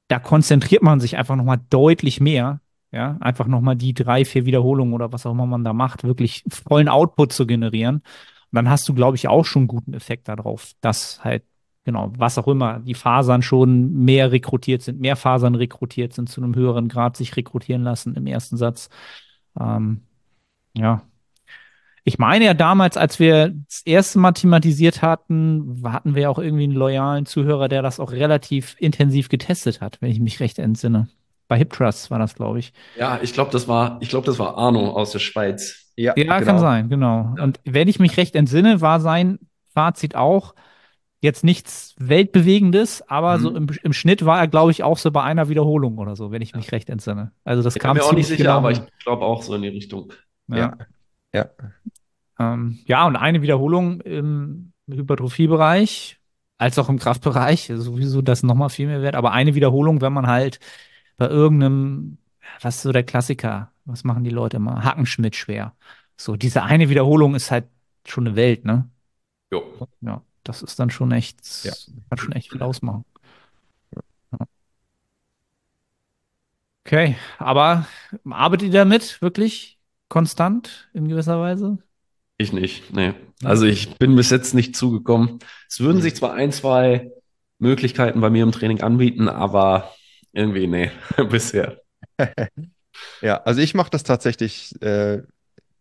da 0.09 0.19
konzentriert 0.19 0.83
man 0.83 1.01
sich 1.01 1.17
einfach 1.17 1.37
nochmal 1.37 1.61
deutlich 1.71 2.21
mehr, 2.21 2.61
ja, 2.93 3.17
einfach 3.21 3.47
nochmal 3.47 3.77
die 3.77 3.95
drei, 3.95 4.25
vier 4.25 4.45
Wiederholungen 4.45 4.93
oder 4.95 5.13
was 5.13 5.25
auch 5.27 5.33
immer 5.33 5.47
man 5.47 5.65
da 5.65 5.73
macht, 5.73 6.05
wirklich 6.05 6.45
vollen 6.51 6.89
Output 6.89 7.33
zu 7.33 7.47
generieren. 7.47 7.97
Und 7.97 8.57
dann 8.57 8.69
hast 8.69 8.87
du, 8.89 8.95
glaube 8.95 9.17
ich, 9.17 9.29
auch 9.29 9.47
schon 9.47 9.67
guten 9.67 9.95
Effekt 9.95 10.29
darauf, 10.29 10.73
dass 10.83 11.25
halt 11.25 11.43
genau, 11.85 12.13
was 12.17 12.39
auch 12.39 12.49
immer, 12.49 12.81
die 12.81 12.95
Fasern 12.95 13.43
schon 13.43 13.93
mehr 14.05 14.33
rekrutiert 14.33 14.83
sind, 14.83 15.01
mehr 15.01 15.17
Fasern 15.17 15.55
rekrutiert 15.55 16.13
sind, 16.13 16.29
zu 16.29 16.43
einem 16.43 16.55
höheren 16.55 16.89
Grad 16.89 17.17
sich 17.17 17.37
rekrutieren 17.37 17.83
lassen 17.83 18.15
im 18.15 18.27
ersten 18.27 18.57
Satz. 18.57 18.89
Ähm, 19.59 20.03
ja. 20.75 21.03
Ich 22.05 22.19
meine 22.19 22.45
ja 22.45 22.55
damals, 22.55 22.97
als 22.97 23.21
wir 23.21 23.51
das 23.51 23.83
erste 23.85 24.19
Mal 24.19 24.33
thematisiert 24.33 25.03
hatten, 25.03 25.83
hatten 25.85 26.15
wir 26.17 26.31
auch 26.31 26.39
irgendwie 26.39 26.65
einen 26.65 26.73
loyalen 26.73 27.27
Zuhörer, 27.27 27.69
der 27.69 27.83
das 27.83 28.01
auch 28.01 28.11
relativ 28.11 28.75
intensiv 28.79 29.29
getestet 29.29 29.81
hat, 29.81 29.99
wenn 30.01 30.11
ich 30.11 30.19
mich 30.19 30.41
recht 30.41 30.59
entsinne. 30.59 31.09
Bei 31.47 31.59
HipTrust 31.59 32.11
war 32.11 32.19
das, 32.19 32.35
glaube 32.35 32.59
ich. 32.59 32.73
Ja, 32.99 33.21
ich 33.23 33.35
glaube, 33.35 33.51
das 33.53 33.69
war, 33.69 33.99
ich 34.01 34.09
glaube, 34.09 34.27
das 34.27 34.39
war 34.39 34.57
Arno 34.57 34.91
aus 34.91 35.13
der 35.13 35.21
Schweiz. 35.21 35.93
Ja, 35.97 36.15
ja 36.17 36.23
genau. 36.25 36.41
kann 36.41 36.59
sein, 36.59 36.89
genau. 36.89 37.35
Ja. 37.37 37.45
Und 37.45 37.61
wenn 37.65 37.89
ich 37.89 38.01
mich 38.01 38.17
recht 38.17 38.35
entsinne, 38.35 38.81
war 38.81 39.01
sein 39.01 39.39
Fazit 39.73 40.17
auch, 40.17 40.55
jetzt 41.23 41.45
nichts 41.45 41.95
Weltbewegendes, 41.99 43.09
aber 43.09 43.39
mhm. 43.39 43.43
so 43.43 43.57
im, 43.57 43.67
im, 43.85 43.93
Schnitt 43.93 44.27
war 44.27 44.41
er, 44.41 44.49
glaube 44.49 44.73
ich, 44.73 44.83
auch 44.83 44.99
so 44.99 45.11
bei 45.13 45.23
einer 45.23 45.49
Wiederholung 45.49 45.99
oder 45.99 46.17
so, 46.17 46.33
wenn 46.33 46.43
ich 46.43 46.55
mich 46.55 46.73
recht 46.73 46.91
entsinne. 46.91 47.31
Also 47.45 47.63
das 47.63 47.77
ich 47.77 47.83
kam 47.83 47.95
bin 47.95 48.03
mir 48.03 48.09
auch 48.09 48.13
nicht 48.13 48.27
sicher, 48.27 48.43
genau. 48.43 48.57
aber 48.57 48.73
ich 48.73 48.83
glaube 49.05 49.25
auch 49.25 49.43
so 49.43 49.55
in 49.55 49.63
die 49.63 49.69
Richtung. 49.69 50.13
Ja. 50.49 50.57
Ja. 50.57 50.77
Ja, 51.35 51.51
ähm, 52.39 52.81
ja 52.87 53.07
und 53.07 53.17
eine 53.17 53.41
Wiederholung 53.41 54.01
im 54.01 54.73
Hypertrophiebereich, 54.91 56.19
als 56.59 56.79
auch 56.81 56.89
im 56.89 56.99
Kraftbereich, 56.99 57.71
sowieso 57.73 58.21
das 58.21 58.43
nochmal 58.43 58.69
viel 58.69 58.89
mehr 58.89 59.01
wert, 59.01 59.15
aber 59.15 59.31
eine 59.33 59.55
Wiederholung, 59.55 60.01
wenn 60.01 60.13
man 60.13 60.27
halt 60.27 60.59
bei 61.17 61.29
irgendeinem, 61.29 62.19
was 62.61 62.77
ist 62.77 62.83
so 62.83 62.93
der 62.93 63.05
Klassiker, 63.05 63.71
was 63.85 64.03
machen 64.03 64.25
die 64.25 64.31
Leute 64.31 64.57
immer? 64.57 64.83
Hackenschmidt 64.85 65.37
schwer. 65.37 65.75
So, 66.17 66.35
diese 66.35 66.65
eine 66.65 66.89
Wiederholung 66.89 67.37
ist 67.37 67.53
halt 67.53 67.67
schon 68.07 68.27
eine 68.27 68.35
Welt, 68.35 68.65
ne? 68.65 68.91
Jo. 69.53 69.63
Ja. 70.01 70.23
Das 70.45 70.63
ist 70.63 70.79
dann 70.79 70.91
schon 70.91 71.13
echt, 71.13 71.41
ja. 71.65 71.73
kann 72.09 72.19
schon 72.19 72.33
echt 72.33 72.51
viel 72.51 72.63
ausmachen. 72.63 73.05
Okay, 76.85 77.17
aber 77.39 77.87
arbeitet 78.29 78.69
ihr 78.69 78.73
damit 78.73 79.23
wirklich 79.23 79.79
konstant 80.09 80.91
in 80.93 81.09
gewisser 81.09 81.41
Weise? 81.41 81.79
Ich 82.39 82.53
nicht, 82.53 82.93
nee. 82.93 83.15
Also 83.45 83.67
ich 83.67 83.97
bin 83.99 84.17
bis 84.17 84.31
jetzt 84.31 84.53
nicht 84.53 84.77
zugekommen. 84.77 85.39
Es 85.69 85.81
würden 85.81 86.03
sich 86.03 86.17
zwar 86.17 86.35
ein, 86.35 86.51
zwei 86.51 87.13
Möglichkeiten 87.59 88.21
bei 88.21 88.31
mir 88.31 88.43
im 88.43 88.53
Training 88.53 88.83
anbieten, 88.83 89.29
aber 89.29 89.95
irgendwie 90.33 90.67
nee, 90.67 90.91
bisher. 91.31 91.81
ja, 93.21 93.37
also 93.43 93.61
ich 93.61 93.75
mache 93.75 93.91
das 93.91 94.03
tatsächlich 94.03 94.75
äh, 94.83 95.23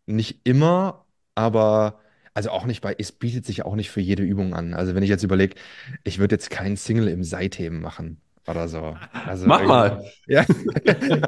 nicht 0.05 0.41
immer, 0.43 1.05
aber 1.34 1.99
also 2.34 2.49
auch 2.49 2.65
nicht 2.65 2.82
bei, 2.82 2.95
es 2.97 3.11
bietet 3.11 3.45
sich 3.45 3.65
auch 3.65 3.75
nicht 3.75 3.91
für 3.91 4.01
jede 4.01 4.23
Übung 4.23 4.53
an. 4.53 4.73
Also 4.73 4.95
wenn 4.95 5.03
ich 5.03 5.09
jetzt 5.09 5.23
überlege, 5.23 5.55
ich 6.03 6.19
würde 6.19 6.36
jetzt 6.36 6.49
keinen 6.49 6.77
Single 6.77 7.07
im 7.07 7.23
Seitheben 7.23 7.82
machen 7.82 8.21
oder 8.52 8.68
so. 8.68 8.95
Also 9.28 9.47
Mach 9.47 9.64
mal. 9.64 10.04
Ja, 10.28 10.45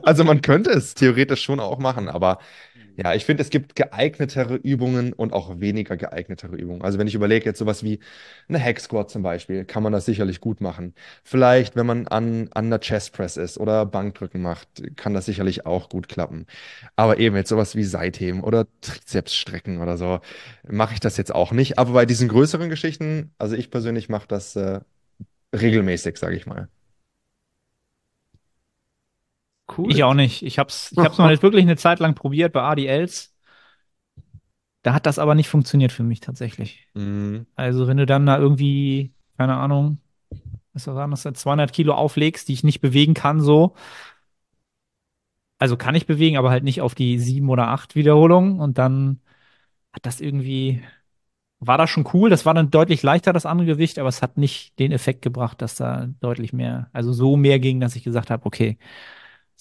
also 0.04 0.24
man 0.24 0.42
könnte 0.42 0.70
es 0.70 0.94
theoretisch 0.94 1.44
schon 1.44 1.60
auch 1.60 1.80
machen, 1.80 2.08
aber 2.08 2.40
ja, 2.96 3.14
ich 3.16 3.26
finde, 3.26 3.42
es 3.42 3.50
gibt 3.50 3.76
geeignetere 3.76 4.56
Übungen 4.56 5.14
und 5.14 5.34
auch 5.34 5.60
weniger 5.60 5.98
geeignetere 5.98 6.56
Übungen. 6.56 6.84
Also 6.84 7.00
wenn 7.00 7.08
ich 7.08 7.16
überlege 7.16 7.46
jetzt 7.46 7.58
sowas 7.58 7.84
wie 7.84 8.00
eine 8.48 8.60
Hack 8.64 8.80
Squat 8.80 9.10
zum 9.10 9.24
Beispiel, 9.24 9.66
kann 9.66 9.82
man 9.82 9.92
das 9.92 10.06
sicherlich 10.06 10.40
gut 10.42 10.62
machen. 10.62 10.94
Vielleicht, 11.24 11.76
wenn 11.76 11.88
man 11.88 12.08
an, 12.08 12.50
an 12.54 12.70
der 12.70 12.80
Chest 12.80 13.14
Press 13.14 13.36
ist 13.38 13.58
oder 13.58 13.86
Bankdrücken 13.88 14.42
macht, 14.44 14.68
kann 14.96 15.14
das 15.16 15.26
sicherlich 15.26 15.66
auch 15.66 15.90
gut 15.90 16.08
klappen. 16.08 16.46
Aber 16.96 17.18
eben 17.20 17.36
jetzt 17.36 17.50
sowas 17.50 17.76
wie 17.76 17.84
Seitheben 17.84 18.44
oder 18.44 18.68
Trizepsstrecken 18.82 19.82
oder 19.82 19.98
so, 19.98 20.20
mache 20.68 20.94
ich 20.94 21.00
das 21.00 21.18
jetzt 21.18 21.34
auch 21.34 21.52
nicht. 21.52 21.80
Aber 21.80 21.94
bei 21.94 22.06
diesen 22.06 22.28
größeren 22.30 22.70
Geschichten, 22.70 23.34
also 23.40 23.56
ich 23.56 23.72
persönlich 23.72 24.08
mache 24.10 24.28
das 24.28 24.56
äh, 24.56 24.82
regelmäßig, 25.56 26.18
sage 26.18 26.36
ich 26.36 26.46
mal. 26.46 26.70
Cool. 29.68 29.92
Ich 29.92 30.04
auch 30.04 30.14
nicht. 30.14 30.44
Ich 30.44 30.60
habe 30.60 30.70
es 30.70 30.92
ich 30.92 31.00
hab's 31.00 31.18
mal 31.18 31.42
wirklich 31.42 31.64
eine 31.64 31.78
Zeit 31.78 32.00
lang 32.00 32.16
probiert 32.16 32.54
bei 32.54 32.62
ADLs. 32.62 33.34
Da 34.84 34.94
hat 34.94 35.06
das 35.06 35.18
aber 35.18 35.34
nicht 35.34 35.48
funktioniert 35.48 35.92
für 35.92 36.04
mich 36.04 36.20
tatsächlich. 36.20 36.88
Mhm. 36.94 37.48
Also 37.56 37.88
wenn 37.88 37.98
du 37.98 38.06
dann 38.06 38.26
da 38.26 38.38
irgendwie, 38.38 39.14
keine 39.38 39.56
Ahnung, 39.56 40.00
was 40.74 40.88
war 40.88 41.08
das, 41.08 41.22
200 41.22 41.72
Kilo 41.72 41.94
auflegst, 41.94 42.48
die 42.50 42.54
ich 42.54 42.64
nicht 42.64 42.82
bewegen 42.82 43.14
kann, 43.14 43.40
so. 43.40 43.76
Also 45.58 45.78
kann 45.78 45.96
ich 45.96 46.06
bewegen, 46.06 46.36
aber 46.36 46.50
halt 46.50 46.66
nicht 46.66 46.82
auf 46.82 46.96
die 46.96 47.18
sieben 47.20 47.50
oder 47.50 47.70
acht 47.70 47.96
Wiederholungen. 47.96 48.60
Und 48.60 48.78
dann 48.78 49.22
hat 49.94 50.06
das 50.06 50.20
irgendwie, 50.20 50.84
war 51.60 51.78
das 51.78 51.90
schon 51.90 52.10
cool. 52.14 52.30
Das 52.30 52.46
war 52.46 52.54
dann 52.54 52.72
deutlich 52.72 53.04
leichter, 53.04 53.32
das 53.32 53.46
andere 53.46 53.68
Gewicht, 53.68 54.00
aber 54.00 54.10
es 54.10 54.22
hat 54.22 54.38
nicht 54.38 54.78
den 54.80 54.92
Effekt 54.92 55.22
gebracht, 55.22 55.62
dass 55.62 55.76
da 55.76 56.08
deutlich 56.20 56.52
mehr, 56.52 56.90
also 56.92 57.14
so 57.14 57.38
mehr 57.38 57.60
ging, 57.60 57.80
dass 57.80 57.96
ich 57.96 58.04
gesagt 58.04 58.30
habe, 58.32 58.46
okay, 58.46 58.78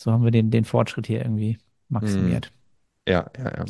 so 0.02 0.12
haben 0.12 0.24
wir 0.24 0.30
den, 0.30 0.50
den 0.50 0.64
Fortschritt 0.64 1.06
hier 1.06 1.20
irgendwie 1.20 1.58
maximiert. 1.88 2.46
Hm. 2.46 2.52
Ja, 3.08 3.30
ja, 3.36 3.52
ja. 3.56 3.64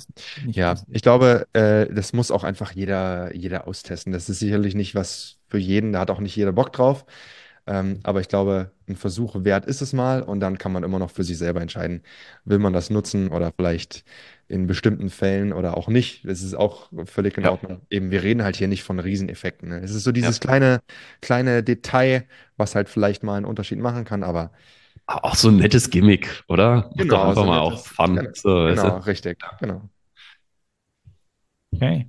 Ja, 0.47 0.75
ich 0.91 1.03
glaube, 1.03 1.47
äh, 1.55 1.87
das 1.93 2.13
muss 2.13 2.31
auch 2.31 2.45
einfach 2.45 2.73
jeder, 2.73 3.35
jeder 3.35 3.67
austesten. 3.67 4.13
Das 4.13 4.29
ist 4.29 4.41
sicherlich 4.41 4.75
nicht 4.75 4.95
was 4.95 5.39
für 5.49 5.59
jeden, 5.59 5.93
da 5.93 6.01
hat 6.01 6.11
auch 6.11 6.21
nicht 6.21 6.37
jeder 6.37 6.53
Bock 6.53 6.73
drauf. 6.73 7.07
Ähm, 7.67 8.01
aber 8.03 8.21
ich 8.21 8.29
glaube, 8.29 8.73
ein 8.89 8.97
Versuch 8.97 9.37
wert 9.45 9.67
ist 9.67 9.83
es 9.83 9.93
mal 9.93 10.23
und 10.23 10.41
dann 10.41 10.59
kann 10.59 10.73
man 10.73 10.83
immer 10.83 10.99
noch 10.99 11.11
für 11.11 11.23
sich 11.23 11.39
selber 11.39 11.61
entscheiden, 11.61 12.03
will 12.45 12.59
man 12.59 12.73
das 12.73 12.91
nutzen 12.91 13.29
oder 13.29 13.53
vielleicht 13.57 14.05
in 14.49 14.67
bestimmten 14.67 15.11
Fällen 15.11 15.53
oder 15.53 15.77
auch 15.77 15.89
nicht. 15.89 16.29
Das 16.29 16.43
ist 16.43 16.55
auch 16.55 16.91
völlig 17.07 17.39
in 17.39 17.47
Ordnung. 17.47 17.81
Eben, 17.89 18.11
wir 18.11 18.23
reden 18.23 18.43
halt 18.43 18.57
hier 18.57 18.69
nicht 18.69 18.83
von 18.83 18.99
Rieseneffekten. 18.99 19.69
Ne? 19.69 19.79
Es 19.79 19.95
ist 19.95 20.05
so 20.05 20.13
dieses 20.13 20.39
ja. 20.39 20.41
kleine, 20.41 20.81
kleine 21.21 21.63
Detail, 21.63 22.25
was 22.57 22.75
halt 22.75 22.89
vielleicht 22.89 23.23
mal 23.23 23.37
einen 23.37 23.47
Unterschied 23.47 23.79
machen 23.79 24.05
kann, 24.05 24.25
aber 24.25 24.51
auch 25.17 25.35
so 25.35 25.49
ein 25.49 25.57
nettes 25.57 25.91
Gimmick, 25.91 26.45
oder? 26.49 26.91
Genau, 26.97 27.15
doch 27.15 27.29
einfach 27.29 27.43
so 27.43 27.49
mal 27.49 27.59
auch 27.59 27.79
Fun. 27.79 28.17
Genau, 28.17 28.31
so, 28.35 28.67
genau 28.67 28.99
richtig, 28.99 29.39
genau. 29.61 29.89
Okay. 31.75 32.09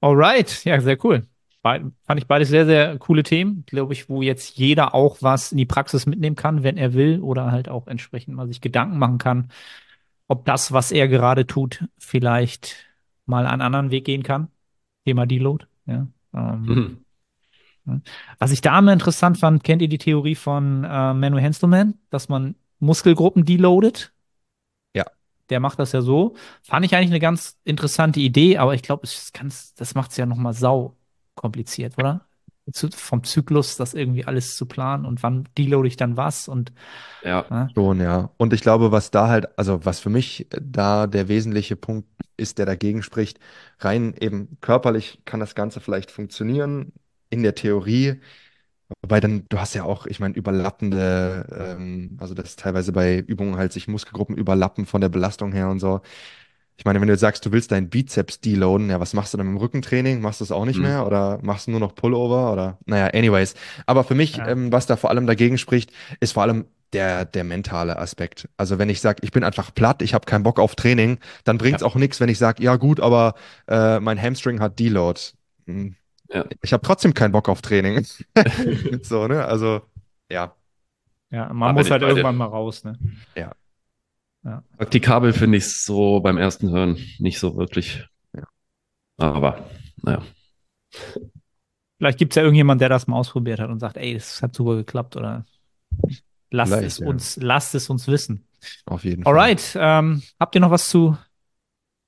Alright, 0.00 0.64
ja, 0.64 0.80
sehr 0.80 1.02
cool. 1.04 1.26
Be 1.62 1.92
fand 2.04 2.20
ich 2.20 2.26
beides 2.26 2.48
sehr, 2.48 2.64
sehr 2.64 2.98
coole 2.98 3.22
Themen, 3.22 3.64
glaube 3.66 3.92
ich, 3.92 4.08
wo 4.08 4.22
jetzt 4.22 4.56
jeder 4.56 4.94
auch 4.94 5.18
was 5.20 5.52
in 5.52 5.58
die 5.58 5.66
Praxis 5.66 6.06
mitnehmen 6.06 6.36
kann, 6.36 6.62
wenn 6.62 6.78
er 6.78 6.94
will, 6.94 7.20
oder 7.20 7.52
halt 7.52 7.68
auch 7.68 7.86
entsprechend 7.86 8.34
mal 8.34 8.46
sich 8.46 8.62
Gedanken 8.62 8.98
machen 8.98 9.18
kann, 9.18 9.50
ob 10.26 10.46
das, 10.46 10.72
was 10.72 10.90
er 10.90 11.08
gerade 11.08 11.46
tut, 11.46 11.84
vielleicht 11.98 12.86
mal 13.26 13.46
einen 13.46 13.60
anderen 13.60 13.90
Weg 13.90 14.06
gehen 14.06 14.22
kann. 14.22 14.48
Thema 15.04 15.26
Deload, 15.26 15.66
ja. 15.86 16.06
Ähm, 16.32 16.62
mhm. 16.62 17.04
Was 18.38 18.50
ich 18.52 18.60
da 18.60 18.78
immer 18.78 18.92
interessant 18.92 19.38
fand, 19.38 19.64
kennt 19.64 19.82
ihr 19.82 19.88
die 19.88 19.98
Theorie 19.98 20.34
von 20.34 20.84
äh, 20.84 21.14
Manu 21.14 21.38
Henselman, 21.38 21.94
dass 22.10 22.28
man 22.28 22.54
Muskelgruppen 22.78 23.44
deloadet? 23.44 24.12
Ja. 24.94 25.04
Der 25.48 25.60
macht 25.60 25.78
das 25.78 25.92
ja 25.92 26.02
so. 26.02 26.34
Fand 26.62 26.84
ich 26.84 26.94
eigentlich 26.94 27.10
eine 27.10 27.20
ganz 27.20 27.58
interessante 27.64 28.20
Idee, 28.20 28.58
aber 28.58 28.74
ich 28.74 28.82
glaube, 28.82 29.06
das 29.76 29.94
macht 29.94 30.10
es 30.10 30.16
ja 30.16 30.26
nochmal 30.26 30.52
sau 30.52 30.96
kompliziert, 31.34 31.98
oder? 31.98 32.26
vom 32.94 33.24
Zyklus, 33.24 33.76
das 33.76 33.94
irgendwie 33.94 34.24
alles 34.24 34.56
zu 34.56 34.66
planen 34.66 35.04
und 35.04 35.22
wann 35.22 35.48
deload 35.56 35.88
ich 35.88 35.96
dann 35.96 36.16
was 36.16 36.48
und 36.48 36.72
ja, 37.22 37.44
ja, 37.50 37.68
schon, 37.74 38.00
ja. 38.00 38.30
Und 38.36 38.52
ich 38.52 38.60
glaube, 38.60 38.92
was 38.92 39.10
da 39.10 39.28
halt, 39.28 39.58
also 39.58 39.84
was 39.84 40.00
für 40.00 40.10
mich 40.10 40.46
da 40.50 41.06
der 41.06 41.28
wesentliche 41.28 41.76
Punkt 41.76 42.08
ist, 42.36 42.58
der 42.58 42.66
dagegen 42.66 43.02
spricht, 43.02 43.38
rein 43.80 44.14
eben 44.18 44.58
körperlich 44.60 45.20
kann 45.24 45.40
das 45.40 45.54
Ganze 45.54 45.80
vielleicht 45.80 46.10
funktionieren, 46.10 46.92
in 47.30 47.42
der 47.42 47.54
Theorie, 47.54 48.20
Wobei 49.02 49.20
dann, 49.20 49.44
du 49.48 49.58
hast 49.58 49.74
ja 49.74 49.84
auch, 49.84 50.06
ich 50.06 50.20
meine, 50.20 50.34
überlappende, 50.34 51.46
ähm, 51.78 52.16
also 52.20 52.34
das 52.34 52.56
teilweise 52.56 52.92
bei 52.92 53.18
Übungen 53.18 53.56
halt 53.56 53.72
sich 53.72 53.88
Muskelgruppen 53.88 54.36
überlappen 54.36 54.86
von 54.86 55.00
der 55.00 55.08
Belastung 55.08 55.52
her 55.52 55.68
und 55.70 55.80
so. 55.80 56.00
Ich 56.76 56.84
meine, 56.86 57.00
wenn 57.00 57.08
du 57.08 57.12
jetzt 57.14 57.20
sagst, 57.20 57.44
du 57.44 57.52
willst 57.52 57.72
deinen 57.72 57.90
Bizeps 57.90 58.40
deloaden, 58.40 58.88
ja, 58.90 59.00
was 59.00 59.12
machst 59.12 59.34
du 59.34 59.38
dann 59.38 59.46
im 59.48 59.58
Rückentraining? 59.58 60.20
Machst 60.22 60.40
du 60.40 60.44
das 60.44 60.52
auch 60.52 60.64
nicht 60.64 60.78
Mhm. 60.78 60.84
mehr 60.84 61.06
oder 61.06 61.38
machst 61.42 61.66
du 61.66 61.72
nur 61.72 61.80
noch 61.80 61.94
Pullover 61.94 62.52
oder, 62.52 62.78
naja, 62.86 63.08
anyways. 63.08 63.54
Aber 63.86 64.02
für 64.04 64.14
mich, 64.14 64.38
Ja. 64.38 64.46
ähm, 64.48 64.72
was 64.72 64.86
da 64.86 64.96
vor 64.96 65.10
allem 65.10 65.26
dagegen 65.26 65.58
spricht, 65.58 65.92
ist 66.20 66.32
vor 66.32 66.42
allem 66.44 66.64
der, 66.94 67.24
der 67.26 67.44
mentale 67.44 67.98
Aspekt. 67.98 68.48
Also 68.56 68.78
wenn 68.78 68.88
ich 68.88 69.00
sage, 69.00 69.18
ich 69.22 69.30
bin 69.30 69.44
einfach 69.44 69.74
platt, 69.74 70.00
ich 70.02 70.14
habe 70.14 70.24
keinen 70.26 70.42
Bock 70.42 70.58
auf 70.58 70.74
Training, 70.74 71.18
dann 71.44 71.58
bringt's 71.58 71.82
Ja. 71.82 71.88
auch 71.88 71.96
nichts, 71.96 72.18
wenn 72.20 72.28
ich 72.30 72.38
sage, 72.38 72.62
ja 72.62 72.76
gut, 72.76 72.98
aber 73.00 73.34
äh, 73.68 74.00
mein 74.00 74.20
Hamstring 74.20 74.60
hat 74.60 74.78
Deload. 74.78 75.20
Hm. 75.66 75.96
Ja. 76.32 76.44
Ich 76.62 76.72
habe 76.72 76.82
trotzdem 76.82 77.14
keinen 77.14 77.32
Bock 77.32 77.48
auf 77.48 77.60
Training. 77.60 78.04
so, 79.02 79.26
ne? 79.26 79.44
Also, 79.44 79.82
ja. 80.30 80.54
Ja, 81.30 81.52
man 81.52 81.70
Aber 81.70 81.80
muss 81.80 81.90
halt 81.90 82.00
bei 82.02 82.08
dir. 82.08 82.12
irgendwann 82.12 82.36
mal 82.36 82.46
raus, 82.46 82.84
ne? 82.84 82.98
Praktikabel 84.76 85.32
finde 85.32 85.58
ich 85.58 85.76
so 85.76 86.20
beim 86.20 86.38
ersten 86.38 86.70
Hören 86.70 86.98
nicht 87.18 87.38
so 87.38 87.56
wirklich. 87.56 88.04
Ja. 88.32 88.44
Aber, 89.18 89.68
naja. 90.02 90.22
Vielleicht 91.98 92.18
gibt's 92.18 92.36
ja 92.36 92.42
irgendjemand, 92.42 92.80
der 92.80 92.88
das 92.88 93.06
mal 93.06 93.16
ausprobiert 93.16 93.60
hat 93.60 93.68
und 93.68 93.80
sagt, 93.80 93.96
ey, 93.98 94.14
das 94.14 94.40
hat 94.40 94.54
super 94.54 94.76
geklappt 94.76 95.16
oder 95.16 95.44
lasst 96.50 96.72
Vielleicht, 96.72 96.86
es 96.86 96.98
ja. 96.98 97.06
uns, 97.06 97.36
lasst 97.36 97.74
es 97.74 97.90
uns 97.90 98.08
wissen. 98.08 98.46
Auf 98.86 99.04
jeden 99.04 99.22
Fall. 99.22 99.32
Alright, 99.32 99.76
ähm, 99.78 100.22
habt 100.38 100.54
ihr 100.54 100.60
noch 100.62 100.70
was 100.70 100.88
zu, 100.88 101.16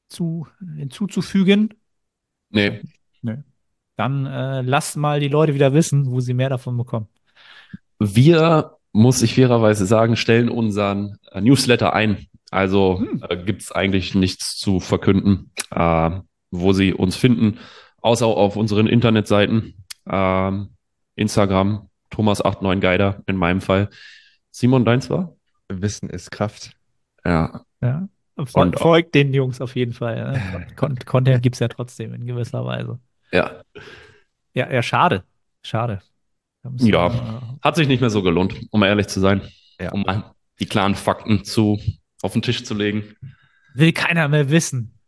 zu 0.08 0.46
hinzuzufügen? 0.76 1.74
Nee, 2.48 2.80
Dann 3.96 4.26
äh, 4.26 4.62
lasst 4.62 4.96
mal 4.96 5.20
die 5.20 5.28
Leute 5.28 5.54
wieder 5.54 5.72
wissen, 5.74 6.10
wo 6.10 6.20
sie 6.20 6.34
mehr 6.34 6.48
davon 6.48 6.76
bekommen. 6.76 7.08
Wir, 7.98 8.72
muss 8.92 9.22
ich 9.22 9.34
fairerweise 9.34 9.86
sagen, 9.86 10.16
stellen 10.16 10.48
unseren 10.48 11.18
äh, 11.30 11.40
Newsletter 11.40 11.92
ein. 11.92 12.26
Also 12.50 13.00
Hm. 13.00 13.24
äh, 13.28 13.36
gibt 13.36 13.62
es 13.62 13.72
eigentlich 13.72 14.14
nichts 14.14 14.56
zu 14.56 14.80
verkünden, 14.80 15.52
äh, 15.70 16.10
wo 16.50 16.72
Sie 16.72 16.92
uns 16.92 17.16
finden, 17.16 17.58
außer 18.02 18.26
auf 18.26 18.56
unseren 18.56 18.86
Internetseiten. 18.86 19.74
Ähm, 20.06 20.70
Instagram, 21.14 21.88
Thomas89Guider 22.10 23.22
in 23.26 23.36
meinem 23.36 23.60
Fall. 23.60 23.88
Simon, 24.50 24.84
deins 24.84 25.08
war? 25.10 25.34
Wissen 25.68 26.10
ist 26.10 26.30
Kraft. 26.30 26.72
Ja. 27.24 27.62
Ja. 27.80 28.08
Folgt 28.46 29.14
den 29.14 29.32
Jungs 29.32 29.60
auf 29.60 29.76
jeden 29.76 29.92
Fall. 29.92 30.32
Ne? 30.32 30.66
Con 30.76 30.96
Content 31.06 31.42
gibt's 31.42 31.60
ja 31.60 31.68
trotzdem 31.68 32.14
in 32.14 32.26
gewisser 32.26 32.64
Weise. 32.64 32.98
Ja. 33.32 33.62
Ja, 34.54 34.70
ja, 34.70 34.82
schade. 34.82 35.24
Schade. 35.62 36.00
Ja. 36.64 37.12
wir- 37.12 37.42
Hat 37.62 37.76
sich 37.76 37.88
nicht 37.88 38.00
mehr 38.00 38.10
so 38.10 38.22
gelohnt, 38.22 38.54
um 38.70 38.82
ehrlich 38.82 39.08
zu 39.08 39.20
sein. 39.20 39.40
Ja. 39.80 39.92
Um 39.92 40.02
mal 40.02 40.32
die 40.60 40.66
klaren 40.66 40.94
Fakten 40.94 41.44
zu, 41.44 41.80
auf 42.22 42.32
den 42.34 42.42
Tisch 42.42 42.64
zu 42.64 42.74
legen. 42.74 43.04
Will 43.74 43.92
keiner 43.92 44.28
mehr 44.28 44.50
wissen. 44.50 44.98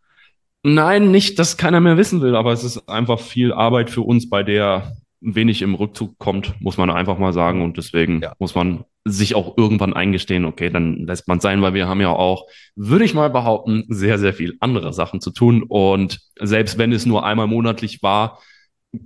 Nein, 0.62 1.10
nicht, 1.10 1.38
dass 1.38 1.58
keiner 1.58 1.80
mehr 1.80 1.98
wissen 1.98 2.22
will, 2.22 2.34
aber 2.34 2.52
es 2.52 2.64
ist 2.64 2.88
einfach 2.88 3.20
viel 3.20 3.52
Arbeit 3.52 3.90
für 3.90 4.00
uns, 4.00 4.30
bei 4.30 4.42
der 4.42 4.96
wenig 5.20 5.60
im 5.62 5.74
Rückzug 5.74 6.18
kommt, 6.18 6.58
muss 6.60 6.78
man 6.78 6.90
einfach 6.90 7.18
mal 7.18 7.32
sagen. 7.34 7.62
Und 7.62 7.76
deswegen 7.76 8.22
Ja. 8.22 8.34
muss 8.38 8.54
man 8.54 8.84
sich 9.04 9.34
auch 9.34 9.56
irgendwann 9.58 9.92
eingestehen, 9.92 10.44
okay, 10.46 10.70
dann 10.70 11.06
lässt 11.06 11.28
man 11.28 11.38
sein, 11.40 11.60
weil 11.60 11.74
wir 11.74 11.86
haben 11.86 12.00
ja 12.00 12.08
auch, 12.10 12.46
würde 12.74 13.04
ich 13.04 13.12
mal 13.14 13.28
behaupten, 13.28 13.84
sehr, 13.88 14.18
sehr 14.18 14.32
viel 14.32 14.56
andere 14.60 14.92
Sachen 14.94 15.20
zu 15.20 15.30
tun. 15.30 15.62
Und 15.62 16.20
selbst 16.40 16.78
wenn 16.78 16.90
es 16.92 17.04
nur 17.04 17.24
einmal 17.26 17.46
monatlich 17.46 18.02
war, 18.02 18.38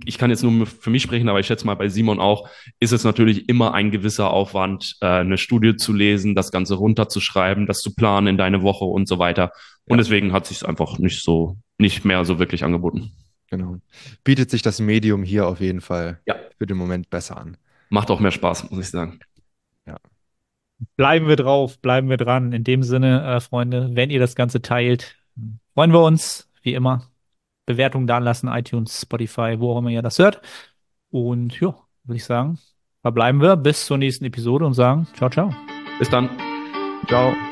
ich 0.05 0.17
kann 0.17 0.29
jetzt 0.29 0.43
nur 0.43 0.67
für 0.67 0.89
mich 0.91 1.01
sprechen, 1.01 1.27
aber 1.29 1.39
ich 1.39 1.47
schätze 1.47 1.65
mal 1.65 1.73
bei 1.75 1.89
Simon 1.89 2.19
auch, 2.19 2.47
ist 2.79 2.93
es 2.93 3.03
natürlich 3.03 3.49
immer 3.49 3.73
ein 3.73 3.89
gewisser 3.91 4.29
Aufwand, 4.31 4.95
äh, 5.01 5.07
eine 5.07 5.37
Studie 5.37 5.75
zu 5.75 5.93
lesen, 5.93 6.35
das 6.35 6.51
Ganze 6.51 6.75
runterzuschreiben, 6.75 7.65
das 7.65 7.79
zu 7.79 7.93
planen 7.95 8.27
in 8.27 8.37
deine 8.37 8.61
Woche 8.61 8.85
und 8.85 9.07
so 9.07 9.17
weiter. 9.19 9.51
Und 9.85 9.97
Ja. 9.97 10.03
deswegen 10.03 10.31
hat 10.31 10.45
sich 10.45 10.65
einfach 10.65 10.99
nicht 10.99 11.23
so, 11.23 11.57
nicht 11.79 12.05
mehr 12.05 12.23
so 12.23 12.37
wirklich 12.39 12.63
angeboten. 12.63 13.11
Genau. 13.49 13.77
Bietet 14.23 14.51
sich 14.51 14.61
das 14.61 14.79
Medium 14.79 15.23
hier 15.23 15.47
auf 15.47 15.59
jeden 15.59 15.81
Fall 15.81 16.19
Ja. 16.27 16.35
für 16.59 16.67
den 16.67 16.77
Moment 16.77 17.09
besser 17.09 17.37
an. 17.37 17.57
Macht 17.89 18.11
auch 18.11 18.19
mehr 18.19 18.29
Spaß, 18.31 18.69
muss 18.69 18.79
ich 18.81 18.89
sagen. 18.91 19.19
Bleiben 20.95 21.27
wir 21.27 21.35
drauf, 21.35 21.79
bleiben 21.79 22.09
wir 22.09 22.17
dran. 22.17 22.53
In 22.53 22.63
dem 22.63 22.83
Sinne, 22.83 23.23
äh, 23.25 23.39
Freunde, 23.39 23.89
wenn 23.93 24.09
ihr 24.09 24.19
das 24.19 24.35
Ganze 24.35 24.61
teilt, 24.61 25.17
freuen 25.73 25.91
wir 25.91 26.01
uns, 26.01 26.49
wie 26.61 26.73
immer. 26.73 27.03
Bewertungen 27.65 28.07
da 28.07 28.17
lassen, 28.17 28.47
iTunes, 28.47 29.01
Spotify, 29.01 29.59
wo 29.59 29.73
auch 29.73 29.79
immer 29.79 29.89
ihr 29.89 30.01
das 30.01 30.19
hört. 30.19 30.41
Und 31.11 31.59
ja, 31.59 31.75
würde 32.03 32.17
ich 32.17 32.25
sagen, 32.25 32.59
verbleiben 33.01 33.41
wir 33.41 33.55
bis 33.55 33.85
zur 33.85 33.97
nächsten 33.97 34.25
Episode 34.25 34.65
und 34.65 34.73
sagen 34.73 35.07
ciao, 35.15 35.29
ciao. 35.29 35.53
Bis 35.99 36.09
dann. 36.09 36.29
Ciao. 37.07 37.48